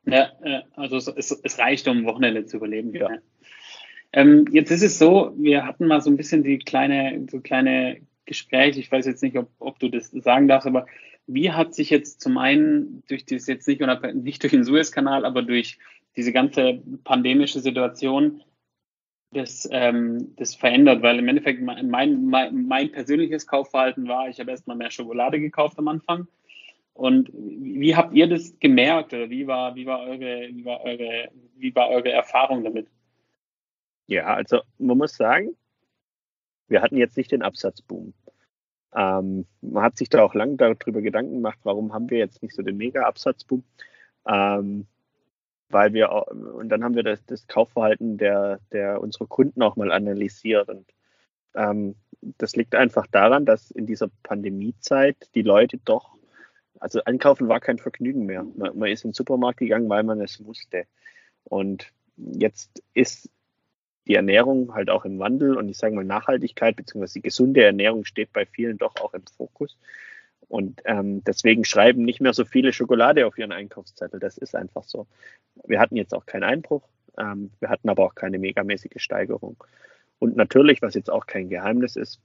Ja, 0.06 0.32
also 0.76 0.98
es, 0.98 1.08
es 1.32 1.60
reicht, 1.60 1.88
um 1.88 2.06
Wochenende 2.06 2.46
zu 2.46 2.58
überleben. 2.58 2.94
Ja. 2.94 3.10
ja. 3.10 3.18
Ähm, 4.12 4.46
jetzt 4.52 4.70
ist 4.70 4.84
es 4.84 5.00
so, 5.00 5.34
wir 5.38 5.66
hatten 5.66 5.88
mal 5.88 6.02
so 6.02 6.10
ein 6.10 6.18
bisschen 6.18 6.44
die 6.44 6.60
kleine, 6.60 7.26
so 7.32 7.40
kleine 7.40 8.02
Gespräch, 8.26 8.78
ich 8.78 8.92
weiß 8.92 9.06
jetzt 9.06 9.24
nicht, 9.24 9.38
ob, 9.38 9.50
ob 9.60 9.80
du 9.80 9.90
das 9.90 10.12
sagen 10.12 10.48
darfst, 10.48 10.68
aber 10.68 10.86
wie 11.28 11.52
hat 11.52 11.74
sich 11.74 11.90
jetzt 11.90 12.22
zum 12.22 12.38
einen 12.38 13.04
durch 13.08 13.26
das 13.26 13.48
jetzt 13.48 13.68
nicht, 13.68 13.82
nicht 14.14 14.44
durch 14.44 14.52
den 14.52 14.64
Suezkanal, 14.64 15.26
aber 15.26 15.42
durch 15.42 15.80
diese 16.16 16.34
ganze 16.34 16.82
pandemische 17.04 17.60
Situation 17.60 18.44
das, 19.32 19.68
ähm, 19.72 20.34
das 20.36 20.56
verändert? 20.56 21.02
Weil 21.02 21.20
im 21.20 21.28
Endeffekt 21.28 21.62
mein, 21.62 21.90
mein, 21.90 22.26
mein 22.68 22.92
persönliches 22.92 23.48
Kaufverhalten 23.48 24.08
war, 24.08 24.28
ich 24.28 24.40
habe 24.40 24.52
erstmal 24.52 24.78
mehr 24.78 24.92
Schokolade 24.92 25.40
gekauft 25.40 25.80
am 25.80 25.88
Anfang. 25.88 26.28
Und 26.94 27.30
wie 27.34 27.96
habt 27.96 28.14
ihr 28.14 28.28
das 28.28 28.60
gemerkt 28.60 29.14
oder 29.14 29.30
wie 29.30 29.48
war, 29.48 29.76
wie 29.76 29.86
war 29.86 30.02
eure, 30.02 30.50
wie 30.52 30.64
war 30.64 30.82
eure, 30.82 31.30
wie 31.56 31.74
war 31.74 31.90
eure 31.90 32.12
Erfahrung 32.12 32.64
damit? 32.64 32.88
Ja, 34.06 34.26
also 34.26 34.60
man 34.78 34.98
muss 34.98 35.16
sagen, 35.16 35.56
wir 36.68 36.82
hatten 36.82 36.98
jetzt 36.98 37.18
nicht 37.18 37.32
den 37.32 37.42
Absatzboom. 37.42 38.14
Ähm, 38.96 39.46
man 39.62 39.84
hat 39.84 39.98
sich 39.98 40.10
da 40.10 40.22
auch 40.24 40.36
lange 40.36 40.56
darüber 40.58 41.02
Gedanken 41.02 41.36
gemacht, 41.36 41.60
warum 41.64 41.94
haben 41.94 42.10
wir 42.10 42.20
jetzt 42.20 42.42
nicht 42.44 42.56
so 42.56 42.62
den 42.62 42.78
Mega-Absatzboom. 42.78 43.64
Ähm, 44.28 44.88
weil 45.70 45.94
wir, 45.94 46.12
und 46.12 46.70
dann 46.70 46.84
haben 46.84 46.96
wir 46.96 47.04
das, 47.04 47.26
das 47.26 47.48
Kaufverhalten 47.48 48.18
der, 48.18 48.60
der 48.72 49.02
unserer 49.02 49.28
Kunden 49.28 49.62
auch 49.62 49.76
mal 49.76 49.92
analysiert. 49.92 50.70
Und 50.70 50.86
ähm, 51.56 51.96
das 52.38 52.56
liegt 52.56 52.76
einfach 52.76 53.08
daran, 53.08 53.46
dass 53.46 53.72
in 53.72 53.86
dieser 53.86 54.10
Pandemiezeit 54.22 55.18
die 55.36 55.42
Leute 55.42 55.80
doch, 55.84 56.16
also 56.80 57.04
einkaufen 57.04 57.48
war 57.48 57.60
kein 57.60 57.80
Vergnügen 57.80 58.26
mehr. 58.26 58.44
Man, 58.56 58.78
man 58.78 58.90
ist 58.90 59.04
in 59.04 59.10
den 59.10 59.16
Supermarkt 59.16 59.60
gegangen, 59.60 59.90
weil 59.90 60.04
man 60.04 60.22
es 60.22 60.40
musste. 60.40 60.86
Und 61.44 61.92
jetzt 62.18 62.84
ist 62.94 63.30
die 64.08 64.16
Ernährung 64.16 64.74
halt 64.74 64.90
auch 64.90 65.06
im 65.06 65.20
Wandel 65.20 65.58
und 65.58 65.70
ich 65.70 65.78
sage 65.78 65.96
mal 65.96 66.04
Nachhaltigkeit 66.04 66.76
bzw. 66.76 67.08
die 67.16 67.22
gesunde 67.22 67.64
Ernährung 67.64 68.06
steht 68.06 68.34
bei 68.34 68.46
vielen 68.46 68.78
doch 68.78 68.96
auch 69.02 69.14
im 69.14 69.24
Fokus. 69.38 69.78
Und 70.50 70.82
ähm, 70.86 71.24
deswegen 71.24 71.66
schreiben 71.66 72.04
nicht 72.04 72.22
mehr 72.22 72.34
so 72.34 72.46
viele 72.46 72.74
Schokolade 72.74 73.26
auf 73.26 73.38
ihren 73.38 73.52
Einkaufszettel. 73.52 74.20
Das 74.20 74.38
ist 74.38 74.56
einfach 74.56 74.84
so. 74.84 75.08
Wir 75.66 75.80
hatten 75.80 75.96
jetzt 75.96 76.14
auch 76.14 76.26
keinen 76.26 76.44
Einbruch, 76.44 76.84
ähm, 77.18 77.52
wir 77.60 77.70
hatten 77.70 77.90
aber 77.90 78.06
auch 78.06 78.16
keine 78.16 78.40
megamäßige 78.40 79.02
Steigerung. 79.02 79.64
Und 80.20 80.36
natürlich, 80.36 80.82
was 80.82 80.94
jetzt 80.96 81.10
auch 81.10 81.26
kein 81.28 81.50
Geheimnis 81.50 81.96
ist, 81.96 82.20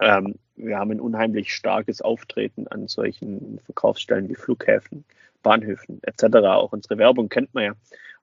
Ähm, 0.00 0.38
wir 0.56 0.78
haben 0.78 0.90
ein 0.90 1.00
unheimlich 1.00 1.54
starkes 1.54 2.02
Auftreten 2.02 2.66
an 2.68 2.88
solchen 2.88 3.60
Verkaufsstellen 3.64 4.28
wie 4.28 4.34
Flughäfen, 4.34 5.04
Bahnhöfen 5.42 6.00
etc. 6.02 6.36
Auch 6.46 6.72
unsere 6.72 6.98
Werbung 6.98 7.28
kennt 7.28 7.54
man 7.54 7.64
ja 7.64 7.72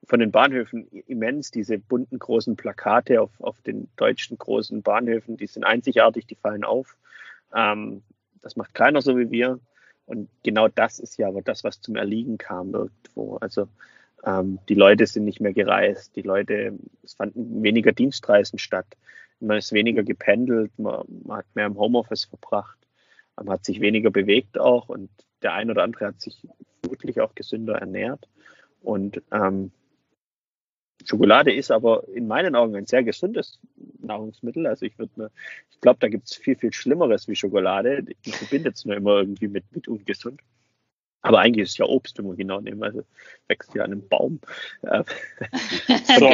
von 0.06 0.20
den 0.20 0.32
Bahnhöfen 0.32 0.88
immens, 1.08 1.52
diese 1.52 1.78
bunten 1.78 2.20
großen 2.20 2.56
Plakate 2.56 3.22
auf, 3.22 3.32
auf 3.40 3.62
den 3.62 3.90
deutschen 3.96 4.38
großen 4.38 4.82
Bahnhöfen, 4.82 5.38
die 5.38 5.48
sind 5.48 5.64
einzigartig, 5.64 6.26
die 6.26 6.36
fallen 6.36 6.64
auf. 6.64 6.98
Ähm, 7.54 8.02
das 8.42 8.56
macht 8.56 8.74
keiner 8.74 9.02
so 9.02 9.18
wie 9.18 9.30
wir. 9.30 9.60
Und 10.06 10.30
genau 10.44 10.68
das 10.68 11.00
ist 11.00 11.18
ja 11.18 11.28
aber 11.28 11.42
das, 11.42 11.64
was 11.64 11.82
zum 11.82 11.96
Erliegen 11.96 12.38
kam 12.38 12.74
irgendwo. 12.74 13.38
Also 13.38 13.68
ähm, 14.26 14.60
die 14.68 14.76
Leute 14.76 15.06
sind 15.06 15.24
nicht 15.24 15.40
mehr 15.40 15.54
gereist, 15.54 16.16
die 16.16 16.22
Leute, 16.22 16.78
es 17.04 17.14
fanden 17.14 17.64
weniger 17.64 17.92
Dienstreisen 17.92 18.60
statt, 18.60 18.98
man 19.40 19.58
ist 19.58 19.72
weniger 19.72 20.04
gependelt, 20.04 20.72
man, 20.78 21.04
man 21.24 21.38
hat 21.38 21.46
mehr 21.56 21.66
im 21.66 21.78
Homeoffice 21.78 22.26
verbracht, 22.26 22.78
man 23.36 23.50
hat 23.50 23.66
sich 23.66 23.82
weniger 23.82 24.12
bewegt 24.12 24.60
auch 24.60 24.90
und 24.90 25.10
der 25.42 25.54
ein 25.54 25.72
oder 25.72 25.84
andere 25.84 26.08
hat 26.08 26.22
sich 26.22 26.48
vermutlich 26.82 27.22
auch 27.22 27.34
gesünder 27.34 27.76
ernährt. 27.76 28.28
Und 28.82 29.22
ähm, 29.32 29.72
Schokolade 31.06 31.54
ist 31.54 31.72
aber 31.72 32.08
in 32.10 32.28
meinen 32.28 32.56
Augen 32.56 32.76
ein 32.76 32.86
sehr 32.86 33.04
gesundes 33.04 33.60
Nahrungsmittel. 34.00 34.68
Also 34.68 34.86
ich 34.86 34.98
würde 34.98 35.12
mir, 35.16 35.32
ich 35.70 35.80
glaube, 35.82 36.00
da 36.00 36.08
gibt 36.08 36.28
es 36.28 36.36
viel, 36.36 36.56
viel 36.56 36.74
Schlimmeres 36.74 37.28
wie 37.28 37.36
Schokolade. 37.36 38.06
Ich 38.24 38.36
verbinde 38.36 38.70
es 38.70 38.86
nur 38.86 38.96
immer 38.96 39.20
irgendwie 39.20 39.48
mit, 39.48 39.64
mit 39.74 39.88
ungesund. 39.88 40.42
Aber 41.24 41.40
eigentlich 41.40 41.64
ist 41.64 41.72
es 41.72 41.78
ja 41.78 41.86
Obst, 41.86 42.18
wenn 42.18 42.28
man 42.28 42.36
genau 42.36 42.60
nehmen. 42.62 42.84
Also 42.84 43.04
wächst 43.48 43.74
ja 43.76 43.84
an 43.84 43.92
einem 43.92 44.08
Baum. 44.08 44.40
Äh, 44.82 45.04
so. 46.18 46.28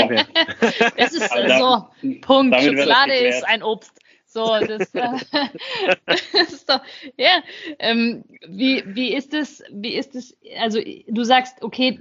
es 0.96 1.14
ist 1.14 1.30
so, 1.30 1.88
Punkt. 2.22 2.62
Schokolade 2.62 3.14
ist 3.14 3.46
ein 3.46 3.64
Obst. 3.64 4.00
So, 4.38 4.56
das, 4.60 4.93
äh, 4.93 5.17
das 6.06 6.52
ist 6.54 6.69
doch, 6.69 6.82
ja. 7.17 7.41
Ähm, 7.80 8.23
wie, 8.47 8.84
wie 8.86 9.15
ist 9.15 9.34
es, 9.34 9.63
wie 9.71 9.95
ist 9.95 10.13
es, 10.13 10.38
also 10.60 10.80
du 11.08 11.23
sagst, 11.23 11.63
okay, 11.63 12.00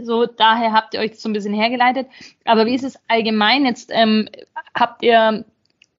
so 0.00 0.26
daher 0.26 0.72
habt 0.72 0.94
ihr 0.94 1.00
euch 1.00 1.18
so 1.18 1.28
ein 1.28 1.32
bisschen 1.32 1.54
hergeleitet, 1.54 2.06
aber 2.44 2.66
wie 2.66 2.76
ist 2.76 2.84
es 2.84 2.96
allgemein 3.08 3.66
jetzt, 3.66 3.90
ähm, 3.92 4.28
habt 4.78 5.02
ihr 5.02 5.44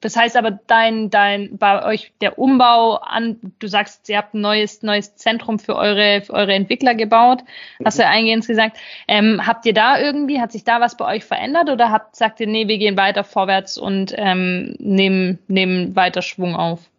das 0.04 0.18
heißt 0.18 0.36
aber, 0.36 0.52
dein, 0.52 1.10
dein, 1.10 1.58
bei 1.58 1.86
euch 1.86 2.12
der 2.20 2.38
Umbau 2.38 2.96
an, 2.96 3.38
du 3.60 3.68
sagst, 3.68 4.10
ihr 4.10 4.18
habt 4.18 4.34
ein 4.34 4.42
neues, 4.42 4.84
neues 4.84 5.16
Zentrum 5.16 5.60
für 5.60 5.78
eure, 5.78 6.22
für 6.22 6.34
eure 6.34 6.54
Entwickler 6.54 6.94
gebaut, 6.94 7.42
hast 7.86 8.00
du 8.00 8.06
eingehend 8.06 8.46
gesagt. 8.46 8.78
Ähm, 9.08 9.48
habt 9.48 9.66
ihr 9.66 9.74
da 9.74 9.98
irgendwie, 9.98 10.42
hat 10.42 10.52
sich 10.52 10.66
da 10.66 10.82
was 10.82 10.98
bei 10.98 11.16
euch 11.16 11.24
verändert 11.24 11.70
oder 11.70 11.90
habt, 11.90 12.18
sagt 12.18 12.42
ihr, 12.42 12.48
nee, 12.48 12.68
wir 12.68 12.78
gehen 12.78 12.98
weiter 12.98 13.24
vorwärts 13.24 13.78
und 13.78 14.14
ähm, 14.18 14.76
nehmen, 14.78 15.40
nehmen 15.48 15.96
weiter 15.96 16.22
Schwung 16.22 16.56
auf? 16.56 16.90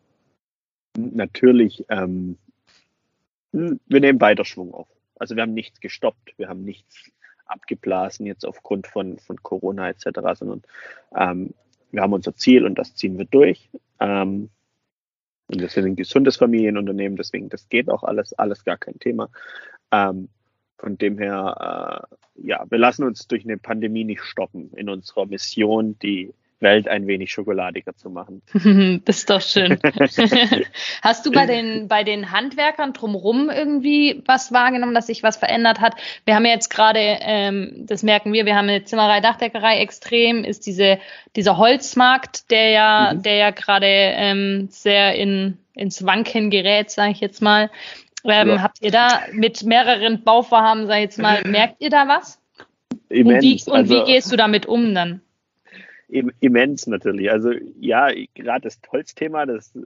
Natürlich, 0.97 1.85
ähm, 1.91 2.39
wir 3.53 4.01
nehmen 4.01 4.21
weiter 4.23 4.47
Schwung 4.47 4.73
auf. 4.73 4.89
Also 5.19 5.37
wir 5.37 5.43
haben 5.43 5.53
nichts 5.53 5.81
gestoppt, 5.81 6.39
wir 6.39 6.49
haben 6.49 6.65
nichts 6.65 7.11
abgeblasen 7.45 8.25
jetzt 8.25 8.47
aufgrund 8.47 8.87
von, 8.87 9.19
von 9.19 9.43
Corona 9.43 9.91
etc., 9.91 10.09
sondern 10.35 10.63
ähm, 11.15 11.55
wir 11.95 12.03
haben 12.03 12.13
unser 12.13 12.35
Ziel 12.35 12.65
und 12.65 12.77
das 12.77 12.95
ziehen 12.95 13.19
wir 13.19 13.25
durch. 13.27 13.71
Ähm, 14.01 14.51
und 15.47 15.61
wir 15.61 15.69
sind 15.69 15.85
ein 15.85 15.97
gesundes 15.97 16.37
Familienunternehmen, 16.37 17.17
deswegen 17.17 17.49
das 17.49 17.69
geht 17.69 17.89
auch 17.89 18.03
alles, 18.03 18.33
alles 18.35 18.65
gar 18.65 18.79
kein 18.79 18.99
Thema. 18.99 19.29
Ähm, 19.91 20.29
von 20.79 20.99
dem 20.99 21.19
her, 21.19 22.09
äh, 22.11 22.47
ja, 22.47 22.65
wir 22.69 22.79
lassen 22.79 23.05
uns 23.05 23.29
durch 23.29 23.45
eine 23.45 23.59
Pandemie 23.59 24.05
nicht 24.05 24.23
stoppen 24.23 24.71
in 24.75 24.89
unserer 24.89 25.27
Mission, 25.27 25.99
die 26.01 26.33
Welt 26.61 26.89
ein 26.89 27.07
wenig 27.07 27.31
schokoladiger 27.31 27.95
zu 27.95 28.11
machen. 28.11 28.43
Das 29.05 29.19
ist 29.19 29.31
doch 29.31 29.41
schön. 29.41 29.79
Hast 31.03 31.27
du 31.27 31.33
bei 31.33 31.47
den, 31.47 31.89
bei 31.89 32.05
den 32.05 32.31
Handwerkern 32.31 32.93
drumherum 32.93 33.51
irgendwie 33.51 34.23
was 34.27 34.53
wahrgenommen, 34.53 34.95
dass 34.95 35.07
sich 35.07 35.23
was 35.23 35.37
verändert 35.37 35.81
hat? 35.81 35.95
Wir 36.25 36.35
haben 36.35 36.47
jetzt 36.47 36.71
gerade, 36.71 36.99
ähm, 36.99 37.85
das 37.87 38.03
merken 38.03 38.33
wir, 38.33 38.47
wir 38.47 38.57
haben 38.57 38.69
eine 38.69 38.85
Zimmerei, 38.85 39.21
Dachdeckerei 39.21 39.79
extrem, 39.79 40.45
ist 40.45 40.67
diese, 40.67 40.99
dieser 41.37 41.59
Holzmarkt, 41.59 42.51
der 42.51 42.71
ja, 42.71 43.13
mhm. 43.15 43.23
der 43.23 43.35
ja 43.37 43.51
gerade 43.51 43.87
ähm, 43.87 44.69
sehr 44.71 45.15
in, 45.15 45.59
ins 45.75 46.05
Wanken 46.05 46.51
gerät, 46.51 46.91
sage 46.91 47.13
ich 47.13 47.21
jetzt 47.21 47.43
mal. 47.43 47.71
Ähm, 48.25 48.49
ja. 48.49 48.63
Habt 48.63 48.81
ihr 48.81 48.91
da 48.91 49.23
mit 49.33 49.63
mehreren 49.65 50.23
Bauvorhaben, 50.23 50.87
sage 50.87 51.01
ich 51.01 51.05
jetzt 51.05 51.19
mal, 51.19 51.43
merkt 51.47 51.81
ihr 51.81 51.91
da 51.91 52.09
was? 52.09 52.41
Immens. 53.09 53.37
Und, 53.37 53.43
wie, 53.43 53.71
und 53.71 53.77
also, 53.77 53.95
wie 53.95 54.13
gehst 54.13 54.33
du 54.33 54.37
damit 54.37 54.67
um 54.67 54.95
dann? 54.95 55.21
Immens 56.41 56.87
natürlich. 56.87 57.31
Also 57.31 57.53
ja, 57.81 58.11
gerade 58.35 58.63
das 58.63 58.81
Holzthema, 58.91 59.47
das 59.47 59.77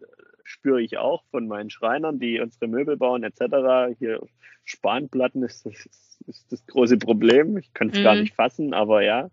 spüre 0.45 0.81
ich 0.81 0.99
auch 0.99 1.25
von 1.31 1.49
meinen 1.49 1.71
Schreinern, 1.71 2.19
die 2.19 2.41
unsere 2.41 2.69
Möbel 2.69 2.97
bauen 2.97 3.23
etc. 3.23 3.97
Hier 3.99 4.21
Spanplatten 4.65 5.43
ist 5.43 5.67
das, 5.67 5.89
ist 6.27 6.53
das 6.53 6.67
große 6.67 6.99
Problem. 6.99 7.57
Ich 7.57 7.73
kann 7.75 7.91
es 7.91 7.99
mhm. 7.99 8.05
gar 8.05 8.15
nicht 8.17 8.35
fassen, 8.35 8.75
aber 8.75 9.03
ja. 9.03 9.31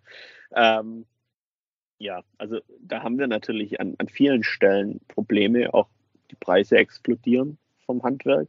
Ähm, 0.53 1.05
ja, 1.97 2.23
also 2.37 2.59
da 2.79 3.03
haben 3.03 3.17
wir 3.17 3.27
natürlich 3.27 3.79
an, 3.79 3.95
an 3.97 4.09
vielen 4.09 4.43
Stellen 4.43 4.99
Probleme. 5.07 5.73
Auch 5.73 5.87
die 6.31 6.35
Preise 6.35 6.77
explodieren 6.77 7.57
vom 7.85 8.03
Handwerk. 8.03 8.47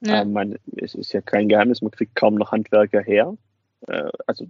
Ja. 0.00 0.22
Ähm, 0.22 0.32
man, 0.32 0.58
es 0.76 0.94
ist 0.94 1.12
ja 1.12 1.20
kein 1.20 1.48
Geheimnis, 1.48 1.82
man 1.82 1.90
kriegt 1.90 2.14
kaum 2.14 2.36
noch 2.36 2.52
Handwerker 2.52 3.00
her. 3.00 3.36
Äh, 3.86 4.10
also 4.26 4.48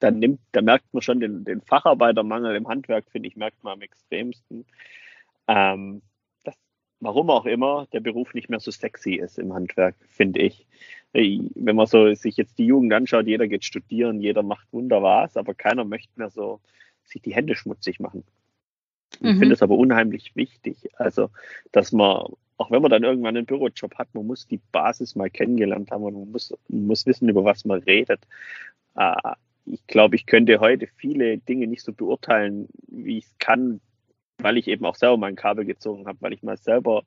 dann 0.00 0.18
nimmt, 0.18 0.40
da 0.52 0.62
merkt 0.62 0.92
man 0.92 1.02
schon 1.02 1.20
den, 1.20 1.44
den 1.44 1.60
Facharbeitermangel 1.60 2.56
im 2.56 2.68
Handwerk, 2.68 3.04
finde 3.10 3.28
ich, 3.28 3.36
merkt 3.36 3.62
man 3.62 3.74
am 3.74 3.82
extremsten. 3.82 4.64
Ähm, 5.46 6.02
das, 6.42 6.54
warum 7.00 7.30
auch 7.30 7.46
immer 7.46 7.86
der 7.92 8.00
Beruf 8.00 8.34
nicht 8.34 8.48
mehr 8.48 8.60
so 8.60 8.70
sexy 8.70 9.14
ist 9.14 9.38
im 9.38 9.52
Handwerk, 9.52 9.94
finde 10.08 10.40
ich. 10.40 10.66
Wenn 11.12 11.76
man 11.76 11.86
so 11.86 12.12
sich 12.14 12.36
jetzt 12.36 12.58
die 12.58 12.66
Jugend 12.66 12.92
anschaut, 12.92 13.26
jeder 13.26 13.46
geht 13.48 13.64
studieren, 13.64 14.20
jeder 14.20 14.42
macht 14.42 14.72
Wunder 14.72 15.02
was, 15.02 15.36
aber 15.36 15.54
keiner 15.54 15.84
möchte 15.84 16.12
mehr 16.16 16.30
so 16.30 16.60
sich 17.04 17.20
die 17.20 17.34
Hände 17.34 17.54
schmutzig 17.54 18.00
machen. 18.00 18.24
Ich 19.14 19.22
mhm. 19.22 19.38
finde 19.38 19.54
es 19.54 19.62
aber 19.62 19.76
unheimlich 19.76 20.34
wichtig. 20.36 20.88
Also, 20.96 21.30
dass 21.72 21.92
man, 21.92 22.32
auch 22.56 22.70
wenn 22.70 22.80
man 22.80 22.90
dann 22.90 23.02
irgendwann 23.02 23.36
einen 23.36 23.46
Bürojob 23.46 23.96
hat, 23.96 24.14
man 24.14 24.26
muss 24.26 24.46
die 24.46 24.60
Basis 24.70 25.16
mal 25.16 25.30
kennengelernt 25.30 25.90
haben 25.90 26.04
und 26.04 26.14
man 26.14 26.30
muss, 26.30 26.54
man 26.68 26.86
muss 26.86 27.06
wissen, 27.06 27.28
über 27.28 27.44
was 27.44 27.64
man 27.64 27.80
redet. 27.80 28.20
Äh, 28.94 29.34
ich 29.64 29.86
glaube, 29.86 30.16
ich 30.16 30.26
könnte 30.26 30.60
heute 30.60 30.86
viele 30.96 31.38
Dinge 31.38 31.66
nicht 31.66 31.82
so 31.82 31.92
beurteilen, 31.92 32.68
wie 32.88 33.18
ich 33.18 33.26
es 33.26 33.38
kann, 33.38 33.80
weil 34.38 34.56
ich 34.56 34.68
eben 34.68 34.84
auch 34.84 34.96
selber 34.96 35.16
mein 35.16 35.36
Kabel 35.36 35.64
gezogen 35.64 36.06
habe, 36.06 36.18
weil 36.20 36.32
ich 36.32 36.42
mal 36.42 36.56
selber 36.56 37.04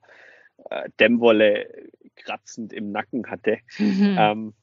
äh, 0.69 0.89
Dämmwolle 0.99 1.67
kratzend 2.15 2.73
im 2.73 2.91
Nacken 2.91 3.29
hatte. 3.29 3.57
Mhm. 3.77 4.15
Ähm, 4.17 4.53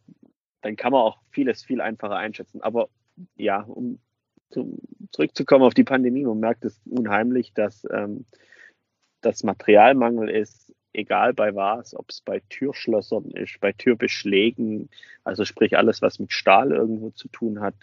dann 0.62 0.76
kann 0.76 0.92
man 0.92 1.02
auch 1.02 1.18
vieles 1.30 1.64
viel 1.64 1.80
einfacher 1.80 2.16
einschätzen. 2.16 2.62
Aber 2.62 2.88
ja, 3.36 3.62
um 3.62 3.98
zum, 4.50 4.78
zurückzukommen 5.12 5.64
auf 5.64 5.74
die 5.74 5.84
Pandemie, 5.84 6.24
man 6.24 6.40
merkt 6.40 6.64
es 6.64 6.80
unheimlich, 6.86 7.52
dass 7.54 7.86
ähm, 7.90 8.26
das 9.20 9.42
Materialmangel 9.42 10.28
ist, 10.28 10.69
egal 10.92 11.34
bei 11.34 11.54
was, 11.54 11.94
ob 11.94 12.10
es 12.10 12.20
bei 12.20 12.40
Türschlössern 12.48 13.30
ist, 13.32 13.60
bei 13.60 13.72
Türbeschlägen, 13.72 14.88
also 15.24 15.44
sprich 15.44 15.76
alles, 15.76 16.02
was 16.02 16.18
mit 16.18 16.32
Stahl 16.32 16.72
irgendwo 16.72 17.10
zu 17.10 17.28
tun 17.28 17.60
hat, 17.60 17.74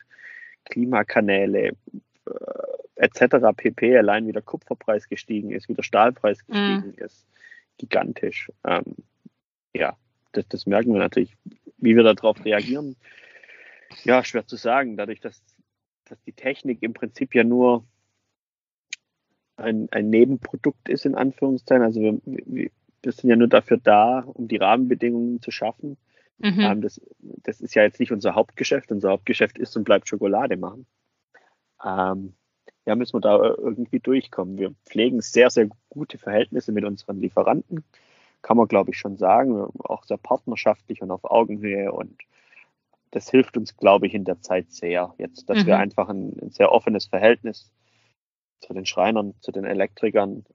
Klimakanäle 0.65 1.69
äh, 1.69 1.75
etc. 2.95 3.55
pp. 3.55 3.97
Allein 3.97 4.27
wie 4.27 4.33
der 4.33 4.41
Kupferpreis 4.41 5.07
gestiegen 5.07 5.51
ist, 5.51 5.69
wie 5.69 5.73
der 5.73 5.83
Stahlpreis 5.83 6.39
mhm. 6.47 6.53
gestiegen 6.53 6.95
mhm. 6.97 7.05
ist, 7.05 7.25
gigantisch. 7.77 8.51
Ähm, 8.65 8.95
ja, 9.73 9.97
das, 10.33 10.47
das 10.49 10.65
merken 10.65 10.93
wir 10.93 10.99
natürlich. 10.99 11.35
Wie 11.77 11.95
wir 11.95 12.03
darauf 12.03 12.43
reagieren, 12.43 12.95
ja, 14.03 14.23
schwer 14.23 14.47
zu 14.47 14.55
sagen. 14.55 14.97
Dadurch, 14.97 15.19
dass, 15.19 15.41
dass 16.05 16.21
die 16.23 16.33
Technik 16.33 16.81
im 16.81 16.93
Prinzip 16.93 17.35
ja 17.35 17.43
nur 17.43 17.85
ein, 19.57 19.87
ein 19.91 20.09
Nebenprodukt 20.09 20.89
ist, 20.89 21.05
in 21.05 21.15
Anführungszeichen. 21.15 21.83
Also 21.83 22.01
wir, 22.01 22.19
wir, 22.25 22.71
wir 23.03 23.11
sind 23.11 23.29
ja 23.29 23.35
nur 23.35 23.47
dafür 23.47 23.77
da, 23.77 24.19
um 24.19 24.47
die 24.47 24.57
Rahmenbedingungen 24.57 25.41
zu 25.41 25.51
schaffen. 25.51 25.97
Mhm. 26.39 26.59
Ähm, 26.59 26.81
das, 26.81 27.01
das 27.19 27.61
ist 27.61 27.75
ja 27.75 27.83
jetzt 27.83 27.99
nicht 27.99 28.11
unser 28.11 28.35
Hauptgeschäft. 28.35 28.91
Unser 28.91 29.09
Hauptgeschäft 29.09 29.57
ist 29.57 29.75
und 29.75 29.83
bleibt 29.83 30.07
Schokolade 30.07 30.57
machen. 30.57 30.85
Ähm, 31.83 32.33
ja, 32.85 32.95
müssen 32.95 33.15
wir 33.15 33.21
da 33.21 33.37
irgendwie 33.37 33.99
durchkommen. 33.99 34.57
Wir 34.57 34.73
pflegen 34.85 35.21
sehr, 35.21 35.49
sehr 35.49 35.67
gute 35.89 36.17
Verhältnisse 36.17 36.71
mit 36.71 36.85
unseren 36.85 37.19
Lieferanten, 37.19 37.83
kann 38.41 38.55
man, 38.55 38.67
glaube 38.67 38.91
ich, 38.91 38.97
schon 38.97 39.17
sagen. 39.17 39.67
Auch 39.79 40.05
sehr 40.05 40.17
partnerschaftlich 40.17 41.01
und 41.01 41.11
auf 41.11 41.25
Augenhöhe. 41.25 41.91
Und 41.91 42.17
das 43.11 43.29
hilft 43.29 43.57
uns, 43.57 43.75
glaube 43.75 44.07
ich, 44.07 44.13
in 44.13 44.23
der 44.23 44.41
Zeit 44.41 44.71
sehr. 44.71 45.13
Jetzt, 45.17 45.49
dass 45.49 45.63
mhm. 45.63 45.67
wir 45.67 45.77
einfach 45.77 46.07
ein, 46.09 46.37
ein 46.41 46.51
sehr 46.51 46.71
offenes 46.71 47.07
Verhältnis 47.07 47.71
zu 48.61 48.73
den 48.73 48.85
Schreinern, 48.85 49.33
zu 49.41 49.51
den 49.51 49.65
Elektrikern, 49.65 50.45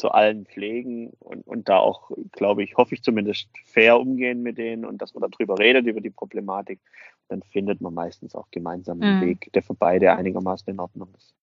zu 0.00 0.10
allen 0.10 0.46
pflegen 0.46 1.10
und, 1.20 1.46
und 1.46 1.68
da 1.68 1.76
auch, 1.76 2.10
glaube 2.32 2.62
ich, 2.64 2.76
hoffe 2.76 2.94
ich 2.94 3.02
zumindest 3.02 3.48
fair 3.66 4.00
umgehen 4.00 4.42
mit 4.42 4.58
denen 4.58 4.84
und 4.84 5.00
dass 5.00 5.14
man 5.14 5.30
darüber 5.30 5.58
redet, 5.58 5.86
über 5.86 6.00
die 6.00 6.10
Problematik. 6.10 6.80
Dann 7.28 7.42
findet 7.42 7.80
man 7.80 7.94
meistens 7.94 8.34
auch 8.34 8.50
gemeinsam 8.50 9.00
einen 9.00 9.20
mhm. 9.20 9.26
Weg, 9.26 9.52
der 9.52 9.62
für 9.62 9.74
beide 9.74 10.12
einigermaßen 10.16 10.72
in 10.72 10.80
Ordnung 10.80 11.14
ist. 11.16 11.34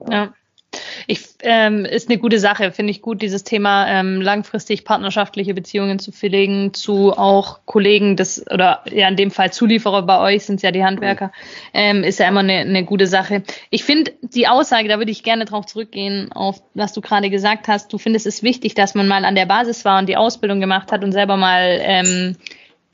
Ja. 0.00 0.12
ja. 0.12 0.34
Ich 1.06 1.20
ähm, 1.42 1.84
ist 1.84 2.08
eine 2.08 2.18
gute 2.18 2.38
Sache, 2.38 2.72
finde 2.72 2.90
ich 2.90 3.02
gut, 3.02 3.22
dieses 3.22 3.44
Thema 3.44 3.86
ähm, 3.88 4.20
langfristig 4.20 4.84
partnerschaftliche 4.84 5.54
Beziehungen 5.54 5.98
zu 5.98 6.12
pflegen 6.12 6.72
zu 6.74 7.12
auch 7.12 7.60
Kollegen 7.66 8.16
des 8.16 8.44
oder 8.50 8.82
ja 8.90 9.08
in 9.08 9.16
dem 9.16 9.30
Fall 9.30 9.52
Zulieferer 9.52 10.02
bei 10.02 10.18
euch 10.20 10.44
sind 10.44 10.62
ja 10.62 10.70
die 10.70 10.84
Handwerker, 10.84 11.32
ähm, 11.72 12.04
ist 12.04 12.18
ja 12.18 12.28
immer 12.28 12.40
eine, 12.40 12.58
eine 12.58 12.84
gute 12.84 13.06
Sache. 13.06 13.42
Ich 13.70 13.84
finde 13.84 14.12
die 14.22 14.48
Aussage, 14.48 14.88
da 14.88 14.98
würde 14.98 15.10
ich 15.10 15.22
gerne 15.22 15.44
drauf 15.44 15.66
zurückgehen 15.66 16.32
auf 16.32 16.62
was 16.74 16.92
du 16.92 17.00
gerade 17.00 17.30
gesagt 17.30 17.68
hast. 17.68 17.92
Du 17.92 17.98
findest 17.98 18.26
es 18.26 18.42
wichtig, 18.42 18.74
dass 18.74 18.94
man 18.94 19.08
mal 19.08 19.24
an 19.24 19.34
der 19.34 19.46
Basis 19.46 19.84
war 19.84 19.98
und 19.98 20.08
die 20.08 20.16
Ausbildung 20.16 20.60
gemacht 20.60 20.92
hat 20.92 21.04
und 21.04 21.12
selber 21.12 21.36
mal 21.36 21.78
ähm, 21.82 22.36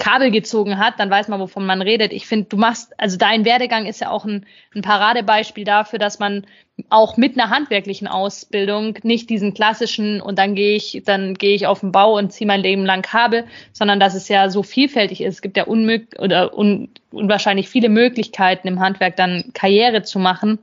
Kabel 0.01 0.33
gezogen 0.33 0.79
hat, 0.79 0.95
dann 0.99 1.11
weiß 1.11 1.29
man, 1.29 1.39
wovon 1.39 1.65
man 1.65 1.83
redet. 1.83 2.13
Ich 2.13 2.27
finde, 2.27 2.49
du 2.49 2.57
machst, 2.57 2.93
also 2.99 3.17
dein 3.17 3.45
Werdegang 3.45 3.87
ist 3.87 4.01
ja 4.01 4.11
auch 4.11 4.25
ein, 4.25 4.47
ein 4.75 4.83
Paradebeispiel 4.83 5.65
dafür, 5.65 6.01
dass 6.01 6.19
man 6.19 6.47
auch 6.89 7.19
mit 7.19 7.39
einer 7.39 7.51
handwerklichen 7.51 8.09
Ausbildung 8.09 8.99
nicht 9.03 9.29
diesen 9.29 9.53
klassischen 9.53 10.21
und 10.23 10.39
dann 10.39 10.55
gehe 10.55 10.75
ich, 10.75 11.03
dann 11.05 11.35
gehe 11.35 11.55
ich 11.55 11.67
auf 11.67 11.81
den 11.81 11.93
Bau 11.93 12.17
und 12.17 12.33
ziehe 12.33 12.49
mein 12.49 12.63
Leben 12.63 12.87
lang 12.87 13.03
Kabel, 13.03 13.45
sondern 13.73 14.01
dass 14.01 14.15
es 14.15 14.29
ja 14.29 14.49
so 14.49 14.63
vielfältig 14.63 15.21
ist. 15.21 15.35
Es 15.35 15.43
gibt 15.43 15.59
ja 15.59 15.65
unmöglich 15.65 16.19
oder 16.19 16.57
un, 16.57 16.89
unwahrscheinlich 17.11 17.69
viele 17.69 17.91
Möglichkeiten 17.91 18.67
im 18.67 18.81
Handwerk 18.81 19.17
dann 19.17 19.51
Karriere 19.53 20.03
zu 20.03 20.19
machen. 20.19 20.59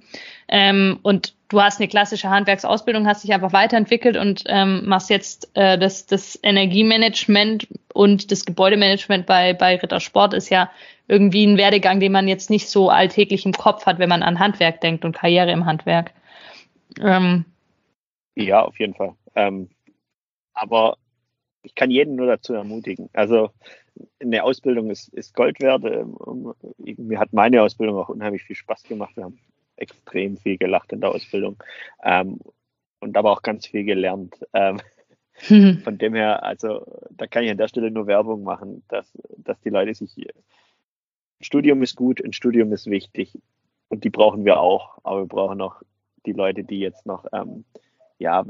Ähm, 0.47 0.99
und 1.03 1.33
du 1.49 1.61
hast 1.61 1.79
eine 1.79 1.87
klassische 1.87 2.29
Handwerksausbildung, 2.29 3.07
hast 3.07 3.23
dich 3.23 3.33
einfach 3.33 3.53
weiterentwickelt 3.53 4.17
und 4.17 4.43
ähm, 4.47 4.85
machst 4.85 5.09
jetzt 5.09 5.49
äh, 5.55 5.77
das, 5.77 6.05
das 6.05 6.39
Energiemanagement 6.43 7.67
und 7.93 8.31
das 8.31 8.45
Gebäudemanagement 8.45 9.25
bei, 9.25 9.53
bei 9.53 9.77
Rittersport 9.77 10.33
ist 10.33 10.49
ja 10.49 10.69
irgendwie 11.07 11.45
ein 11.45 11.57
Werdegang, 11.57 11.99
den 11.99 12.11
man 12.11 12.27
jetzt 12.27 12.49
nicht 12.49 12.67
so 12.69 12.89
alltäglich 12.89 13.45
im 13.45 13.53
Kopf 13.53 13.85
hat, 13.85 13.99
wenn 13.99 14.09
man 14.09 14.23
an 14.23 14.39
Handwerk 14.39 14.81
denkt 14.81 15.05
und 15.05 15.15
Karriere 15.15 15.51
im 15.51 15.65
Handwerk. 15.65 16.11
Ähm, 16.99 17.45
ja, 18.35 18.63
auf 18.63 18.77
jeden 18.79 18.93
Fall. 18.93 19.13
Ähm, 19.35 19.69
aber 20.53 20.97
ich 21.63 21.75
kann 21.75 21.91
jeden 21.91 22.15
nur 22.15 22.27
dazu 22.27 22.53
ermutigen. 22.53 23.09
Also 23.13 23.51
eine 24.21 24.43
Ausbildung 24.43 24.89
ist, 24.89 25.09
ist 25.13 25.33
Gold 25.33 25.59
wert. 25.59 25.83
Ähm, 25.85 26.53
mir 26.97 27.19
hat 27.19 27.33
meine 27.33 27.61
Ausbildung 27.61 27.97
auch 27.97 28.09
unheimlich 28.09 28.43
viel 28.43 28.55
Spaß 28.55 28.83
gemacht. 28.83 29.15
Wir 29.15 29.23
haben 29.23 29.39
extrem 29.77 30.37
viel 30.37 30.57
gelacht 30.57 30.91
in 30.91 31.01
der 31.01 31.11
Ausbildung 31.11 31.57
ähm, 32.03 32.39
und 32.99 33.15
aber 33.15 33.31
auch 33.31 33.41
ganz 33.41 33.67
viel 33.67 33.83
gelernt. 33.83 34.35
Ähm, 34.53 34.79
mhm. 35.49 35.79
Von 35.79 35.97
dem 35.97 36.15
her, 36.15 36.43
also 36.43 36.85
da 37.11 37.27
kann 37.27 37.43
ich 37.43 37.51
an 37.51 37.57
der 37.57 37.67
Stelle 37.67 37.91
nur 37.91 38.07
Werbung 38.07 38.43
machen, 38.43 38.83
dass, 38.89 39.11
dass 39.37 39.59
die 39.61 39.69
Leute 39.69 39.93
sich. 39.93 40.17
Ein 40.17 41.43
Studium 41.43 41.83
ist 41.83 41.95
gut, 41.95 42.23
ein 42.23 42.33
Studium 42.33 42.73
ist 42.73 42.87
wichtig 42.87 43.37
und 43.89 44.03
die 44.03 44.09
brauchen 44.09 44.43
wir 44.43 44.59
auch, 44.59 44.97
aber 45.03 45.21
wir 45.21 45.27
brauchen 45.27 45.61
auch 45.61 45.81
die 46.25 46.33
Leute, 46.33 46.63
die 46.63 46.79
jetzt 46.79 47.05
noch 47.05 47.25
ähm, 47.31 47.63
ja 48.17 48.45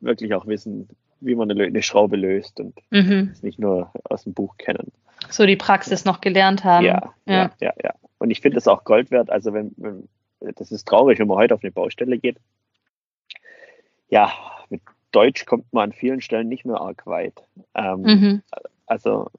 wirklich 0.00 0.34
auch 0.34 0.46
wissen, 0.46 0.88
wie 1.20 1.34
man 1.34 1.50
eine, 1.50 1.64
eine 1.64 1.82
Schraube 1.82 2.16
löst 2.16 2.60
und 2.60 2.74
mhm. 2.90 3.32
nicht 3.42 3.58
nur 3.58 3.92
aus 4.04 4.24
dem 4.24 4.34
Buch 4.34 4.56
kennen. 4.58 4.92
So 5.30 5.46
die 5.46 5.56
Praxis 5.56 6.04
noch 6.04 6.20
gelernt 6.20 6.64
haben. 6.64 6.84
Ja, 6.84 7.14
ja, 7.26 7.34
ja. 7.34 7.50
ja, 7.60 7.72
ja. 7.82 7.94
Und 8.18 8.30
ich 8.30 8.40
finde 8.40 8.58
es 8.58 8.68
auch 8.68 8.84
Gold 8.84 9.10
wert. 9.10 9.30
Also 9.30 9.52
wenn, 9.52 9.72
wenn 9.76 10.08
das 10.56 10.72
ist 10.72 10.86
traurig, 10.86 11.18
wenn 11.18 11.28
man 11.28 11.38
heute 11.38 11.54
auf 11.54 11.62
eine 11.62 11.72
Baustelle 11.72 12.18
geht. 12.18 12.38
Ja, 14.08 14.32
mit 14.68 14.82
Deutsch 15.10 15.46
kommt 15.46 15.72
man 15.72 15.90
an 15.90 15.92
vielen 15.92 16.20
Stellen 16.20 16.48
nicht 16.48 16.64
mehr 16.64 16.80
arg 16.80 17.06
weit. 17.06 17.42
Ähm, 17.74 18.02
mhm. 18.02 18.42
Also 18.86 19.30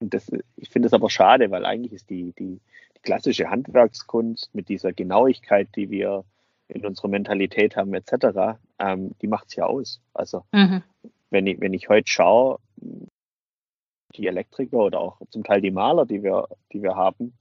das, 0.00 0.30
ich 0.56 0.70
finde 0.70 0.86
es 0.86 0.94
aber 0.94 1.10
schade, 1.10 1.50
weil 1.50 1.64
eigentlich 1.64 1.92
ist 1.92 2.10
die, 2.10 2.32
die, 2.38 2.60
die, 2.94 3.02
klassische 3.02 3.48
Handwerkskunst 3.48 4.54
mit 4.54 4.68
dieser 4.68 4.92
Genauigkeit, 4.92 5.68
die 5.76 5.88
wir 5.88 6.24
in 6.66 6.84
unserer 6.84 7.08
Mentalität 7.08 7.76
haben, 7.76 7.94
etc., 7.94 8.58
ähm, 8.78 9.12
die 9.22 9.28
macht 9.28 9.46
es 9.48 9.56
ja 9.56 9.66
aus. 9.66 10.00
Also 10.14 10.44
mhm. 10.52 10.82
wenn, 11.30 11.46
ich, 11.46 11.60
wenn 11.60 11.74
ich 11.74 11.88
heute 11.88 12.08
schaue, 12.10 12.58
die 14.14 14.26
Elektriker 14.26 14.78
oder 14.78 15.00
auch 15.00 15.20
zum 15.30 15.44
Teil 15.44 15.60
die 15.60 15.70
Maler, 15.70 16.06
die 16.06 16.22
wir, 16.22 16.48
die 16.72 16.82
wir 16.82 16.96
haben, 16.96 17.34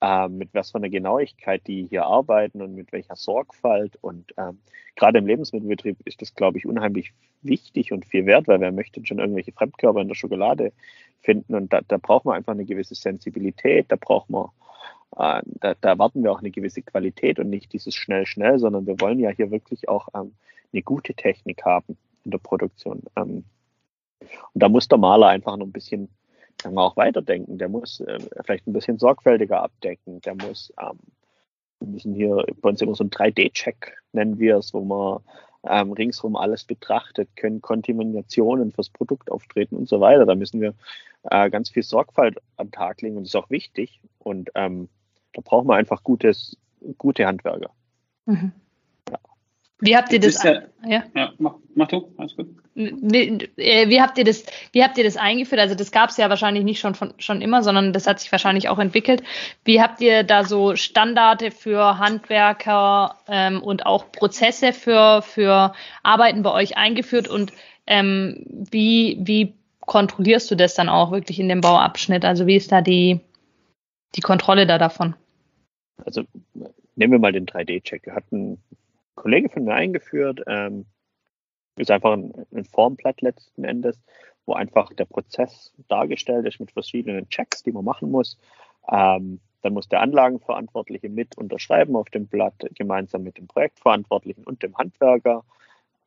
ähm, 0.00 0.38
mit 0.38 0.54
was 0.54 0.70
für 0.70 0.78
einer 0.78 0.88
Genauigkeit 0.88 1.66
die 1.66 1.86
hier 1.88 2.06
arbeiten 2.06 2.62
und 2.62 2.74
mit 2.74 2.92
welcher 2.92 3.16
Sorgfalt. 3.16 3.98
Und 4.00 4.32
ähm, 4.36 4.58
gerade 4.96 5.18
im 5.18 5.26
Lebensmittelbetrieb 5.26 5.98
ist 6.04 6.22
das, 6.22 6.34
glaube 6.34 6.58
ich, 6.58 6.66
unheimlich 6.66 7.12
wichtig 7.42 7.92
und 7.92 8.06
viel 8.06 8.26
wert, 8.26 8.48
weil 8.48 8.60
wer 8.60 8.72
möchte 8.72 9.04
schon 9.04 9.18
irgendwelche 9.18 9.52
Fremdkörper 9.52 10.00
in 10.00 10.08
der 10.08 10.14
Schokolade 10.14 10.72
finden. 11.20 11.54
Und 11.54 11.72
da, 11.72 11.80
da 11.86 11.98
braucht 11.98 12.24
man 12.24 12.36
einfach 12.36 12.52
eine 12.52 12.64
gewisse 12.64 12.94
Sensibilität, 12.94 13.86
da 13.88 13.96
braucht 13.96 14.30
man, 14.30 14.46
äh, 15.16 15.42
da, 15.60 15.74
da 15.80 15.88
erwarten 15.90 16.22
wir 16.22 16.32
auch 16.32 16.40
eine 16.40 16.50
gewisse 16.50 16.82
Qualität 16.82 17.38
und 17.38 17.50
nicht 17.50 17.72
dieses 17.72 17.94
schnell, 17.94 18.26
schnell, 18.26 18.58
sondern 18.58 18.86
wir 18.86 19.00
wollen 19.00 19.18
ja 19.18 19.30
hier 19.30 19.50
wirklich 19.50 19.88
auch 19.88 20.08
ähm, 20.14 20.34
eine 20.72 20.82
gute 20.82 21.14
Technik 21.14 21.64
haben 21.64 21.98
in 22.24 22.30
der 22.30 22.38
Produktion. 22.38 23.02
Ähm, 23.16 23.44
und 24.20 24.62
da 24.62 24.68
muss 24.68 24.88
der 24.88 24.98
Maler 24.98 25.28
einfach 25.28 25.56
noch 25.56 25.66
ein 25.66 25.72
bisschen 25.72 26.08
kann 26.62 26.74
man 26.74 26.84
auch 26.84 26.96
weiterdenken. 26.96 27.58
Der 27.58 27.68
muss 27.68 28.00
äh, 28.00 28.18
vielleicht 28.44 28.66
ein 28.66 28.72
bisschen 28.72 28.98
sorgfältiger 28.98 29.62
abdecken. 29.62 30.20
Der 30.20 30.34
muss, 30.34 30.72
ähm, 30.80 30.98
wir 31.80 31.88
müssen 31.88 32.14
hier 32.14 32.44
bei 32.60 32.68
uns 32.68 32.82
immer 32.82 32.94
so 32.94 33.04
ein 33.04 33.10
3D-Check, 33.10 33.96
nennen 34.12 34.38
wir 34.38 34.56
es, 34.56 34.74
wo 34.74 34.84
man 34.84 35.20
ähm, 35.64 35.92
ringsrum 35.92 36.36
alles 36.36 36.64
betrachtet, 36.64 37.28
können 37.36 37.60
Kontaminationen 37.60 38.72
fürs 38.72 38.90
Produkt 38.90 39.30
auftreten 39.30 39.76
und 39.76 39.88
so 39.88 40.00
weiter. 40.00 40.26
Da 40.26 40.34
müssen 40.34 40.60
wir 40.60 40.74
äh, 41.24 41.50
ganz 41.50 41.70
viel 41.70 41.82
Sorgfalt 41.82 42.38
an 42.56 42.70
Tag 42.70 43.02
legen 43.02 43.16
und 43.16 43.24
das 43.24 43.30
ist 43.30 43.36
auch 43.36 43.50
wichtig. 43.50 44.00
Und 44.18 44.50
ähm, 44.54 44.88
da 45.32 45.42
brauchen 45.42 45.68
wir 45.68 45.76
einfach 45.76 46.02
gutes, 46.02 46.56
gute 46.98 47.26
Handwerker. 47.26 47.70
Mhm. 48.26 48.52
Wie 49.80 49.96
habt 49.96 50.12
ihr 50.12 50.20
das? 50.20 50.42
Ja, 50.42 50.62
ja? 50.86 51.04
ja 51.14 51.32
mach, 51.38 51.54
mach, 51.74 51.88
du, 51.88 52.12
alles 52.16 52.36
gut. 52.36 52.48
Wie, 52.74 53.48
äh, 53.56 53.88
wie, 53.88 54.00
habt 54.00 54.18
ihr 54.18 54.24
das, 54.24 54.44
wie 54.72 54.82
habt 54.82 54.96
ihr 54.98 55.04
das 55.04 55.16
eingeführt? 55.16 55.60
Also 55.60 55.74
das 55.74 55.90
gab 55.90 56.10
es 56.10 56.16
ja 56.16 56.28
wahrscheinlich 56.28 56.64
nicht 56.64 56.80
schon 56.80 56.94
von, 56.94 57.14
schon 57.18 57.40
immer, 57.40 57.62
sondern 57.62 57.92
das 57.92 58.06
hat 58.06 58.20
sich 58.20 58.30
wahrscheinlich 58.30 58.68
auch 58.68 58.78
entwickelt. 58.78 59.22
Wie 59.64 59.80
habt 59.80 60.00
ihr 60.00 60.22
da 60.22 60.44
so 60.44 60.76
Standarde 60.76 61.50
für 61.50 61.98
Handwerker 61.98 63.16
ähm, 63.28 63.62
und 63.62 63.86
auch 63.86 64.12
Prozesse 64.12 64.72
für, 64.72 65.22
für 65.22 65.72
Arbeiten 66.02 66.42
bei 66.42 66.52
euch 66.52 66.76
eingeführt 66.76 67.28
und 67.28 67.52
ähm, 67.86 68.44
wie, 68.48 69.18
wie 69.20 69.54
kontrollierst 69.80 70.50
du 70.50 70.54
das 70.54 70.74
dann 70.74 70.88
auch 70.88 71.10
wirklich 71.10 71.40
in 71.40 71.48
dem 71.48 71.60
Bauabschnitt? 71.60 72.24
Also 72.24 72.46
wie 72.46 72.56
ist 72.56 72.70
da 72.70 72.80
die, 72.80 73.20
die 74.14 74.20
Kontrolle 74.20 74.66
da 74.66 74.78
davon? 74.78 75.14
Also 76.04 76.22
nehmen 76.96 77.12
wir 77.12 77.18
mal 77.18 77.32
den 77.32 77.46
3D-Check. 77.46 78.06
Wir 78.06 78.14
hatten 78.14 78.58
Kollege 79.20 79.50
von 79.50 79.64
mir 79.64 79.74
eingeführt. 79.74 80.40
Ähm, 80.46 80.86
ist 81.76 81.90
einfach 81.90 82.12
ein, 82.12 82.32
ein 82.54 82.64
Formblatt 82.64 83.20
letzten 83.20 83.64
Endes, 83.64 84.00
wo 84.46 84.54
einfach 84.54 84.92
der 84.94 85.04
Prozess 85.04 85.72
dargestellt 85.88 86.46
ist 86.46 86.60
mit 86.60 86.72
verschiedenen 86.72 87.28
Checks, 87.28 87.62
die 87.62 87.72
man 87.72 87.84
machen 87.84 88.10
muss. 88.10 88.38
Ähm, 88.90 89.40
dann 89.62 89.74
muss 89.74 89.88
der 89.88 90.00
Anlagenverantwortliche 90.00 91.10
mit 91.10 91.36
unterschreiben 91.36 91.96
auf 91.96 92.08
dem 92.08 92.26
Blatt, 92.26 92.54
gemeinsam 92.74 93.22
mit 93.22 93.36
dem 93.36 93.46
Projektverantwortlichen 93.46 94.44
und 94.44 94.62
dem 94.62 94.76
Handwerker. 94.76 95.44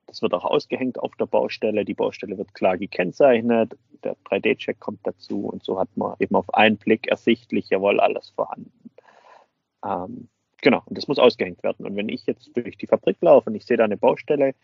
Das 0.07 0.21
wird 0.21 0.33
auch 0.33 0.45
ausgehängt 0.45 0.99
auf 0.99 1.15
der 1.15 1.27
Baustelle. 1.27 1.85
Die 1.85 1.93
Baustelle 1.93 2.37
wird 2.37 2.53
klar 2.53 2.77
gekennzeichnet. 2.77 3.77
Der 4.03 4.15
3D-Check 4.25 4.79
kommt 4.79 4.99
dazu 5.03 5.45
und 5.45 5.63
so 5.63 5.79
hat 5.79 5.95
man 5.95 6.15
eben 6.19 6.35
auf 6.35 6.53
einen 6.53 6.77
Blick 6.77 7.07
ersichtlich, 7.07 7.69
jawohl, 7.69 7.99
alles 7.99 8.31
vorhanden. 8.31 8.91
Ähm, 9.85 10.29
Genau, 10.63 10.81
und 10.85 10.97
das 10.97 11.09
muss 11.09 11.19
ausgehängt 11.19 11.61
werden. 11.61 11.85
Und 11.85 11.97
wenn 11.97 12.07
ich 12.07 12.25
jetzt 12.25 12.55
durch 12.55 12.77
die 12.77 12.87
Fabrik 12.87 13.17
laufe 13.19 13.49
und 13.49 13.55
ich 13.55 13.65
sehe 13.65 13.75
da 13.75 13.83
eine 13.83 13.97
Baustelle, 13.97 14.55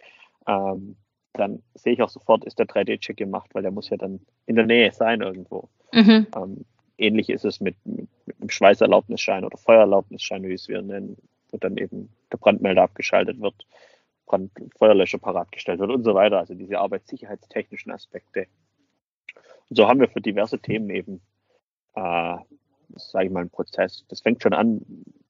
ähm, 0.47 0.95
dann 1.33 1.62
sehe 1.73 1.91
ich 1.91 2.01
auch 2.01 2.09
sofort, 2.09 2.45
ist 2.45 2.57
der 2.57 2.67
3D-Check 2.67 3.17
gemacht, 3.17 3.49
weil 3.53 3.63
der 3.63 3.71
muss 3.71 3.89
ja 3.89 3.97
dann 3.97 4.21
in 4.45 4.55
der 4.55 4.65
Nähe 4.65 4.93
sein 4.93 5.19
irgendwo. 5.19 5.67
Mhm. 5.93 6.27
Ähm, 6.33 6.65
ähnlich 6.97 7.29
ist 7.29 7.43
es 7.43 7.59
mit, 7.59 7.75
mit, 7.83 8.07
mit 8.25 8.39
einem 8.39 8.49
Schweißerlaubnisschein 8.49 9.43
oder 9.43 9.57
Feuererlaubnisschein, 9.57 10.43
wie 10.43 10.53
es 10.53 10.69
wir 10.69 10.81
nennen, 10.81 11.17
wo 11.51 11.57
dann 11.57 11.75
eben 11.75 12.09
der 12.31 12.38
Brandmelder 12.38 12.83
abgeschaltet 12.83 13.41
wird, 13.41 13.67
Brand 14.25 14.51
Feuerlöscher 14.77 15.17
parat 15.17 15.51
gestellt 15.51 15.79
wird 15.79 15.91
und 15.91 16.05
so 16.05 16.15
weiter. 16.15 16.39
Also 16.39 16.53
diese 16.53 16.79
arbeitssicherheitstechnischen 16.79 17.91
Aspekte. 17.91 18.47
Und 19.69 19.75
so 19.75 19.89
haben 19.89 19.99
wir 19.99 20.07
für 20.07 20.21
diverse 20.21 20.59
Themen 20.59 20.89
eben 20.91 21.19
äh, 21.95 22.38
sage 22.95 23.28
ich 23.28 23.32
mal, 23.32 23.41
ein 23.41 23.49
Prozess. 23.49 24.06
Das 24.10 24.21
fängt 24.21 24.41
schon 24.41 24.54
an, 24.54 24.82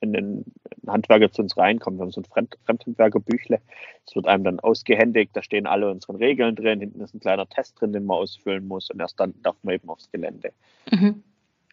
wenn 0.02 0.16
ein 0.16 0.46
Handwerker 0.88 1.32
zu 1.32 1.42
uns 1.42 1.58
reinkommt. 1.58 1.98
Wir 1.98 2.04
haben 2.04 2.12
so 2.12 2.22
ein 2.22 2.26
Fremd 2.26 2.58
Fremdhandwerkerbüchle. 2.66 3.60
Es 4.08 4.16
wird 4.16 4.28
einem 4.28 4.44
dann 4.44 4.60
ausgehändigt, 4.60 5.32
da 5.34 5.44
stehen 5.44 5.68
alle 5.68 5.92
unsere 5.92 6.20
Regeln 6.20 6.56
drin. 6.56 6.80
Hinten 6.80 7.02
ist 7.02 7.14
ein 7.14 7.20
kleiner 7.20 7.48
Test 7.48 7.80
drin, 7.80 7.94
den 7.94 8.06
man 8.06 8.18
ausfüllen 8.18 8.68
muss. 8.68 8.90
Und 8.90 9.00
erst 9.00 9.20
dann 9.20 9.34
darf 9.42 9.58
man 9.64 9.76
eben 9.76 9.90
aufs 9.90 10.12
Gelände. 10.12 10.52
Mhm. 10.92 11.24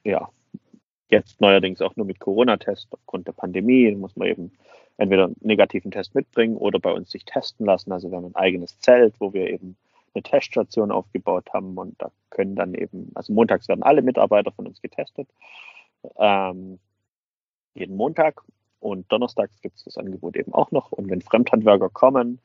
Ja, 0.05 0.29
jetzt 1.09 1.41
neuerdings 1.41 1.81
auch 1.83 1.97
nur 1.97 2.07
mit 2.07 2.21
Corona-Test 2.21 2.89
aufgrund 2.91 3.27
der 3.27 3.33
Pandemie. 3.33 3.91
Da 3.91 3.97
muss 3.97 4.17
man 4.17 4.29
eben 4.29 4.53
entweder 4.97 5.27
einen 5.27 5.37
negativen 5.41 5.91
Test 5.91 6.15
mitbringen 6.15 6.57
oder 6.57 6.79
bei 6.79 6.93
uns 6.93 7.11
sich 7.11 7.25
testen 7.25 7.67
lassen. 7.67 7.93
Also 7.93 8.11
wir 8.11 8.17
haben 8.17 8.27
ein 8.27 8.37
eigenes 8.37 8.79
Zelt, 8.81 9.15
wo 9.19 9.33
wir 9.33 9.51
eben 9.51 9.77
eine 10.15 10.23
Teststation 10.23 10.91
aufgebaut 10.91 11.53
haben 11.53 11.77
und 11.77 12.01
da 12.01 12.11
können 12.31 12.57
dann 12.57 12.75
eben, 12.75 13.11
also 13.15 13.33
montags 13.33 13.69
werden 13.69 13.83
alle 13.83 14.03
Mitarbeiter 14.03 14.51
von 14.51 14.67
uns 14.67 14.81
getestet 14.81 15.29
ähm, 16.19 16.79
jeden 17.75 17.97
Montag. 17.97 18.43
Und 18.81 19.11
donnerstags 19.11 19.61
gibt 19.63 19.77
es 19.77 19.85
das 19.85 19.97
Angebot 19.97 20.37
eben 20.37 20.53
auch 20.55 20.71
noch. 20.71 20.93
Und 20.93 21.11
wenn 21.11 21.23
Fremdhandwerker 21.23 21.89
kommen, 21.89 22.41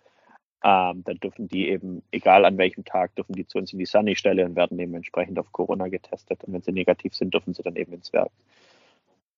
ähm, 0.64 1.04
dann 1.04 1.18
dürfen 1.20 1.48
die 1.48 1.70
eben, 1.70 2.04
egal 2.12 2.46
an 2.46 2.58
welchem 2.58 2.86
Tag, 2.86 3.16
dürfen 3.16 3.34
die 3.34 3.48
zu 3.48 3.58
uns 3.58 3.74
in 3.74 3.80
die 3.80 3.86
Sunny-Stelle 3.86 4.46
und 4.46 4.56
werden 4.56 4.80
eben 4.80 4.94
entsprechend 4.94 5.40
auf 5.40 5.52
Corona 5.52 5.88
getestet. 5.88 6.44
Und 6.44 6.54
wenn 6.54 6.62
sie 6.62 6.72
negativ 6.72 7.16
sind, 7.16 7.34
dürfen 7.34 7.54
sie 7.54 7.64
dann 7.64 7.76
eben 7.76 7.94
ins 7.94 8.14
Werk. 8.14 8.32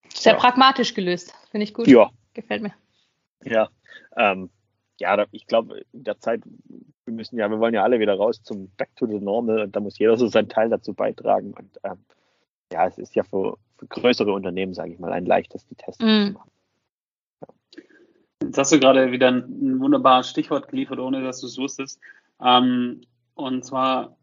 Sehr 0.08 0.34
ja. 0.34 0.38
pragmatisch 0.38 0.94
gelöst, 0.94 1.34
finde 1.50 1.64
ich 1.64 1.74
gut. 1.74 1.86
Ja. 1.86 2.10
Gefällt 2.34 2.62
mir. 2.62 2.74
Ja, 3.44 3.68
ähm, 4.16 4.50
ja, 4.98 5.24
ich 5.32 5.46
glaube, 5.46 5.84
in 5.92 6.04
der 6.04 6.18
Zeit, 6.18 6.42
wir 7.04 7.14
müssen 7.14 7.38
ja, 7.38 7.50
wir 7.50 7.58
wollen 7.58 7.74
ja 7.74 7.82
alle 7.82 8.00
wieder 8.00 8.14
raus 8.14 8.42
zum 8.42 8.70
Back 8.76 8.94
to 8.96 9.06
the 9.06 9.18
Normal 9.18 9.60
und 9.60 9.74
da 9.74 9.80
muss 9.80 9.98
jeder 9.98 10.16
so 10.16 10.26
seinen 10.28 10.48
Teil 10.48 10.68
dazu 10.68 10.94
beitragen. 10.94 11.52
Und 11.52 11.80
ähm, 11.84 12.04
ja, 12.72 12.86
es 12.86 12.98
ist 12.98 13.14
ja 13.14 13.22
für, 13.22 13.56
für 13.76 13.86
größere 13.86 14.32
Unternehmen, 14.32 14.74
sage 14.74 14.92
ich 14.92 14.98
mal, 14.98 15.12
ein 15.12 15.26
leichtes, 15.26 15.66
die 15.66 15.74
Tests 15.74 16.02
mm. 16.02 16.26
zu 16.26 16.32
machen. 16.32 16.50
Jetzt 18.42 18.58
hast 18.58 18.72
du 18.72 18.80
gerade 18.80 19.10
wieder 19.10 19.28
ein, 19.28 19.38
ein 19.38 19.80
wunderbares 19.80 20.28
Stichwort 20.28 20.68
geliefert, 20.68 20.98
ohne 20.98 21.22
dass 21.22 21.40
du 21.40 21.46
es 21.46 21.58
wusstest. 21.58 22.00
Ähm, 22.42 23.02
und 23.34 23.64
zwar 23.64 24.16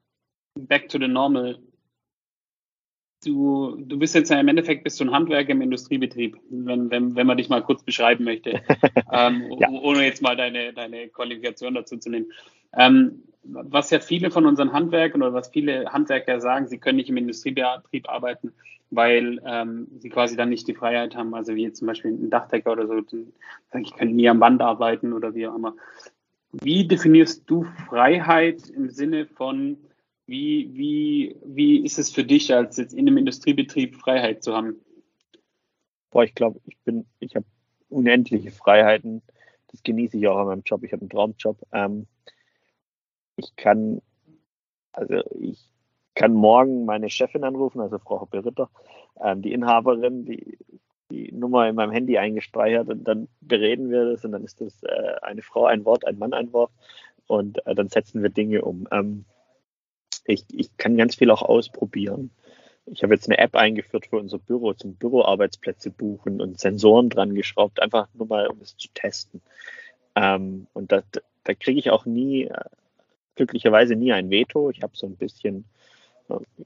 Back 0.55 0.89
to 0.89 0.99
the 0.99 1.07
Normal. 1.07 1.59
Du, 3.23 3.75
du 3.77 3.99
bist 3.99 4.15
jetzt 4.15 4.29
ja 4.29 4.39
im 4.39 4.47
Endeffekt 4.47 4.83
bist 4.83 4.99
du 4.99 5.05
ein 5.05 5.11
Handwerker 5.11 5.51
im 5.51 5.61
Industriebetrieb, 5.61 6.37
wenn, 6.49 6.89
wenn, 6.89 7.15
wenn 7.15 7.27
man 7.27 7.37
dich 7.37 7.49
mal 7.49 7.63
kurz 7.63 7.83
beschreiben 7.83 8.23
möchte, 8.23 8.61
ähm, 9.11 9.51
ja. 9.59 9.69
ohne 9.69 10.03
jetzt 10.03 10.23
mal 10.23 10.35
deine, 10.35 10.73
deine 10.73 11.07
Qualifikation 11.09 11.75
dazu 11.75 11.97
zu 11.97 12.09
nehmen. 12.09 12.31
Ähm, 12.75 13.23
was 13.43 13.89
ja 13.89 13.99
viele 13.99 14.31
von 14.31 14.45
unseren 14.45 14.73
Handwerkern 14.73 15.21
oder 15.21 15.33
was 15.33 15.49
viele 15.49 15.91
Handwerker 15.91 16.39
sagen, 16.39 16.67
sie 16.67 16.77
können 16.77 16.97
nicht 16.97 17.09
im 17.09 17.17
Industriebetrieb 17.17 18.07
arbeiten, 18.09 18.53
weil 18.89 19.41
ähm, 19.45 19.87
sie 19.99 20.09
quasi 20.09 20.35
dann 20.35 20.49
nicht 20.49 20.67
die 20.67 20.75
Freiheit 20.75 21.15
haben. 21.15 21.33
Also 21.33 21.55
wie 21.55 21.71
zum 21.71 21.87
Beispiel 21.87 22.11
ein 22.11 22.29
Dachdecker 22.29 22.71
oder 22.71 22.87
so, 22.87 22.97
ich 22.97 23.93
könnte 23.95 24.13
nie 24.13 24.29
am 24.29 24.39
Band 24.39 24.61
arbeiten 24.61 25.13
oder 25.13 25.33
wie 25.33 25.47
auch 25.47 25.55
immer. 25.55 25.75
Wie 26.51 26.87
definierst 26.87 27.43
du 27.49 27.63
Freiheit 27.87 28.69
im 28.69 28.89
Sinne 28.89 29.25
von, 29.25 29.77
wie, 30.27 30.69
wie, 30.73 31.35
wie 31.45 31.83
ist 31.83 31.97
es 31.97 32.11
für 32.11 32.25
dich, 32.25 32.53
als 32.53 32.77
jetzt 32.77 32.93
in 32.93 33.07
einem 33.07 33.17
Industriebetrieb 33.17 33.95
Freiheit 33.95 34.43
zu 34.43 34.53
haben? 34.53 34.75
Boah, 36.11 36.25
ich 36.25 36.35
glaube, 36.35 36.59
ich 36.65 36.77
bin, 36.83 37.05
ich 37.19 37.35
habe 37.35 37.45
unendliche 37.89 38.51
Freiheiten. 38.51 39.21
Das 39.71 39.81
genieße 39.83 40.17
ich 40.17 40.27
auch 40.27 40.37
an 40.37 40.47
meinem 40.47 40.63
Job. 40.65 40.83
Ich 40.83 40.91
habe 40.91 41.01
einen 41.01 41.09
Traumjob. 41.09 41.57
Ähm, 41.71 42.07
ich 43.41 43.55
kann, 43.55 44.01
also 44.93 45.21
ich 45.39 45.59
kann 46.15 46.33
morgen 46.33 46.85
meine 46.85 47.09
Chefin 47.09 47.43
anrufen, 47.43 47.81
also 47.81 47.97
Frau 47.99 48.21
Hoppe-Ritter, 48.21 48.69
ähm, 49.21 49.41
die 49.41 49.53
Inhaberin, 49.53 50.25
die 50.25 50.57
die 51.11 51.31
Nummer 51.31 51.67
in 51.67 51.75
meinem 51.75 51.91
Handy 51.91 52.17
eingespeichert 52.17 52.89
und 52.89 53.03
dann 53.03 53.27
bereden 53.41 53.91
wir 53.91 54.11
das 54.11 54.25
und 54.25 54.31
dann 54.31 54.43
ist 54.43 54.61
das 54.61 54.81
äh, 54.83 55.15
eine 55.21 55.41
Frau 55.41 55.65
ein 55.65 55.85
Wort, 55.85 56.05
ein 56.07 56.17
Mann 56.17 56.33
ein 56.33 56.53
Wort 56.53 56.71
und 57.27 57.65
äh, 57.67 57.75
dann 57.75 57.89
setzen 57.89 58.23
wir 58.23 58.29
Dinge 58.29 58.61
um. 58.61 58.87
Ähm, 58.91 59.25
ich, 60.25 60.45
ich 60.51 60.75
kann 60.77 60.97
ganz 60.97 61.15
viel 61.15 61.31
auch 61.31 61.41
ausprobieren. 61.41 62.31
Ich 62.85 63.03
habe 63.03 63.13
jetzt 63.13 63.27
eine 63.27 63.37
App 63.37 63.55
eingeführt 63.55 64.07
für 64.07 64.17
unser 64.17 64.39
Büro 64.39 64.73
zum 64.73 64.95
Büroarbeitsplätze 64.95 65.91
buchen 65.91 66.41
und 66.41 66.59
Sensoren 66.59 67.09
dran 67.09 67.35
geschraubt, 67.35 67.81
einfach 67.81 68.07
nur 68.13 68.27
mal, 68.27 68.47
um 68.47 68.59
es 68.61 68.75
zu 68.77 68.87
testen. 68.93 69.41
Ähm, 70.15 70.67
und 70.73 70.91
da, 70.91 71.03
kriege 71.59 71.79
ich 71.79 71.89
auch 71.91 72.05
nie 72.05 72.45
äh, 72.45 72.63
glücklicherweise 73.35 73.95
nie 73.95 74.13
ein 74.13 74.29
Veto. 74.29 74.69
Ich 74.69 74.81
habe 74.81 74.95
so 74.95 75.07
ein 75.07 75.15
bisschen, 75.15 75.65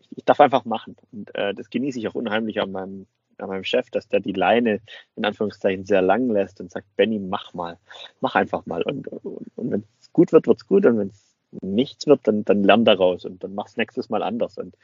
ich 0.10 0.26
darf 0.26 0.40
einfach 0.40 0.66
machen. 0.66 0.96
Und 1.12 1.34
äh, 1.36 1.54
das 1.54 1.70
genieße 1.70 2.00
ich 2.00 2.08
auch 2.08 2.16
unheimlich 2.16 2.62
an 2.62 2.72
meinem, 2.72 3.08
an 3.38 3.50
meinem 3.50 3.64
Chef, 3.64 3.90
dass 3.90 4.08
der 4.08 4.20
die 4.20 4.34
Leine 4.34 4.82
in 5.16 5.26
Anführungszeichen 5.26 5.86
sehr 5.86 6.02
lang 6.02 6.30
lässt 6.30 6.62
und 6.62 6.72
sagt, 6.72 6.88
Benny, 6.96 7.20
mach 7.20 7.54
mal, 7.54 7.78
mach 8.22 8.36
einfach 8.36 8.66
mal. 8.66 8.84
Und, 8.84 9.08
und, 9.08 9.52
und 9.56 9.72
wenn 9.72 9.84
es 10.00 10.12
gut 10.14 10.32
wird, 10.32 10.48
wird 10.48 10.58
es 10.58 10.68
gut. 10.68 10.86
Und 10.86 10.98
wenn 10.98 11.10
es 11.10 11.36
nichts 11.62 12.08
wird, 12.08 12.22
dann, 12.24 12.44
dann 12.46 12.64
lern 12.64 12.86
daraus 12.86 13.26
und 13.26 13.44
dann 13.44 13.56
mach's 13.56 13.78
nächstes 13.78 14.10
Mal 14.10 14.24
anders. 14.24 14.58
Und 14.58 14.76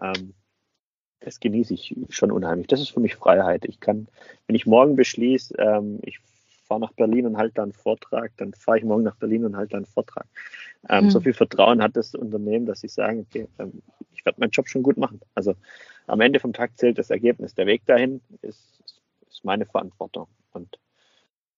ähm, 0.00 0.34
das 1.20 1.40
genieße 1.40 1.74
ich 1.74 1.96
schon 2.10 2.30
unheimlich. 2.30 2.66
Das 2.66 2.80
ist 2.80 2.90
für 2.90 3.00
mich 3.00 3.14
Freiheit. 3.14 3.64
Ich 3.64 3.80
kann, 3.80 4.08
wenn 4.46 4.56
ich 4.56 4.66
morgen 4.66 4.96
beschließe, 4.96 5.54
ähm, 5.58 5.98
ich 6.02 6.18
fahre 6.74 6.80
nach 6.80 6.92
Berlin 6.92 7.26
und 7.26 7.36
halte 7.36 7.54
da 7.54 7.62
einen 7.62 7.72
Vortrag, 7.72 8.32
dann 8.36 8.52
fahre 8.54 8.78
ich 8.78 8.84
morgen 8.84 9.04
nach 9.04 9.16
Berlin 9.16 9.44
und 9.44 9.56
halte 9.56 9.72
da 9.72 9.76
einen 9.78 9.86
Vortrag. 9.86 10.26
Ähm, 10.88 11.04
mhm. 11.04 11.10
So 11.10 11.20
viel 11.20 11.32
Vertrauen 11.32 11.82
hat 11.82 11.96
das 11.96 12.14
Unternehmen, 12.14 12.66
dass 12.66 12.80
sie 12.80 12.88
sagen, 12.88 13.26
okay, 13.28 13.48
ähm, 13.58 13.82
ich 14.12 14.24
werde 14.24 14.40
meinen 14.40 14.50
Job 14.50 14.68
schon 14.68 14.82
gut 14.82 14.96
machen. 14.96 15.20
Also 15.34 15.54
am 16.06 16.20
Ende 16.20 16.40
vom 16.40 16.52
Tag 16.52 16.76
zählt 16.76 16.98
das 16.98 17.10
Ergebnis. 17.10 17.54
Der 17.54 17.66
Weg 17.66 17.86
dahin 17.86 18.20
ist, 18.42 18.82
ist 19.28 19.44
meine 19.44 19.66
Verantwortung. 19.66 20.26
Und 20.52 20.78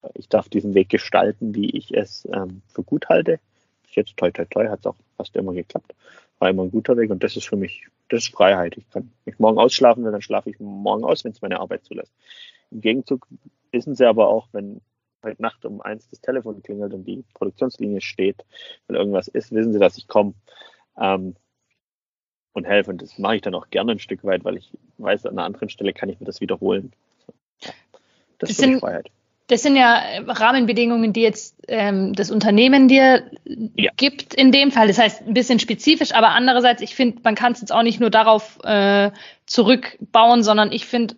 äh, 0.02 0.08
ich 0.14 0.28
darf 0.28 0.48
diesen 0.48 0.74
Weg 0.74 0.90
gestalten, 0.90 1.54
wie 1.54 1.70
ich 1.70 1.94
es 1.94 2.28
ähm, 2.32 2.62
für 2.68 2.82
gut 2.82 3.08
halte. 3.08 3.40
Bis 3.84 3.94
jetzt 3.94 4.16
toi 4.16 4.30
toi 4.30 4.44
toi 4.44 4.68
hat 4.68 4.80
es 4.80 4.86
auch 4.86 4.96
fast 5.16 5.34
immer 5.36 5.52
geklappt. 5.52 5.94
War 6.38 6.50
immer 6.50 6.64
ein 6.64 6.70
guter 6.70 6.96
Weg 6.98 7.10
und 7.10 7.24
das 7.24 7.36
ist 7.36 7.48
für 7.48 7.56
mich, 7.56 7.86
das 8.10 8.24
ist 8.24 8.34
Freiheit. 8.34 8.76
Ich 8.76 8.88
kann 8.90 9.10
mich 9.24 9.38
morgen 9.38 9.58
ausschlafen 9.58 10.04
will, 10.04 10.12
dann 10.12 10.20
schlafe 10.20 10.50
ich 10.50 10.60
morgen 10.60 11.04
aus, 11.04 11.24
wenn 11.24 11.32
es 11.32 11.40
meine 11.40 11.60
Arbeit 11.60 11.84
zulässt. 11.84 12.12
Im 12.70 12.82
Gegenzug 12.82 13.26
wissen 13.72 13.94
sie 13.94 14.04
aber 14.04 14.28
auch, 14.28 14.48
wenn 14.52 14.80
heute 15.26 15.42
Nacht 15.42 15.64
um 15.64 15.80
eins 15.80 16.08
das 16.08 16.20
Telefon 16.20 16.62
klingelt 16.62 16.94
und 16.94 17.04
die 17.04 17.24
Produktionslinie 17.34 18.00
steht, 18.00 18.44
weil 18.86 18.96
irgendwas 18.96 19.28
ist, 19.28 19.52
wissen 19.52 19.72
sie, 19.72 19.78
dass 19.78 19.98
ich 19.98 20.08
komme 20.08 20.34
ähm, 20.98 21.36
und 22.52 22.64
helfe. 22.64 22.90
Und 22.90 23.02
das 23.02 23.18
mache 23.18 23.36
ich 23.36 23.42
dann 23.42 23.54
auch 23.54 23.68
gerne 23.70 23.92
ein 23.92 23.98
Stück 23.98 24.24
weit, 24.24 24.44
weil 24.44 24.56
ich 24.56 24.72
weiß, 24.98 25.26
an 25.26 25.32
einer 25.32 25.44
anderen 25.44 25.68
Stelle 25.68 25.92
kann 25.92 26.08
ich 26.08 26.18
mir 26.18 26.26
das 26.26 26.40
wiederholen. 26.40 26.92
Ja. 27.60 27.70
Das, 28.38 28.48
das 28.48 28.50
ist 28.50 28.56
sind, 28.58 28.80
Freiheit. 28.80 29.10
Das 29.48 29.62
sind 29.62 29.76
ja 29.76 30.02
Rahmenbedingungen, 30.26 31.12
die 31.12 31.22
jetzt 31.22 31.56
ähm, 31.68 32.14
das 32.14 32.32
Unternehmen 32.32 32.88
dir 32.88 33.30
ja. 33.76 33.92
gibt 33.96 34.34
in 34.34 34.50
dem 34.50 34.72
Fall. 34.72 34.88
Das 34.88 34.98
heißt, 34.98 35.22
ein 35.22 35.34
bisschen 35.34 35.60
spezifisch, 35.60 36.12
aber 36.12 36.30
andererseits, 36.30 36.82
ich 36.82 36.96
finde, 36.96 37.20
man 37.22 37.36
kann 37.36 37.52
es 37.52 37.60
jetzt 37.60 37.72
auch 37.72 37.84
nicht 37.84 38.00
nur 38.00 38.10
darauf 38.10 38.58
äh, 38.64 39.12
zurückbauen, 39.46 40.42
sondern 40.42 40.72
ich 40.72 40.84
finde, 40.86 41.14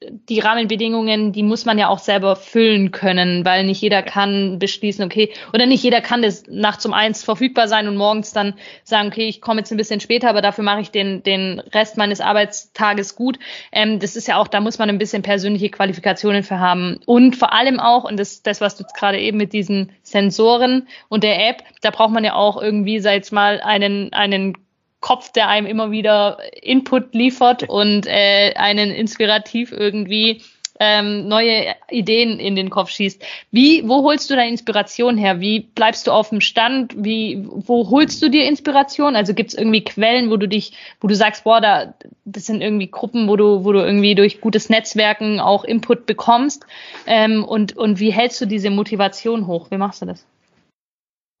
die 0.00 0.38
Rahmenbedingungen, 0.38 1.32
die 1.32 1.42
muss 1.42 1.64
man 1.64 1.76
ja 1.76 1.88
auch 1.88 1.98
selber 1.98 2.36
füllen 2.36 2.92
können, 2.92 3.44
weil 3.44 3.64
nicht 3.64 3.82
jeder 3.82 4.02
kann 4.02 4.60
beschließen, 4.60 5.04
okay, 5.04 5.32
oder 5.52 5.66
nicht 5.66 5.82
jeder 5.82 6.00
kann 6.00 6.22
das 6.22 6.44
nachts 6.46 6.86
um 6.86 6.92
eins 6.92 7.24
verfügbar 7.24 7.66
sein 7.66 7.88
und 7.88 7.96
morgens 7.96 8.32
dann 8.32 8.54
sagen, 8.84 9.08
okay, 9.08 9.26
ich 9.26 9.40
komme 9.40 9.60
jetzt 9.60 9.72
ein 9.72 9.76
bisschen 9.76 9.98
später, 9.98 10.28
aber 10.30 10.40
dafür 10.40 10.62
mache 10.62 10.80
ich 10.80 10.92
den, 10.92 11.24
den 11.24 11.58
Rest 11.58 11.96
meines 11.96 12.20
Arbeitstages 12.20 13.16
gut. 13.16 13.40
Ähm, 13.72 13.98
das 13.98 14.14
ist 14.14 14.28
ja 14.28 14.36
auch, 14.36 14.46
da 14.46 14.60
muss 14.60 14.78
man 14.78 14.88
ein 14.88 14.98
bisschen 14.98 15.22
persönliche 15.22 15.68
Qualifikationen 15.68 16.44
für 16.44 16.60
haben. 16.60 17.00
Und 17.04 17.34
vor 17.34 17.52
allem 17.52 17.80
auch, 17.80 18.04
und 18.04 18.18
das, 18.18 18.42
das 18.44 18.60
was 18.60 18.76
du 18.76 18.84
jetzt 18.84 18.94
gerade 18.94 19.18
eben 19.18 19.36
mit 19.36 19.52
diesen 19.52 19.90
Sensoren 20.02 20.86
und 21.08 21.24
der 21.24 21.48
App, 21.48 21.64
da 21.80 21.90
braucht 21.90 22.12
man 22.12 22.22
ja 22.22 22.34
auch 22.34 22.60
irgendwie, 22.62 23.00
sag 23.00 23.20
ich 23.20 23.32
mal, 23.32 23.60
einen, 23.60 24.12
einen 24.12 24.54
Kopf, 25.00 25.32
der 25.32 25.48
einem 25.48 25.66
immer 25.66 25.90
wieder 25.90 26.38
Input 26.62 27.14
liefert 27.14 27.68
und 27.68 28.06
äh, 28.06 28.54
einen 28.56 28.90
inspirativ 28.90 29.72
irgendwie 29.72 30.42
ähm, 30.80 31.26
neue 31.28 31.74
Ideen 31.90 32.38
in 32.38 32.56
den 32.56 32.70
Kopf 32.70 32.90
schießt. 32.90 33.22
Wie, 33.50 33.88
wo 33.88 34.04
holst 34.04 34.30
du 34.30 34.36
deine 34.36 34.50
Inspiration 34.50 35.16
her? 35.16 35.40
Wie 35.40 35.60
bleibst 35.60 36.06
du 36.06 36.12
auf 36.12 36.30
dem 36.30 36.40
Stand? 36.40 36.94
Wie, 36.96 37.44
wo 37.48 37.90
holst 37.90 38.22
du 38.22 38.30
dir 38.30 38.46
Inspiration? 38.46 39.16
Also 39.16 39.34
gibt 39.34 39.50
es 39.50 39.58
irgendwie 39.58 39.84
Quellen, 39.84 40.30
wo 40.30 40.36
du 40.36 40.48
dich, 40.48 40.72
wo 41.00 41.08
du 41.08 41.14
sagst, 41.14 41.44
boah, 41.44 41.60
da, 41.60 41.94
das 42.24 42.46
sind 42.46 42.60
irgendwie 42.60 42.90
Gruppen, 42.90 43.28
wo 43.28 43.36
du, 43.36 43.64
wo 43.64 43.72
du 43.72 43.80
irgendwie 43.80 44.14
durch 44.14 44.40
gutes 44.40 44.68
Netzwerken 44.68 45.40
auch 45.40 45.64
Input 45.64 46.06
bekommst. 46.06 46.64
Ähm, 47.06 47.44
und, 47.44 47.76
und 47.76 47.98
wie 47.98 48.12
hältst 48.12 48.40
du 48.40 48.46
diese 48.46 48.70
Motivation 48.70 49.46
hoch? 49.46 49.70
Wie 49.70 49.78
machst 49.78 50.02
du 50.02 50.06
das? 50.06 50.26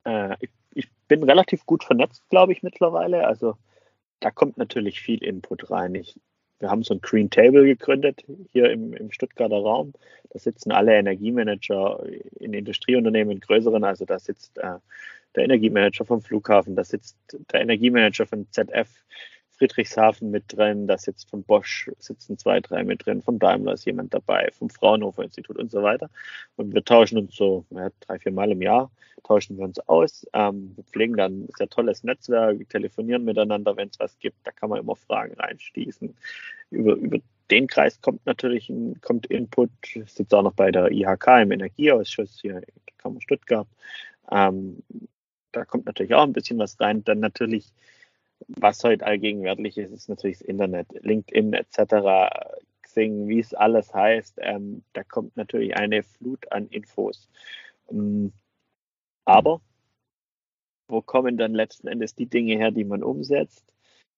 Äh, 0.04 0.34
ich 0.40 0.50
bin 1.08 1.22
relativ 1.22 1.66
gut 1.66 1.84
vernetzt, 1.84 2.22
glaube 2.30 2.52
ich, 2.52 2.62
mittlerweile. 2.62 3.26
Also 3.26 3.56
da 4.20 4.30
kommt 4.30 4.58
natürlich 4.58 5.00
viel 5.00 5.22
Input 5.22 5.70
rein. 5.70 5.94
Ich, 5.94 6.20
wir 6.58 6.70
haben 6.70 6.82
so 6.82 6.94
ein 6.94 7.00
Green 7.00 7.30
Table 7.30 7.64
gegründet 7.64 8.24
hier 8.52 8.70
im, 8.70 8.92
im 8.92 9.10
Stuttgarter 9.10 9.56
Raum. 9.56 9.92
Da 10.30 10.38
sitzen 10.38 10.72
alle 10.72 10.94
Energiemanager 10.94 12.04
in 12.38 12.52
Industrieunternehmen, 12.52 13.32
in 13.32 13.40
größeren. 13.40 13.84
Also 13.84 14.04
da 14.04 14.18
sitzt 14.18 14.58
äh, 14.58 14.78
der 15.34 15.44
Energiemanager 15.44 16.04
vom 16.04 16.22
Flughafen, 16.22 16.74
da 16.74 16.84
sitzt 16.84 17.16
der 17.52 17.60
Energiemanager 17.60 18.26
von 18.26 18.46
ZF 18.50 18.88
Friedrichshafen 19.58 20.30
mit 20.30 20.44
drin, 20.48 20.86
da 20.86 20.96
sitzt 20.96 21.28
von 21.28 21.42
Bosch, 21.42 21.90
sitzen 21.98 22.38
zwei, 22.38 22.60
drei 22.60 22.84
mit 22.84 23.04
drin, 23.04 23.22
von 23.22 23.38
Daimler 23.38 23.72
ist 23.72 23.86
jemand 23.86 24.14
dabei, 24.14 24.50
vom 24.52 24.70
Fraunhofer 24.70 25.24
Institut 25.24 25.56
und 25.56 25.70
so 25.70 25.82
weiter. 25.82 26.10
Und 26.56 26.74
wir 26.74 26.84
tauschen 26.84 27.18
uns 27.18 27.34
so 27.34 27.64
ja, 27.70 27.90
drei, 28.00 28.18
vier 28.20 28.32
Mal 28.32 28.52
im 28.52 28.62
Jahr, 28.62 28.90
tauschen 29.24 29.56
wir 29.58 29.64
uns 29.64 29.80
aus. 29.80 30.26
Ähm, 30.32 30.72
wir 30.76 30.84
pflegen 30.84 31.16
dann 31.16 31.44
ein 31.44 31.48
sehr 31.56 31.68
tolles 31.68 32.04
Netzwerk, 32.04 32.68
telefonieren 32.68 33.24
miteinander, 33.24 33.76
wenn 33.76 33.88
es 33.88 33.98
was 33.98 34.18
gibt. 34.20 34.36
Da 34.44 34.52
kann 34.52 34.70
man 34.70 34.78
immer 34.78 34.94
Fragen 34.94 35.34
reinstießen. 35.34 36.14
Über, 36.70 36.94
über 36.94 37.18
den 37.50 37.66
Kreis 37.66 38.00
kommt 38.00 38.24
natürlich 38.26 38.68
ein, 38.68 39.00
kommt 39.00 39.26
Input. 39.26 39.70
Ich 39.82 40.12
sitze 40.12 40.36
auch 40.36 40.42
noch 40.42 40.54
bei 40.54 40.70
der 40.70 40.92
IHK 40.92 41.26
im 41.42 41.50
Energieausschuss 41.50 42.38
hier 42.40 42.56
in 42.56 42.62
der 42.86 42.94
Kammer 42.98 43.20
Stuttgart. 43.20 43.66
Ähm, 44.30 44.82
da 45.50 45.64
kommt 45.64 45.86
natürlich 45.86 46.14
auch 46.14 46.24
ein 46.24 46.32
bisschen 46.32 46.58
was 46.58 46.78
rein. 46.78 47.02
Dann 47.04 47.20
natürlich 47.20 47.72
was 48.46 48.82
heute 48.84 49.04
allgegenwärtig 49.04 49.76
ist, 49.78 49.92
ist 49.92 50.08
natürlich 50.08 50.38
das 50.38 50.46
Internet, 50.46 50.86
LinkedIn 51.02 51.52
etc., 51.54 52.30
Xing, 52.82 53.28
wie 53.28 53.40
es 53.40 53.54
alles 53.54 53.92
heißt. 53.92 54.38
Ähm, 54.38 54.82
da 54.92 55.04
kommt 55.04 55.36
natürlich 55.36 55.76
eine 55.76 56.02
Flut 56.02 56.50
an 56.52 56.68
Infos. 56.68 57.28
Ähm, 57.90 58.32
aber 59.24 59.60
wo 60.88 61.02
kommen 61.02 61.36
dann 61.36 61.54
letzten 61.54 61.86
Endes 61.86 62.14
die 62.14 62.26
Dinge 62.26 62.56
her, 62.56 62.70
die 62.70 62.84
man 62.84 63.02
umsetzt. 63.02 63.64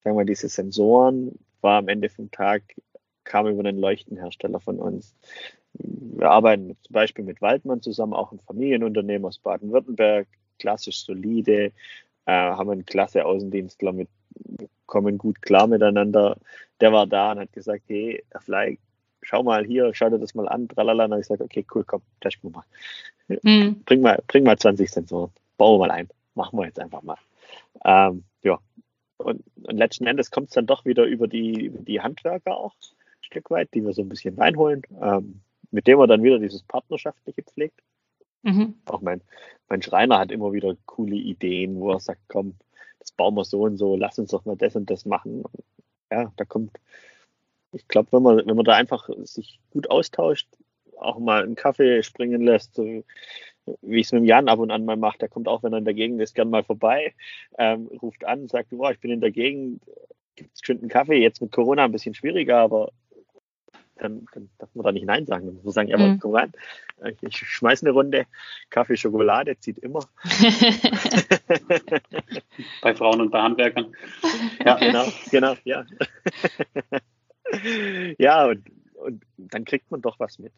Sagen 0.02 0.16
wir, 0.16 0.24
diese 0.24 0.48
Sensoren 0.48 1.38
war 1.60 1.78
am 1.78 1.88
Ende 1.88 2.08
vom 2.08 2.30
Tag, 2.30 2.62
kam 3.24 3.48
über 3.48 3.60
einen 3.60 3.78
Leuchtenhersteller 3.78 4.60
von 4.60 4.78
uns. 4.78 5.14
Wir 5.72 6.30
arbeiten 6.30 6.76
zum 6.82 6.92
Beispiel 6.92 7.24
mit 7.24 7.42
Waldmann 7.42 7.82
zusammen, 7.82 8.12
auch 8.12 8.32
ein 8.32 8.40
Familienunternehmen 8.40 9.26
aus 9.26 9.38
Baden-Württemberg, 9.38 10.28
klassisch 10.58 11.04
solide, 11.04 11.72
äh, 12.26 12.32
haben 12.32 12.70
einen 12.70 12.86
klasse 12.86 13.24
Außendienstler 13.24 13.92
mit, 13.92 14.08
kommen 14.86 15.18
gut 15.18 15.42
klar 15.42 15.66
miteinander. 15.66 16.36
Der 16.80 16.92
war 16.92 17.06
da 17.06 17.32
und 17.32 17.40
hat 17.40 17.52
gesagt, 17.52 17.84
hey, 17.88 18.22
Herr 18.30 18.40
Fly, 18.40 18.78
schau 19.22 19.42
mal 19.42 19.64
hier, 19.64 19.92
schau 19.94 20.10
dir 20.10 20.18
das 20.18 20.34
mal 20.34 20.48
an, 20.48 20.68
tralala. 20.68 21.04
Und 21.04 21.12
ich 21.14 21.18
gesagt, 21.20 21.42
okay, 21.42 21.64
cool, 21.74 21.84
komm, 21.84 22.02
testen 22.20 22.50
wir 22.50 22.58
mal. 22.58 22.64
Mhm. 23.42 23.82
Bring 23.84 24.00
mal. 24.00 24.22
Bring 24.26 24.44
mal 24.44 24.58
20 24.58 24.90
Sensoren, 24.90 25.30
bauen 25.56 25.80
wir 25.80 25.86
mal 25.86 25.92
ein. 25.92 26.08
Machen 26.34 26.58
wir 26.58 26.66
jetzt 26.66 26.80
einfach 26.80 27.02
mal. 27.02 27.18
Ähm, 27.84 28.24
ja. 28.42 28.58
Und, 29.18 29.42
und, 29.62 29.76
letzten 29.76 30.06
Endes 30.06 30.30
kommt 30.30 30.48
es 30.48 30.54
dann 30.54 30.66
doch 30.66 30.84
wieder 30.84 31.04
über 31.04 31.28
die, 31.28 31.66
über 31.66 31.82
die 31.82 32.00
Handwerker 32.00 32.56
auch 32.56 32.74
ein 32.74 33.22
Stück 33.22 33.50
weit, 33.50 33.68
die 33.74 33.84
wir 33.84 33.92
so 33.92 34.02
ein 34.02 34.08
bisschen 34.08 34.36
reinholen, 34.36 34.82
ähm, 35.00 35.40
mit 35.70 35.86
dem 35.86 35.98
wir 35.98 36.06
dann 36.06 36.22
wieder 36.22 36.38
dieses 36.38 36.62
Partnerschaftliche 36.62 37.42
pflegt. 37.42 37.80
Mhm. 38.42 38.74
Auch 38.86 39.00
mein, 39.00 39.20
mein 39.68 39.82
Schreiner 39.82 40.18
hat 40.18 40.32
immer 40.32 40.52
wieder 40.52 40.76
coole 40.86 41.16
Ideen, 41.16 41.78
wo 41.78 41.92
er 41.92 42.00
sagt, 42.00 42.22
komm, 42.28 42.54
das 42.98 43.12
bauen 43.12 43.34
wir 43.34 43.44
so 43.44 43.62
und 43.62 43.76
so, 43.76 43.96
lass 43.96 44.18
uns 44.18 44.30
doch 44.30 44.44
mal 44.44 44.56
das 44.56 44.76
und 44.76 44.90
das 44.90 45.04
machen. 45.04 45.42
Ja, 46.10 46.32
da 46.36 46.44
kommt, 46.44 46.78
ich 47.72 47.86
glaube, 47.88 48.12
wenn 48.12 48.22
man, 48.22 48.46
wenn 48.46 48.56
man 48.56 48.64
da 48.64 48.74
einfach 48.74 49.08
sich 49.24 49.60
gut 49.70 49.90
austauscht, 49.90 50.48
auch 50.98 51.18
mal 51.18 51.42
einen 51.42 51.54
Kaffee 51.54 52.02
springen 52.02 52.42
lässt, 52.42 52.74
so 52.74 53.04
wie 53.82 54.00
ich 54.00 54.06
es 54.06 54.12
mit 54.12 54.22
dem 54.22 54.26
Jan 54.26 54.48
ab 54.48 54.58
und 54.58 54.70
an 54.70 54.84
mal 54.84 54.96
mache, 54.96 55.18
der 55.18 55.28
kommt 55.28 55.48
auch, 55.48 55.62
wenn 55.62 55.72
er 55.72 55.78
in 55.78 55.84
der 55.84 55.94
Gegend 55.94 56.20
ist, 56.20 56.34
gern 56.34 56.50
mal 56.50 56.64
vorbei, 56.64 57.14
ähm, 57.58 57.86
ruft 58.02 58.24
an, 58.24 58.48
sagt, 58.48 58.72
oh, 58.72 58.88
ich 58.90 59.00
bin 59.00 59.10
in 59.10 59.20
der 59.20 59.30
Gegend, 59.30 59.82
gibt 60.36 60.50
es 60.54 60.68
einen 60.68 60.88
Kaffee, 60.88 61.20
jetzt 61.20 61.40
mit 61.40 61.52
Corona 61.52 61.84
ein 61.84 61.92
bisschen 61.92 62.14
schwieriger, 62.14 62.58
aber 62.58 62.92
dann, 64.00 64.26
dann 64.32 64.48
darf 64.58 64.68
man 64.74 64.84
da 64.84 64.92
nicht 64.92 65.06
Nein 65.06 65.26
sagen. 65.26 65.46
Dann 65.46 65.54
muss 65.56 65.64
man 65.64 65.72
sagen, 65.72 65.88
ja, 65.88 65.98
mhm. 65.98 66.18
komm 66.20 66.34
rein, 66.34 66.52
ich 67.20 67.36
schmeiß 67.36 67.82
eine 67.82 67.92
Runde, 67.92 68.26
Kaffee, 68.70 68.96
Schokolade, 68.96 69.58
zieht 69.58 69.78
immer. 69.78 70.00
bei 72.82 72.94
Frauen 72.94 73.20
und 73.20 73.30
bei 73.30 73.40
Handwerkern. 73.40 73.94
Ja, 74.64 74.76
genau, 74.76 75.04
genau, 75.30 75.54
ja. 75.64 75.84
ja, 78.18 78.46
und, 78.46 78.64
und 78.94 79.24
dann 79.36 79.64
kriegt 79.64 79.90
man 79.90 80.00
doch 80.02 80.18
was 80.18 80.38
mit. 80.38 80.52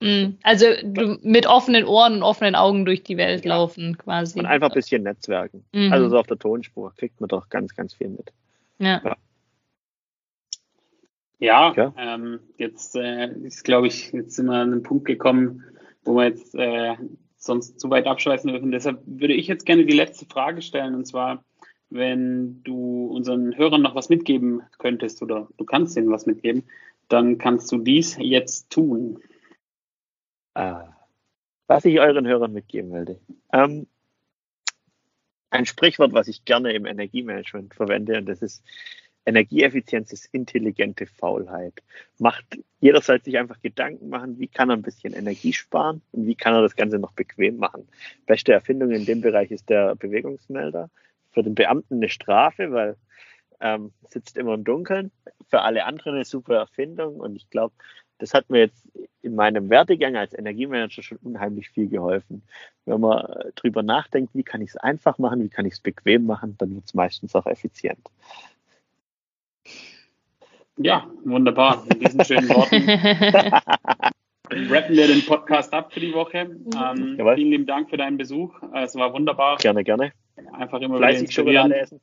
Mhm. 0.00 0.38
Also 0.42 0.66
du, 0.82 1.18
mit 1.22 1.46
offenen 1.46 1.84
Ohren 1.84 2.14
und 2.14 2.22
offenen 2.22 2.54
Augen 2.54 2.84
durch 2.84 3.02
die 3.02 3.16
Welt 3.16 3.44
ja. 3.44 3.56
laufen 3.56 3.98
quasi. 3.98 4.38
Und 4.38 4.46
einfach 4.46 4.70
ein 4.70 4.74
bisschen 4.74 5.02
netzwerken. 5.02 5.64
Mhm. 5.72 5.92
Also 5.92 6.08
so 6.08 6.18
auf 6.18 6.26
der 6.26 6.38
Tonspur 6.38 6.92
kriegt 6.96 7.20
man 7.20 7.28
doch 7.28 7.48
ganz, 7.48 7.74
ganz 7.74 7.94
viel 7.94 8.08
mit. 8.08 8.32
Ja. 8.78 9.00
Ja, 9.04 9.16
ja, 11.38 11.72
ja. 11.74 11.94
Ähm, 11.96 12.40
jetzt 12.56 12.96
äh, 12.96 13.32
ist, 13.44 13.64
glaube 13.64 13.86
ich, 13.86 14.12
jetzt 14.12 14.36
sind 14.36 14.46
wir 14.46 14.54
an 14.54 14.72
einen 14.72 14.82
Punkt 14.82 15.04
gekommen, 15.04 15.64
wo 16.04 16.14
wir 16.14 16.28
jetzt 16.28 16.54
äh, 16.54 16.96
sonst 17.36 17.80
zu 17.80 17.90
weit 17.90 18.06
abschweifen 18.06 18.50
dürfen. 18.50 18.72
Deshalb 18.72 19.02
würde 19.06 19.34
ich 19.34 19.46
jetzt 19.46 19.64
gerne 19.64 19.84
die 19.84 19.96
letzte 19.96 20.26
Frage 20.26 20.62
stellen, 20.62 20.94
und 20.94 21.06
zwar, 21.06 21.44
wenn 21.90 22.62
du 22.64 23.06
unseren 23.06 23.56
Hörern 23.56 23.82
noch 23.82 23.94
was 23.94 24.08
mitgeben 24.08 24.62
könntest 24.78 25.22
oder 25.22 25.48
du 25.56 25.64
kannst 25.64 25.96
ihnen 25.96 26.10
was 26.10 26.26
mitgeben, 26.26 26.64
dann 27.08 27.38
kannst 27.38 27.70
du 27.72 27.78
dies 27.78 28.16
jetzt 28.20 28.70
tun. 28.70 29.18
Ah, 30.54 30.88
was 31.68 31.84
ich 31.84 32.00
euren 32.00 32.26
Hörern 32.26 32.52
mitgeben 32.52 32.90
wollte. 32.90 33.20
Ähm, 33.52 33.86
ein 35.50 35.66
Sprichwort, 35.66 36.12
was 36.12 36.28
ich 36.28 36.44
gerne 36.44 36.72
im 36.72 36.84
Energiemanagement 36.84 37.74
verwende, 37.74 38.18
und 38.18 38.26
das 38.26 38.42
ist 38.42 38.62
Energieeffizienz 39.28 40.10
ist 40.14 40.32
intelligente 40.32 41.04
Faulheit. 41.06 41.74
Macht, 42.18 42.58
jeder 42.80 43.02
sollte 43.02 43.26
sich 43.26 43.36
einfach 43.36 43.60
Gedanken 43.60 44.08
machen, 44.08 44.38
wie 44.38 44.48
kann 44.48 44.70
er 44.70 44.76
ein 44.76 44.82
bisschen 44.82 45.12
Energie 45.12 45.52
sparen 45.52 46.00
und 46.12 46.26
wie 46.26 46.34
kann 46.34 46.54
er 46.54 46.62
das 46.62 46.76
Ganze 46.76 46.98
noch 46.98 47.12
bequem 47.12 47.58
machen. 47.58 47.86
Beste 48.24 48.54
Erfindung 48.54 48.90
in 48.90 49.04
dem 49.04 49.20
Bereich 49.20 49.50
ist 49.50 49.68
der 49.68 49.96
Bewegungsmelder. 49.96 50.88
Für 51.32 51.42
den 51.42 51.54
Beamten 51.54 51.96
eine 51.96 52.08
Strafe, 52.08 52.72
weil 52.72 52.96
ähm, 53.60 53.92
sitzt 54.08 54.38
immer 54.38 54.54
im 54.54 54.64
Dunkeln. 54.64 55.10
Für 55.50 55.60
alle 55.60 55.84
anderen 55.84 56.14
eine 56.14 56.24
super 56.24 56.56
Erfindung 56.56 57.20
und 57.20 57.36
ich 57.36 57.50
glaube, 57.50 57.74
das 58.16 58.32
hat 58.32 58.48
mir 58.48 58.60
jetzt 58.60 58.88
in 59.20 59.34
meinem 59.34 59.68
Werdegang 59.68 60.16
als 60.16 60.32
Energiemanager 60.32 61.02
schon 61.02 61.18
unheimlich 61.18 61.68
viel 61.68 61.88
geholfen. 61.88 62.42
Wenn 62.86 63.00
man 63.02 63.52
drüber 63.56 63.82
nachdenkt, 63.82 64.34
wie 64.34 64.42
kann 64.42 64.62
ich 64.62 64.70
es 64.70 64.76
einfach 64.78 65.18
machen, 65.18 65.42
wie 65.44 65.50
kann 65.50 65.66
ich 65.66 65.74
es 65.74 65.80
bequem 65.80 66.24
machen, 66.24 66.56
dann 66.58 66.74
wird 66.74 66.86
es 66.86 66.94
meistens 66.94 67.34
auch 67.34 67.46
effizient. 67.46 68.00
Ja, 70.78 71.06
wunderbar. 71.24 71.84
Mit 71.88 72.02
diesen 72.02 72.24
schönen 72.24 72.48
Worten 72.48 72.88
rappen 74.50 74.96
wir 74.96 75.06
den 75.06 75.24
Podcast 75.26 75.74
ab 75.74 75.92
für 75.92 76.00
die 76.00 76.14
Woche. 76.14 76.38
Ähm, 76.38 77.16
vielen 77.16 77.50
lieben 77.50 77.66
Dank 77.66 77.90
für 77.90 77.96
deinen 77.96 78.16
Besuch. 78.16 78.54
Es 78.74 78.94
war 78.94 79.12
wunderbar. 79.12 79.58
Gerne, 79.58 79.84
gerne. 79.84 80.12
Einfach 80.52 80.80
immer 80.80 80.98
Fleißig 80.98 81.32
Schokolade 81.32 81.76
essen. 81.76 82.00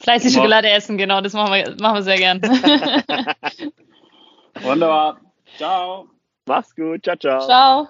Fleißig 0.00 0.32
Schokolade 0.32 0.68
essen, 0.68 0.98
genau, 0.98 1.20
das 1.20 1.32
machen 1.32 1.52
wir, 1.52 1.76
machen 1.80 1.96
wir 1.96 2.02
sehr 2.02 2.16
gern. 2.16 2.40
wunderbar. 4.62 5.20
Ciao. 5.56 6.08
Mach's 6.46 6.74
gut. 6.74 7.04
Ciao, 7.04 7.16
ciao. 7.16 7.40
Ciao. 7.40 7.88